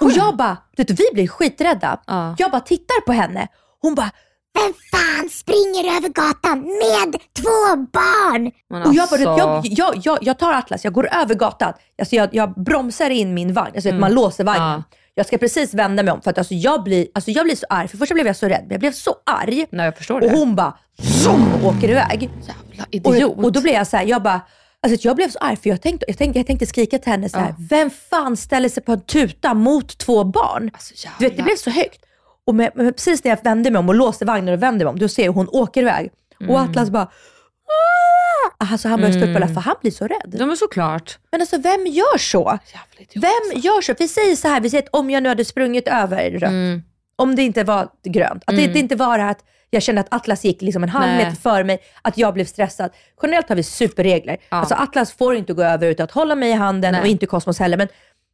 Och 0.00 0.10
jag 0.10 0.36
bara, 0.36 0.56
du, 0.76 0.84
vi 0.84 1.04
blir 1.12 1.28
skiträdda. 1.28 2.00
Ja. 2.06 2.34
Jag 2.38 2.50
bara 2.50 2.60
tittar 2.60 3.00
på 3.06 3.12
henne. 3.12 3.48
Hon 3.82 3.94
bara, 3.94 4.10
Vem 4.54 4.72
fan 4.90 5.28
springer 5.28 5.96
över 5.96 6.08
gatan 6.08 6.60
med 6.62 7.20
två 7.36 7.76
barn? 7.92 8.50
Men 8.70 8.82
och 8.82 8.94
jag, 8.94 9.08
bara, 9.08 9.30
alltså... 9.30 9.70
jag, 9.70 9.94
jag, 9.94 10.00
jag, 10.04 10.18
jag 10.22 10.38
tar 10.38 10.52
Atlas, 10.52 10.84
jag 10.84 10.92
går 10.92 11.08
över 11.14 11.34
gatan. 11.34 11.72
Alltså 11.98 12.16
jag, 12.16 12.28
jag 12.34 12.54
bromsar 12.64 13.10
in 13.10 13.34
min 13.34 13.52
vagn, 13.52 13.72
alltså 13.74 13.90
vet, 13.90 14.00
man 14.00 14.12
låser 14.14 14.44
vagnen. 14.44 14.68
Mm. 14.68 14.82
Ja. 14.90 14.96
Jag 15.14 15.26
ska 15.26 15.38
precis 15.38 15.74
vända 15.74 16.02
mig 16.02 16.12
om 16.12 16.22
för 16.22 16.30
att 16.30 16.38
alltså 16.38 16.54
jag, 16.54 16.82
blir, 16.82 17.06
alltså 17.14 17.30
jag 17.30 17.44
blir 17.44 17.56
så 17.56 17.66
arg. 17.68 17.88
För 17.88 17.98
först 17.98 18.12
blev 18.14 18.26
jag 18.26 18.36
så 18.36 18.46
rädd, 18.46 18.60
men 18.62 18.70
jag 18.70 18.80
blev 18.80 18.92
så 18.92 19.14
arg. 19.26 19.66
Nej, 19.70 19.84
jag 19.84 19.96
förstår 19.96 20.14
Och 20.14 20.20
det. 20.20 20.36
hon 20.38 20.56
bara, 20.56 20.78
zoom, 20.98 21.64
åker 21.64 21.88
iväg. 21.90 22.22
Jävla 22.22 22.86
idiot. 22.90 23.38
Och, 23.38 23.44
och 23.44 23.52
då 23.52 23.60
blev 23.60 23.74
jag 23.74 23.86
så 23.86 23.96
här, 23.96 24.04
jag 24.04 24.22
bara, 24.22 24.40
alltså 24.82 25.08
jag 25.08 25.16
blev 25.16 25.30
så 25.30 25.38
arg 25.38 25.56
för 25.56 25.70
jag 25.70 25.82
tänkte, 25.82 26.04
jag 26.08 26.18
tänkte, 26.18 26.38
jag 26.38 26.46
tänkte 26.46 26.66
skrika 26.66 26.98
till 26.98 27.12
henne 27.12 27.28
så 27.28 27.38
här, 27.38 27.54
vem 27.70 27.90
fan 28.10 28.36
ställer 28.36 28.68
sig 28.68 28.82
på 28.82 28.92
en 28.92 29.00
tuta 29.00 29.54
mot 29.54 29.98
två 29.98 30.24
barn? 30.24 30.70
Alltså. 30.74 31.08
Du 31.18 31.24
vet, 31.24 31.36
det 31.36 31.42
blev 31.42 31.56
så 31.56 31.70
högt. 31.70 32.00
Och 32.50 32.54
med, 32.56 32.70
med, 32.74 32.96
precis 32.96 33.24
när 33.24 33.30
jag 33.30 33.44
vände 33.44 33.70
mig 33.70 33.78
om 33.78 33.88
och 33.88 33.94
låste 33.94 34.24
vagnen 34.24 34.54
och 34.54 34.62
vände 34.62 34.84
mig 34.84 34.90
om, 34.90 34.98
då 34.98 35.08
ser 35.08 35.24
jag 35.24 35.32
hon 35.32 35.48
åker 35.48 35.82
iväg. 35.82 36.10
Och 36.38 36.44
Mm. 36.44 36.56
Atlas 36.70 36.90
bara, 36.90 37.02
"Ah!" 37.02 38.64
alltså 38.70 38.88
han 38.88 39.00
börjar 39.00 39.12
störtböla 39.12 39.48
för 39.48 39.60
han 39.60 39.74
blir 39.80 39.90
så 39.90 40.06
rädd. 40.06 40.36
Ja 40.38 40.46
men 40.46 40.56
såklart. 40.56 41.18
Men 41.32 41.40
alltså 41.40 41.58
vem 41.58 41.86
gör 41.86 42.18
så? 42.18 42.58
Vem 43.14 43.60
gör 43.60 43.80
så? 43.80 43.94
Vi 43.98 44.08
säger 44.08 44.36
så 44.36 44.48
här, 44.48 44.60
vi 44.60 44.70
säger 44.70 44.82
att 44.82 44.88
om 44.92 45.10
jag 45.10 45.22
nu 45.22 45.28
hade 45.28 45.44
sprungit 45.44 45.88
över 45.88 46.30
rött, 46.30 46.50
Mm. 46.50 46.82
om 47.16 47.34
det 47.36 47.42
inte 47.42 47.64
var 47.64 47.88
grönt, 48.04 48.42
att 48.46 48.56
det, 48.56 48.66
det 48.66 48.78
inte 48.78 48.96
var 48.96 49.18
det 49.18 49.24
här 49.24 49.30
att 49.30 49.44
jag 49.70 49.82
kände 49.82 50.00
att 50.00 50.14
Atlas 50.14 50.44
gick 50.44 50.62
liksom 50.62 50.82
en 50.82 50.88
halv 50.88 51.12
meter 51.16 51.36
före 51.42 51.64
mig, 51.64 51.80
att 52.02 52.18
jag 52.18 52.34
blev 52.34 52.44
stressad. 52.44 52.90
Generellt 53.22 53.48
har 53.48 53.56
vi 53.56 53.62
superregler. 53.62 54.36
Ja. 54.48 54.56
Alltså 54.56 54.74
Atlas 54.74 55.12
får 55.12 55.34
inte 55.36 55.52
gå 55.52 55.62
över 55.62 55.86
utan 55.86 56.04
att 56.04 56.10
hålla 56.10 56.34
mig 56.34 56.50
i 56.50 56.52
handen 56.52 56.92
Nej. 56.92 57.00
och 57.00 57.06
inte 57.06 57.26
Kosmos 57.26 57.58
heller. 57.58 57.76
Men 57.76 57.88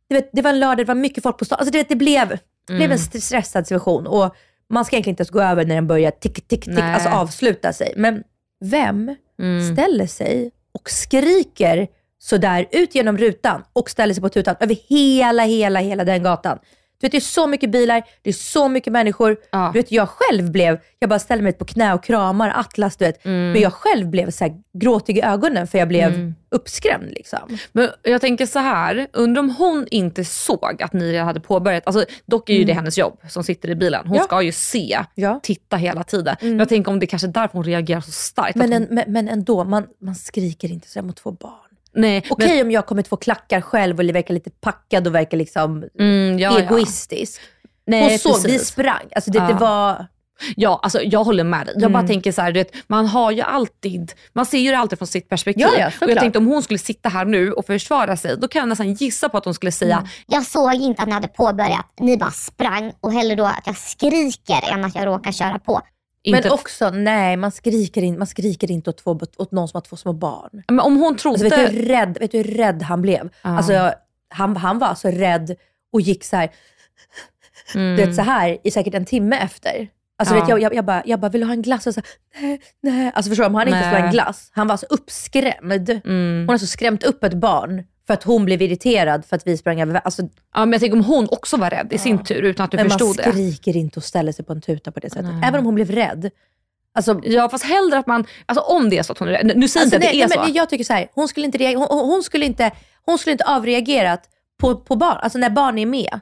du 0.09 0.14
vet, 0.16 0.31
det 0.33 0.42
var 0.42 0.50
en 0.50 0.61
lördag, 0.61 0.79
det 0.79 0.85
var 0.85 0.94
mycket 0.94 1.22
folk 1.22 1.38
på 1.38 1.44
stan. 1.44 1.59
Alltså, 1.59 1.72
du 1.72 1.79
vet, 1.79 1.88
det 1.88 1.96
blev, 1.96 2.38
det 2.66 2.72
Mm. 2.72 2.79
blev 2.79 2.92
en 2.92 2.98
st- 2.98 3.20
stressad 3.20 3.66
situation. 3.66 4.07
Och 4.07 4.35
man 4.70 4.85
ska 4.85 4.96
egentligen 4.96 5.12
inte 5.12 5.20
ens 5.20 5.31
gå 5.31 5.40
över 5.42 5.64
när 5.64 5.74
den 5.74 5.87
börjar 5.87 6.11
tick, 6.11 6.35
tick, 6.35 6.48
tick, 6.48 6.66
Nej. 6.66 6.94
alltså 6.94 7.09
avsluta 7.09 7.72
sig. 7.72 7.92
Men 7.96 8.22
vem 8.64 9.14
Mm. 9.38 9.74
ställer 9.76 10.07
sig 10.07 10.50
och 10.74 10.90
skriker 10.90 11.87
sådär 12.18 12.66
ut 12.70 12.94
genom 12.94 13.18
rutan 13.18 13.64
och 13.72 13.90
ställer 13.90 14.14
sig 14.14 14.20
på 14.22 14.29
tutan 14.29 14.57
över 14.61 14.76
hela, 14.88 15.42
hela, 15.44 15.81
hela 15.81 16.05
den 16.05 16.22
gatan. 16.22 16.59
Du 17.00 17.04
vet, 17.06 17.12
det 17.12 17.18
är 17.18 17.20
så 17.20 17.46
mycket 17.46 17.70
bilar, 17.70 18.02
det 18.22 18.30
är 18.30 18.35
så 18.35 18.68
mycket 18.68 18.92
människor. 18.92 19.37
Ja. 19.50 19.70
Du 19.74 19.78
vet, 19.78 19.92
jag 19.92 20.09
själv 20.09 20.50
blev, 20.50 20.78
jag 20.98 21.11
bara 21.11 21.18
ställde 21.18 21.42
mig 21.44 21.52
på 21.52 21.64
knä 21.64 21.94
och 21.94 22.04
kramar 22.04 22.52
Atlas, 22.56 22.96
du 22.96 23.04
vet. 23.04 23.24
Mm. 23.24 23.52
Men 23.52 23.61
jag 23.62 23.72
själv 23.72 24.06
blev 24.09 24.30
så 24.30 24.44
här 24.44 24.54
gråtig 24.72 25.18
i 25.18 25.22
ögonen 25.22 25.66
för 25.66 25.78
jag 25.78 25.88
blev 25.88 26.32
uppskrämd. 26.50 27.11
Liksom. 27.11 27.59
Men 27.72 27.88
jag 28.02 28.20
tänker 28.20 28.46
så 28.46 28.59
här, 28.59 29.06
undrar 29.12 29.40
om 29.42 29.50
hon 29.50 29.87
inte 29.90 30.24
såg 30.24 30.82
att 30.82 30.92
ni 30.92 31.12
redan 31.12 31.26
hade 31.26 31.40
påbörjat, 31.40 31.82
alltså, 31.87 32.04
dock 32.26 32.50
är 32.50 32.54
ju 32.54 32.64
det 32.64 32.72
hennes 32.72 32.98
jobb 32.98 33.20
som 33.28 33.44
sitter 33.44 33.70
i 33.70 33.74
bilen. 33.74 34.00
Hon 34.00 34.06
Mm. 34.06 34.16
Ja. 34.18 34.24
ska 34.24 34.42
ju 34.42 34.52
se, 34.52 34.98
Ja. 35.14 35.40
titta 35.42 35.76
hela 35.76 36.04
tiden. 36.04 36.37
Men 36.40 36.59
jag 36.59 36.68
tänker 36.68 36.90
om 36.90 36.98
det 36.98 37.04
är 37.04 37.09
kanske 37.09 37.28
är 37.28 37.32
därför 37.32 37.52
hon 37.52 37.64
reagerar 37.64 38.00
så 38.00 38.12
starkt. 38.12 38.56
Men, 38.56 38.72
en, 38.72 38.82
hon, 38.87 38.94
men, 38.94 39.04
men 39.12 39.28
ändå, 39.28 39.64
man, 39.64 39.87
man 40.00 40.14
skriker 40.14 40.72
inte 40.72 40.88
så 40.88 41.02
mot 41.02 41.16
två 41.16 41.30
barn. 41.30 41.52
Nej, 41.96 42.24
Okej 42.30 42.62
om 42.62 42.70
jag 42.70 42.87
kommer 42.87 43.02
två 43.02 43.16
klackar 43.16 43.61
själv 43.61 43.98
och 43.98 44.04
verkar 44.04 44.35
lite 44.35 44.50
packad 44.50 45.06
och 45.06 45.14
verkar 45.14 45.37
liksom 45.38 45.78
men, 45.94 46.09
mm, 46.28 46.38
ja, 46.38 46.50
ja. 46.52 46.64
egoistisk. 46.64 47.40
Nej, 47.87 48.02
Hon 48.24 48.35
såg, 48.35 48.50
vi 48.50 48.59
sprang. 48.59 49.06
Alltså 49.14 49.30
det, 49.30 49.38
det 49.38 49.46
Ja. 49.50 49.56
var... 49.59 50.06
Ja, 50.56 50.80
alltså 50.82 51.02
jag 51.02 51.24
håller 51.24 51.44
med 51.44 51.66
dig. 51.66 51.74
Jag 51.74 51.82
Mm. 51.82 51.92
bara 51.92 52.06
tänker 52.06 52.32
så 52.32 52.42
här, 52.42 52.52
vet, 52.52 52.72
man 52.88 53.06
har 53.06 53.30
ju 53.30 53.40
alltid, 53.40 54.12
man 54.32 54.46
ser 54.46 54.59
ju 54.59 54.70
det 54.70 54.78
alltid 54.78 54.98
från 54.98 55.06
sitt 55.09 55.28
perspektiv. 55.28 55.66
Ja, 55.72 55.78
ja, 55.78 55.90
och 56.06 56.11
jag 56.11 56.18
tänkte 56.18 56.38
om 56.38 56.46
hon 56.46 56.62
skulle 56.62 56.78
sitta 56.78 57.09
här 57.09 57.24
nu 57.24 57.52
och 57.52 57.66
försvara 57.66 58.16
sig, 58.16 58.37
då 58.38 58.48
kan 58.48 58.61
jag 58.61 58.68
nästan 58.68 58.92
gissa 58.94 59.28
på 59.28 59.38
att 59.38 59.44
hon 59.44 59.54
skulle 59.54 59.72
säga, 59.72 59.96
Mm. 59.96 60.09
Jag 60.26 60.46
såg 60.46 60.74
inte 60.74 61.02
att 61.02 61.09
ni 61.09 61.14
hade 61.14 61.28
påbörjat. 61.28 61.87
Ni 62.00 62.16
bara 62.16 62.30
sprang 62.30 62.92
och 63.00 63.12
hellre 63.12 63.35
då 63.37 63.44
att 63.44 63.62
jag 63.66 63.76
skriker 63.76 64.72
än 64.72 64.85
att 64.85 64.94
jag 64.94 65.06
råkar 65.06 65.32
köra 65.32 65.59
på. 65.59 65.80
Inte, 66.26 66.40
Men 66.42 66.52
också, 66.52 66.90
nej, 66.90 67.36
man 67.36 67.50
skriker, 67.52 68.02
in, 68.02 68.18
man 68.18 68.26
skriker 68.26 68.70
inte 68.70 68.90
åt, 68.90 68.96
två, 68.98 69.20
åt 69.36 69.52
någon 69.52 69.68
som 69.68 69.76
har 69.76 69.82
två 69.82 69.96
små 69.96 70.12
barn. 70.12 70.62
men 70.68 70.80
om 70.80 70.96
hon 70.96 71.16
trodde... 71.16 71.44
Alltså, 71.44 71.60
vet, 71.60 71.70
du 71.70 71.76
hur 71.76 71.86
rädd, 71.88 72.18
vet 72.20 72.33
du 72.33 72.38
hur 72.38 72.44
rädd 72.44 72.83
han 72.83 73.02
blev? 73.02 73.29
Ja. 73.42 73.50
Alltså, 73.56 73.92
han, 74.29 74.56
han 74.56 74.79
var 74.79 74.94
så 74.94 75.08
rädd 75.08 75.56
och 75.92 76.00
gick 76.00 76.24
så 76.24 76.37
här, 76.37 76.50
Mm. 77.74 77.96
du 77.96 78.06
vet, 78.06 78.14
så 78.16 78.22
här 78.22 78.58
i 78.64 78.70
säkert 78.70 78.94
en 78.94 79.04
timme 79.04 79.37
efter. 79.38 79.88
Alltså, 80.18 80.35
Ja. 80.35 80.40
vet, 80.40 80.48
jag, 80.48 80.60
jag, 80.62 80.74
jag, 80.74 80.85
bara, 80.85 81.02
jag 81.06 81.20
bara, 81.20 81.29
vill 81.31 81.40
du 81.40 81.46
ha 81.46 81.52
en 81.52 81.62
glass? 81.62 81.87
Och 81.87 81.94
så, 81.94 82.00
nej, 82.40 82.60
nej. 82.83 83.12
Alltså 83.14 83.29
förstår 83.31 83.44
du, 83.44 83.48
om 83.48 83.54
han 83.54 83.68
inte 83.68 83.81
skulle 83.81 83.98
ha 84.00 84.06
en 84.06 84.12
glass, 84.12 84.50
han 84.52 84.66
var 84.68 84.77
så 84.77 84.87
uppskrämd. 84.90 85.90
Mm. 86.04 86.38
Hon 86.40 86.48
har 86.48 86.58
så 86.58 86.66
skrämt 86.66 87.04
upp 87.04 87.24
ett 87.24 87.35
barn 87.35 87.85
för 88.07 88.15
att 88.15 88.23
hon 88.23 88.44
blev 88.44 88.63
irriterad 88.63 89.25
för 89.25 89.37
att 89.37 89.46
vi 89.46 89.57
sprang 89.57 89.81
över 89.81 90.00
alltså, 90.04 90.23
Ja, 90.54 90.61
men 90.61 90.73
jag 90.73 90.81
tänker 90.81 90.98
om 90.98 91.04
hon 91.04 91.29
också 91.31 91.57
var 91.57 91.71
rädd 91.71 91.88
i 91.90 91.98
sin 91.98 92.25
tur 92.25 92.42
utan 92.42 92.65
att 92.65 92.71
du 92.71 92.77
Men 92.77 92.88
man 92.88 92.98
förstod 92.98 93.17
det. 93.17 93.23
skriker 93.33 93.77
inte 93.77 93.98
och 94.00 94.04
ställer 94.04 94.33
sig 94.33 94.44
på 94.44 94.52
en 94.52 94.61
tuta 94.61 94.92
på 94.92 95.00
det 95.00 95.11
sättet. 95.11 95.31
Även 95.44 95.61
om 95.61 95.67
hon 95.67 95.75
blev 95.75 95.90
rädd. 95.90 96.31
Alltså, 96.94 97.21
Ja, 97.25 97.48
fast 97.48 97.65
hellre 97.65 97.98
att 97.98 98.07
man, 98.07 98.27
alltså 98.46 98.65
om 98.65 98.90
det 98.90 98.98
är 98.98 99.02
så 99.02 99.13
att 99.13 99.19
hon 99.19 99.29
är 99.29 99.33
rädd. 99.33 99.52
Nu 99.57 99.69
säger 99.69 99.85
alltså, 99.85 99.96
inte 99.96 99.96
att 99.96 100.13
det 100.13 100.23
är 100.23 100.29
nej, 100.29 100.37
så. 100.37 100.40
men 100.40 100.52
jag 100.52 100.71
tycker 100.71 100.85
så 100.85 100.92
här, 100.92 101.09
hon 101.15 101.29
skulle 101.29 101.46
inte, 101.46 101.59
reagera, 101.59 101.79
hon, 101.79 102.09
hon, 102.09 102.23
skulle 102.23 102.46
inte, 102.46 102.71
hon 103.04 103.19
skulle 103.19 103.33
inte 103.33 103.44
avreagerat 103.44 104.29
på, 104.61 104.77
på 104.77 104.96
barn, 104.96 105.19
alltså 105.23 105.38
när 105.38 105.50
barn 105.50 105.79
är 105.79 105.87
med. 105.87 106.21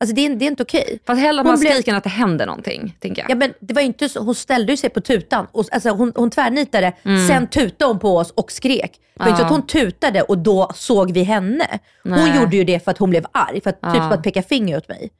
Alltså 0.00 0.14
det 0.14 0.26
är, 0.26 0.34
det 0.34 0.44
är 0.44 0.46
inte 0.46 0.62
okej. 0.62 0.98
Fast 1.06 1.20
hellre 1.20 1.40
att 1.40 1.46
man 1.46 1.60
blev- 1.60 1.70
skriker 1.72 1.92
än 1.92 1.98
att 1.98 2.04
det 2.04 2.10
händer 2.10 2.46
någonting, 2.46 2.96
tänker 3.00 3.22
jag. 3.22 3.30
Ja, 3.30 3.34
men 3.34 3.52
det 3.60 3.74
var 3.74 3.82
inte 3.82 4.08
så, 4.08 4.20
hon 4.20 4.34
ställde 4.34 4.72
ju 4.72 4.76
sig 4.76 4.90
på 4.90 5.00
tutan. 5.00 5.46
Och, 5.52 5.64
alltså, 5.72 5.90
hon, 5.90 6.12
hon 6.16 6.30
tvärnitade, 6.30 6.92
Mm. 7.04 7.28
sen 7.28 7.46
tutade 7.46 7.84
hon 7.90 7.98
på 7.98 8.16
oss 8.16 8.30
och 8.30 8.52
skrek. 8.52 8.92
Det 9.14 9.22
var 9.22 9.28
inte 9.30 9.38
så 9.40 9.44
att 9.44 9.50
hon 9.50 9.66
tutade 9.66 10.22
och 10.22 10.38
då 10.38 10.70
såg 10.74 11.12
vi 11.12 11.22
henne. 11.22 11.66
Hon 12.02 12.12
Nej. 12.12 12.36
gjorde 12.40 12.56
ju 12.56 12.64
det 12.64 12.84
för 12.84 12.90
att 12.90 12.98
hon 12.98 13.10
blev 13.10 13.26
arg, 13.32 13.60
för 13.60 13.70
att, 13.70 13.80
typ 13.82 13.94
som 14.02 14.12
att 14.12 14.22
peka 14.22 14.42
finger 14.42 14.76
åt 14.76 14.88
mig. 14.88 15.10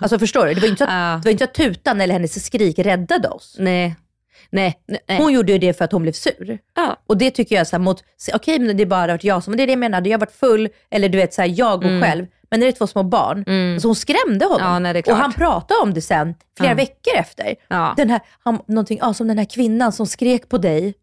Alltså 0.00 0.18
förstår 0.18 0.46
du? 0.46 0.54
Det 0.54 0.60
var 0.60 0.68
inte 0.68 0.84
så 0.86 0.90
att, 0.90 0.90
det 1.22 1.28
var 1.28 1.30
inte 1.32 1.44
så 1.44 1.50
att 1.50 1.54
tutan 1.54 2.00
eller 2.00 2.12
hennes 2.12 2.44
skrik 2.44 2.78
räddade 2.78 3.28
oss. 3.28 3.56
Nej. 3.58 3.94
Nej, 4.50 4.78
nej. 5.08 5.18
Hon 5.18 5.32
gjorde 5.32 5.52
ju 5.52 5.58
det 5.58 5.78
för 5.78 5.84
att 5.84 5.92
hon 5.92 6.02
blev 6.02 6.12
sur. 6.12 6.58
Ja. 6.76 6.96
Och 7.06 7.16
det 7.16 7.30
tycker 7.30 7.56
jag 7.56 7.66
så 7.66 7.76
här, 7.76 7.82
mot, 7.82 8.04
okej 8.34 8.58
men 8.58 8.76
det 8.76 8.82
är 8.82 8.86
bara 8.86 9.06
varit 9.12 9.24
jag 9.24 9.42
som, 9.44 9.56
det 9.56 9.62
är 9.62 9.66
det 9.66 9.72
jag 9.72 9.78
menar, 9.78 10.06
jag 10.06 10.18
varit 10.18 10.32
full, 10.32 10.68
eller 10.90 11.08
du 11.08 11.18
vet 11.18 11.34
så 11.34 11.42
här, 11.42 11.54
jag 11.58 11.76
och 11.84 12.02
själv, 12.02 12.26
men 12.50 12.60
när 12.60 12.66
det 12.66 12.70
är 12.72 12.76
två 12.76 12.86
små 12.86 13.02
barn, 13.02 13.44
så 13.80 13.88
hon 13.88 13.94
skrämde 13.96 14.44
honom. 14.44 14.60
Mm. 14.66 14.84
Ja, 14.86 14.92
nej, 14.92 15.02
och 15.06 15.16
han 15.16 15.32
pratade 15.32 15.80
om 15.82 15.94
det 15.94 16.00
sen, 16.00 16.34
flera 16.58 16.70
Ja. 16.70 16.76
veckor 16.76 17.14
efter. 17.16 17.54
Ja. 17.68 17.94
Den 17.96 18.10
här, 18.10 18.20
han, 18.44 18.58
någonting, 18.66 18.98
ja, 19.02 19.14
som 19.14 19.28
den 19.28 19.38
här 19.38 19.44
kvinnan 19.44 19.92
som 19.92 20.06
skrek 20.06 20.48
på 20.48 20.58
dig. 20.58 20.94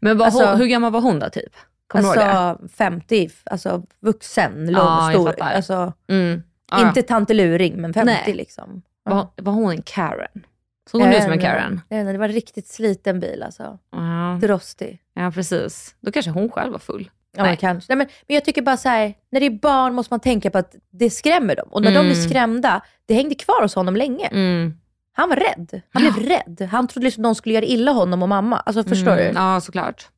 Men 0.00 0.18
var 0.18 0.26
Alltså- 0.26 0.44
hon, 0.46 0.56
hur 0.58 0.66
gammal 0.66 0.92
var 0.92 1.00
hon 1.00 1.18
då 1.18 1.28
typ? 1.30 1.52
Kommer 1.86 2.14
det? 2.16 2.32
Alltså 2.32 2.68
50, 2.76 3.30
alltså 3.44 3.82
vuxen, 4.00 4.66
lång, 4.66 4.74
Ja, 4.84 5.10
stor. 5.12 5.42
Alltså, 5.42 5.92
Mm. 6.08 6.42
Ja. 6.70 6.88
Inte 6.88 7.02
tanteluring, 7.02 7.80
men 7.80 7.94
50 7.94 8.12
Nej. 8.26 8.34
liksom. 8.34 8.82
Var, 9.04 9.26
var 9.36 9.52
hon 9.52 9.70
en 9.70 9.82
Karen? 9.82 10.44
Såg 10.90 11.00
hon 11.02 11.12
ut 11.12 11.22
som 11.22 11.32
en. 11.32 11.40
Karen? 11.40 11.80
Det 11.88 12.18
var 12.18 12.24
en 12.28 12.32
riktigt 12.32 12.68
sliten 12.68 13.20
bil 13.20 13.42
alltså. 13.42 13.78
Ja. 13.92 14.38
Drostig. 14.40 14.98
ja, 15.14 15.30
precis. 15.30 15.94
Då 16.00 16.12
kanske 16.12 16.30
hon 16.30 16.50
själv 16.50 16.72
var 16.72 16.78
full. 16.78 17.10
Ja, 17.36 17.42
Nej. 17.42 17.50
men 17.50 17.56
kanske. 17.56 17.92
Nej, 17.92 17.96
men, 17.98 18.06
men 18.28 18.34
jag 18.34 18.44
tycker 18.44 18.62
bara 18.62 18.76
så 18.76 18.88
här, 18.88 19.14
när 19.30 19.40
det 19.40 19.46
är 19.46 19.50
barn 19.50 19.94
måste 19.94 20.12
man 20.12 20.20
tänka 20.20 20.50
på 20.50 20.58
att 20.58 20.74
det 20.90 21.10
skrämmer 21.10 21.56
dem. 21.56 21.68
Och 21.70 21.82
när 21.82 21.90
de 21.90 21.96
Mm. 21.96 22.06
blir 22.12 22.22
skrämda, 22.28 22.80
det 23.06 23.14
hängde 23.14 23.34
kvar 23.34 23.62
hos 23.62 23.74
honom 23.74 23.96
länge. 23.96 24.26
Mm. 24.26 24.74
Han 25.12 25.28
var 25.28 25.36
rädd. 25.36 25.82
Han 25.92 26.02
blev 26.02 26.28
rädd. 26.28 26.68
Han 26.70 26.88
trodde 26.88 27.04
liksom 27.04 27.22
någon 27.22 27.34
skulle 27.34 27.54
göra 27.54 27.64
illa 27.64 27.92
honom 27.92 28.22
och 28.22 28.28
mamma. 28.28 28.56
Alltså 28.58 28.84
förstår 28.84 29.12
Mm. 29.12 29.34
du? 29.34 29.40
Ja, 29.40 29.60
såklart. 29.60 30.08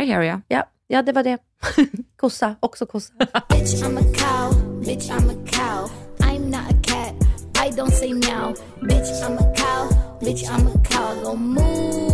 I 0.00 0.04
hear 0.04 0.22
you. 0.22 0.40
Ja, 0.48 0.64
ja, 0.86 1.02
det 1.02 1.12
var 1.12 1.22
det. 1.22 1.38
kossa, 2.16 2.54
också 2.60 2.86
kossa. 2.86 3.12
Bitch, 3.48 3.82
I'm 3.84 3.98
a 3.98 4.14
cow. 4.14 4.80
Bitch, 4.84 5.10
I'm 5.10 5.30
a 5.30 5.46
cow. 5.46 5.90
I'm 6.18 6.40
not 6.50 6.70
a 6.70 6.76
cat. 6.82 7.14
I 7.66 7.70
don't 7.70 7.90
say 7.90 8.12
meow. 8.14 8.54
Bitch, 8.80 9.22
I'm 9.24 9.36
a 9.38 9.54
cow. 9.56 9.88
Bitch, 10.20 10.44
I'm 10.50 10.66
a 10.68 10.84
cow. 10.90 11.24
Go 11.24 11.36
moo. 11.36 12.13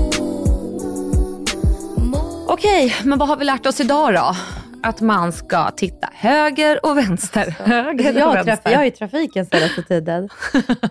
Okej, 2.53 2.95
men 3.05 3.19
vad 3.19 3.29
har 3.29 3.37
vi 3.37 3.45
lärt 3.45 3.67
oss 3.67 3.81
idag 3.81 4.15
då? 4.15 4.37
Att 4.83 5.01
man 5.01 5.33
ska 5.33 5.71
titta 5.71 6.09
höger 6.15 6.87
och 6.87 6.97
vänster. 6.97 7.51
Höger 7.65 8.15
och 8.15 8.21
Jag, 8.21 8.45
vänster. 8.45 8.71
traf- 8.71 8.73
jag 8.73 8.83
är 8.83 8.87
i 8.87 8.91
trafiken 8.91 9.47
senaste 9.47 9.83
tiden. 9.89 10.29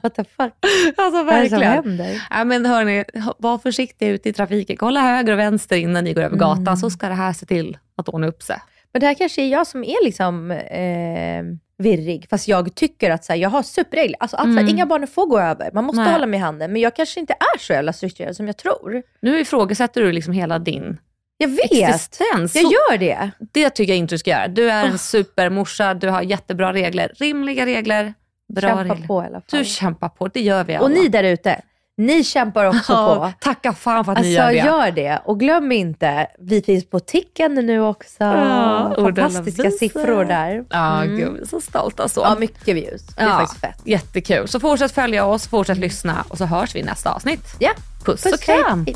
What 0.01 0.15
the 0.15 0.23
fuck? 0.23 0.53
Alltså 0.97 1.23
Vad 1.23 1.35
är 1.35 1.41
det 1.43 1.49
som 1.49 1.59
verkligen. 1.59 1.71
händer? 1.99 2.21
Ja, 2.29 2.43
men 2.43 2.65
hörni, 2.65 3.03
var 3.37 3.57
försiktiga 3.57 4.09
ute 4.09 4.29
i 4.29 4.33
trafiken. 4.33 4.77
Kolla 4.77 5.01
höger 5.01 5.33
och 5.33 5.39
vänster 5.39 5.75
innan 5.77 6.03
ni 6.03 6.13
går 6.13 6.21
över 6.21 6.37
gatan 6.37 6.59
Mm. 6.67 6.77
så 6.77 6.89
ska 6.89 7.07
det 7.07 7.13
här 7.13 7.33
se 7.33 7.45
till 7.45 7.77
att 7.97 8.09
ordna 8.09 8.27
upp 8.27 8.43
sig. 8.43 8.57
Men 8.93 8.99
det 8.99 9.05
här 9.07 9.13
kanske 9.13 9.41
är 9.41 9.47
jag 9.47 9.67
som 9.67 9.83
är 9.83 10.05
liksom 10.05 10.51
eh, 10.51 11.43
virrig, 11.83 12.27
fast 12.29 12.47
jag 12.47 12.75
tycker 12.75 13.11
att 13.11 13.25
så 13.25 13.33
här, 13.33 13.39
jag 13.39 13.49
har 13.49 13.63
superregler. 13.63 14.17
Alltså 14.19 14.37
att 14.37 14.43
så 14.43 14.47
här, 14.49 14.57
Mm. 14.59 14.69
inga 14.69 14.85
barn 14.85 15.07
får 15.07 15.25
gå 15.25 15.39
över, 15.39 15.69
man 15.73 15.83
måste 15.85 16.01
Nej. 16.01 16.11
hålla 16.11 16.25
med 16.25 16.39
handen. 16.39 16.73
Men 16.73 16.81
jag 16.81 16.95
kanske 16.95 17.19
inte 17.19 17.33
är 17.33 17.59
så 17.59 17.73
jävla 17.73 17.93
strukturerad 17.93 18.35
som 18.35 18.47
jag 18.47 18.57
tror. 18.57 19.03
Nu 19.21 19.39
ifrågasätter 19.39 20.01
du 20.01 20.11
liksom 20.11 20.33
hela 20.33 20.59
din 20.59 20.97
Jag 21.41 21.47
vet, 21.47 21.71
existens. 21.71 22.55
jag 22.55 22.63
gör 22.63 22.97
det. 22.97 23.31
Det 23.53 23.69
tycker 23.69 23.93
jag 23.93 23.97
inte 23.97 24.13
du 24.15 24.19
ska 24.19 24.29
göra. 24.31 24.47
Du 24.47 24.71
är 24.71 24.85
en 24.85 24.97
supermorsa, 24.97 25.93
du 25.93 26.09
har 26.09 26.21
jättebra 26.21 26.73
regler. 26.73 27.11
Rimliga 27.15 27.65
regler, 27.65 28.13
bra 28.53 28.61
Kämpa 28.69 28.83
regler. 28.93 29.07
på 29.07 29.23
i 29.23 29.25
alla 29.25 29.41
fall. 29.41 29.59
Du 29.59 29.65
kämpar 29.65 30.09
på, 30.09 30.27
det 30.27 30.41
gör 30.41 30.63
vi 30.63 30.75
alla. 30.75 30.85
Och 30.85 30.91
ni 30.91 31.07
där 31.07 31.23
ute, 31.23 31.61
ni 31.97 32.23
kämpar 32.23 32.65
också 32.65 32.93
Ja, 32.93 33.15
på. 33.15 33.31
Tacka 33.45 33.73
fan 33.73 34.05
för 34.05 34.11
att 34.11 34.17
Alltså 34.17 34.29
ni 34.29 34.35
gör 34.35 34.47
det. 34.51 34.55
gör 34.57 34.91
det. 34.91 35.21
Och 35.25 35.39
glöm 35.39 35.71
inte, 35.71 36.27
vi 36.39 36.61
finns 36.61 36.89
på 36.89 36.99
Ticken 36.99 37.53
nu 37.53 37.81
också. 37.81 38.23
Den 38.23 38.95
Fantastiska 39.15 39.71
siffror 39.71 40.25
där. 40.25 40.65
Ja, 40.69 41.03
Mm. 41.03 41.17
gud, 41.17 41.33
vi 41.33 41.41
är 41.41 41.45
så 41.45 41.61
stolta 41.61 42.07
så. 42.09 42.21
Ja, 42.21 42.35
mycket 42.39 42.75
views. 42.75 43.01
Det 43.07 43.21
är 43.21 43.25
Ja, 43.27 43.31
faktiskt 43.37 43.61
fett. 43.61 43.81
Jättekul. 43.85 44.47
Så 44.47 44.59
fortsätt 44.59 44.91
följa 44.91 45.25
oss, 45.25 45.47
fortsätt 45.47 45.77
lyssna 45.77 46.25
och 46.29 46.37
så 46.37 46.45
hörs 46.45 46.75
vi 46.75 46.79
i 46.79 46.83
nästa 46.83 47.11
avsnitt. 47.11 47.43
Ja, 47.59 47.71
Puss, 48.05 48.25
och 48.25 48.39
kram. 48.39 48.85
hej. 48.85 48.95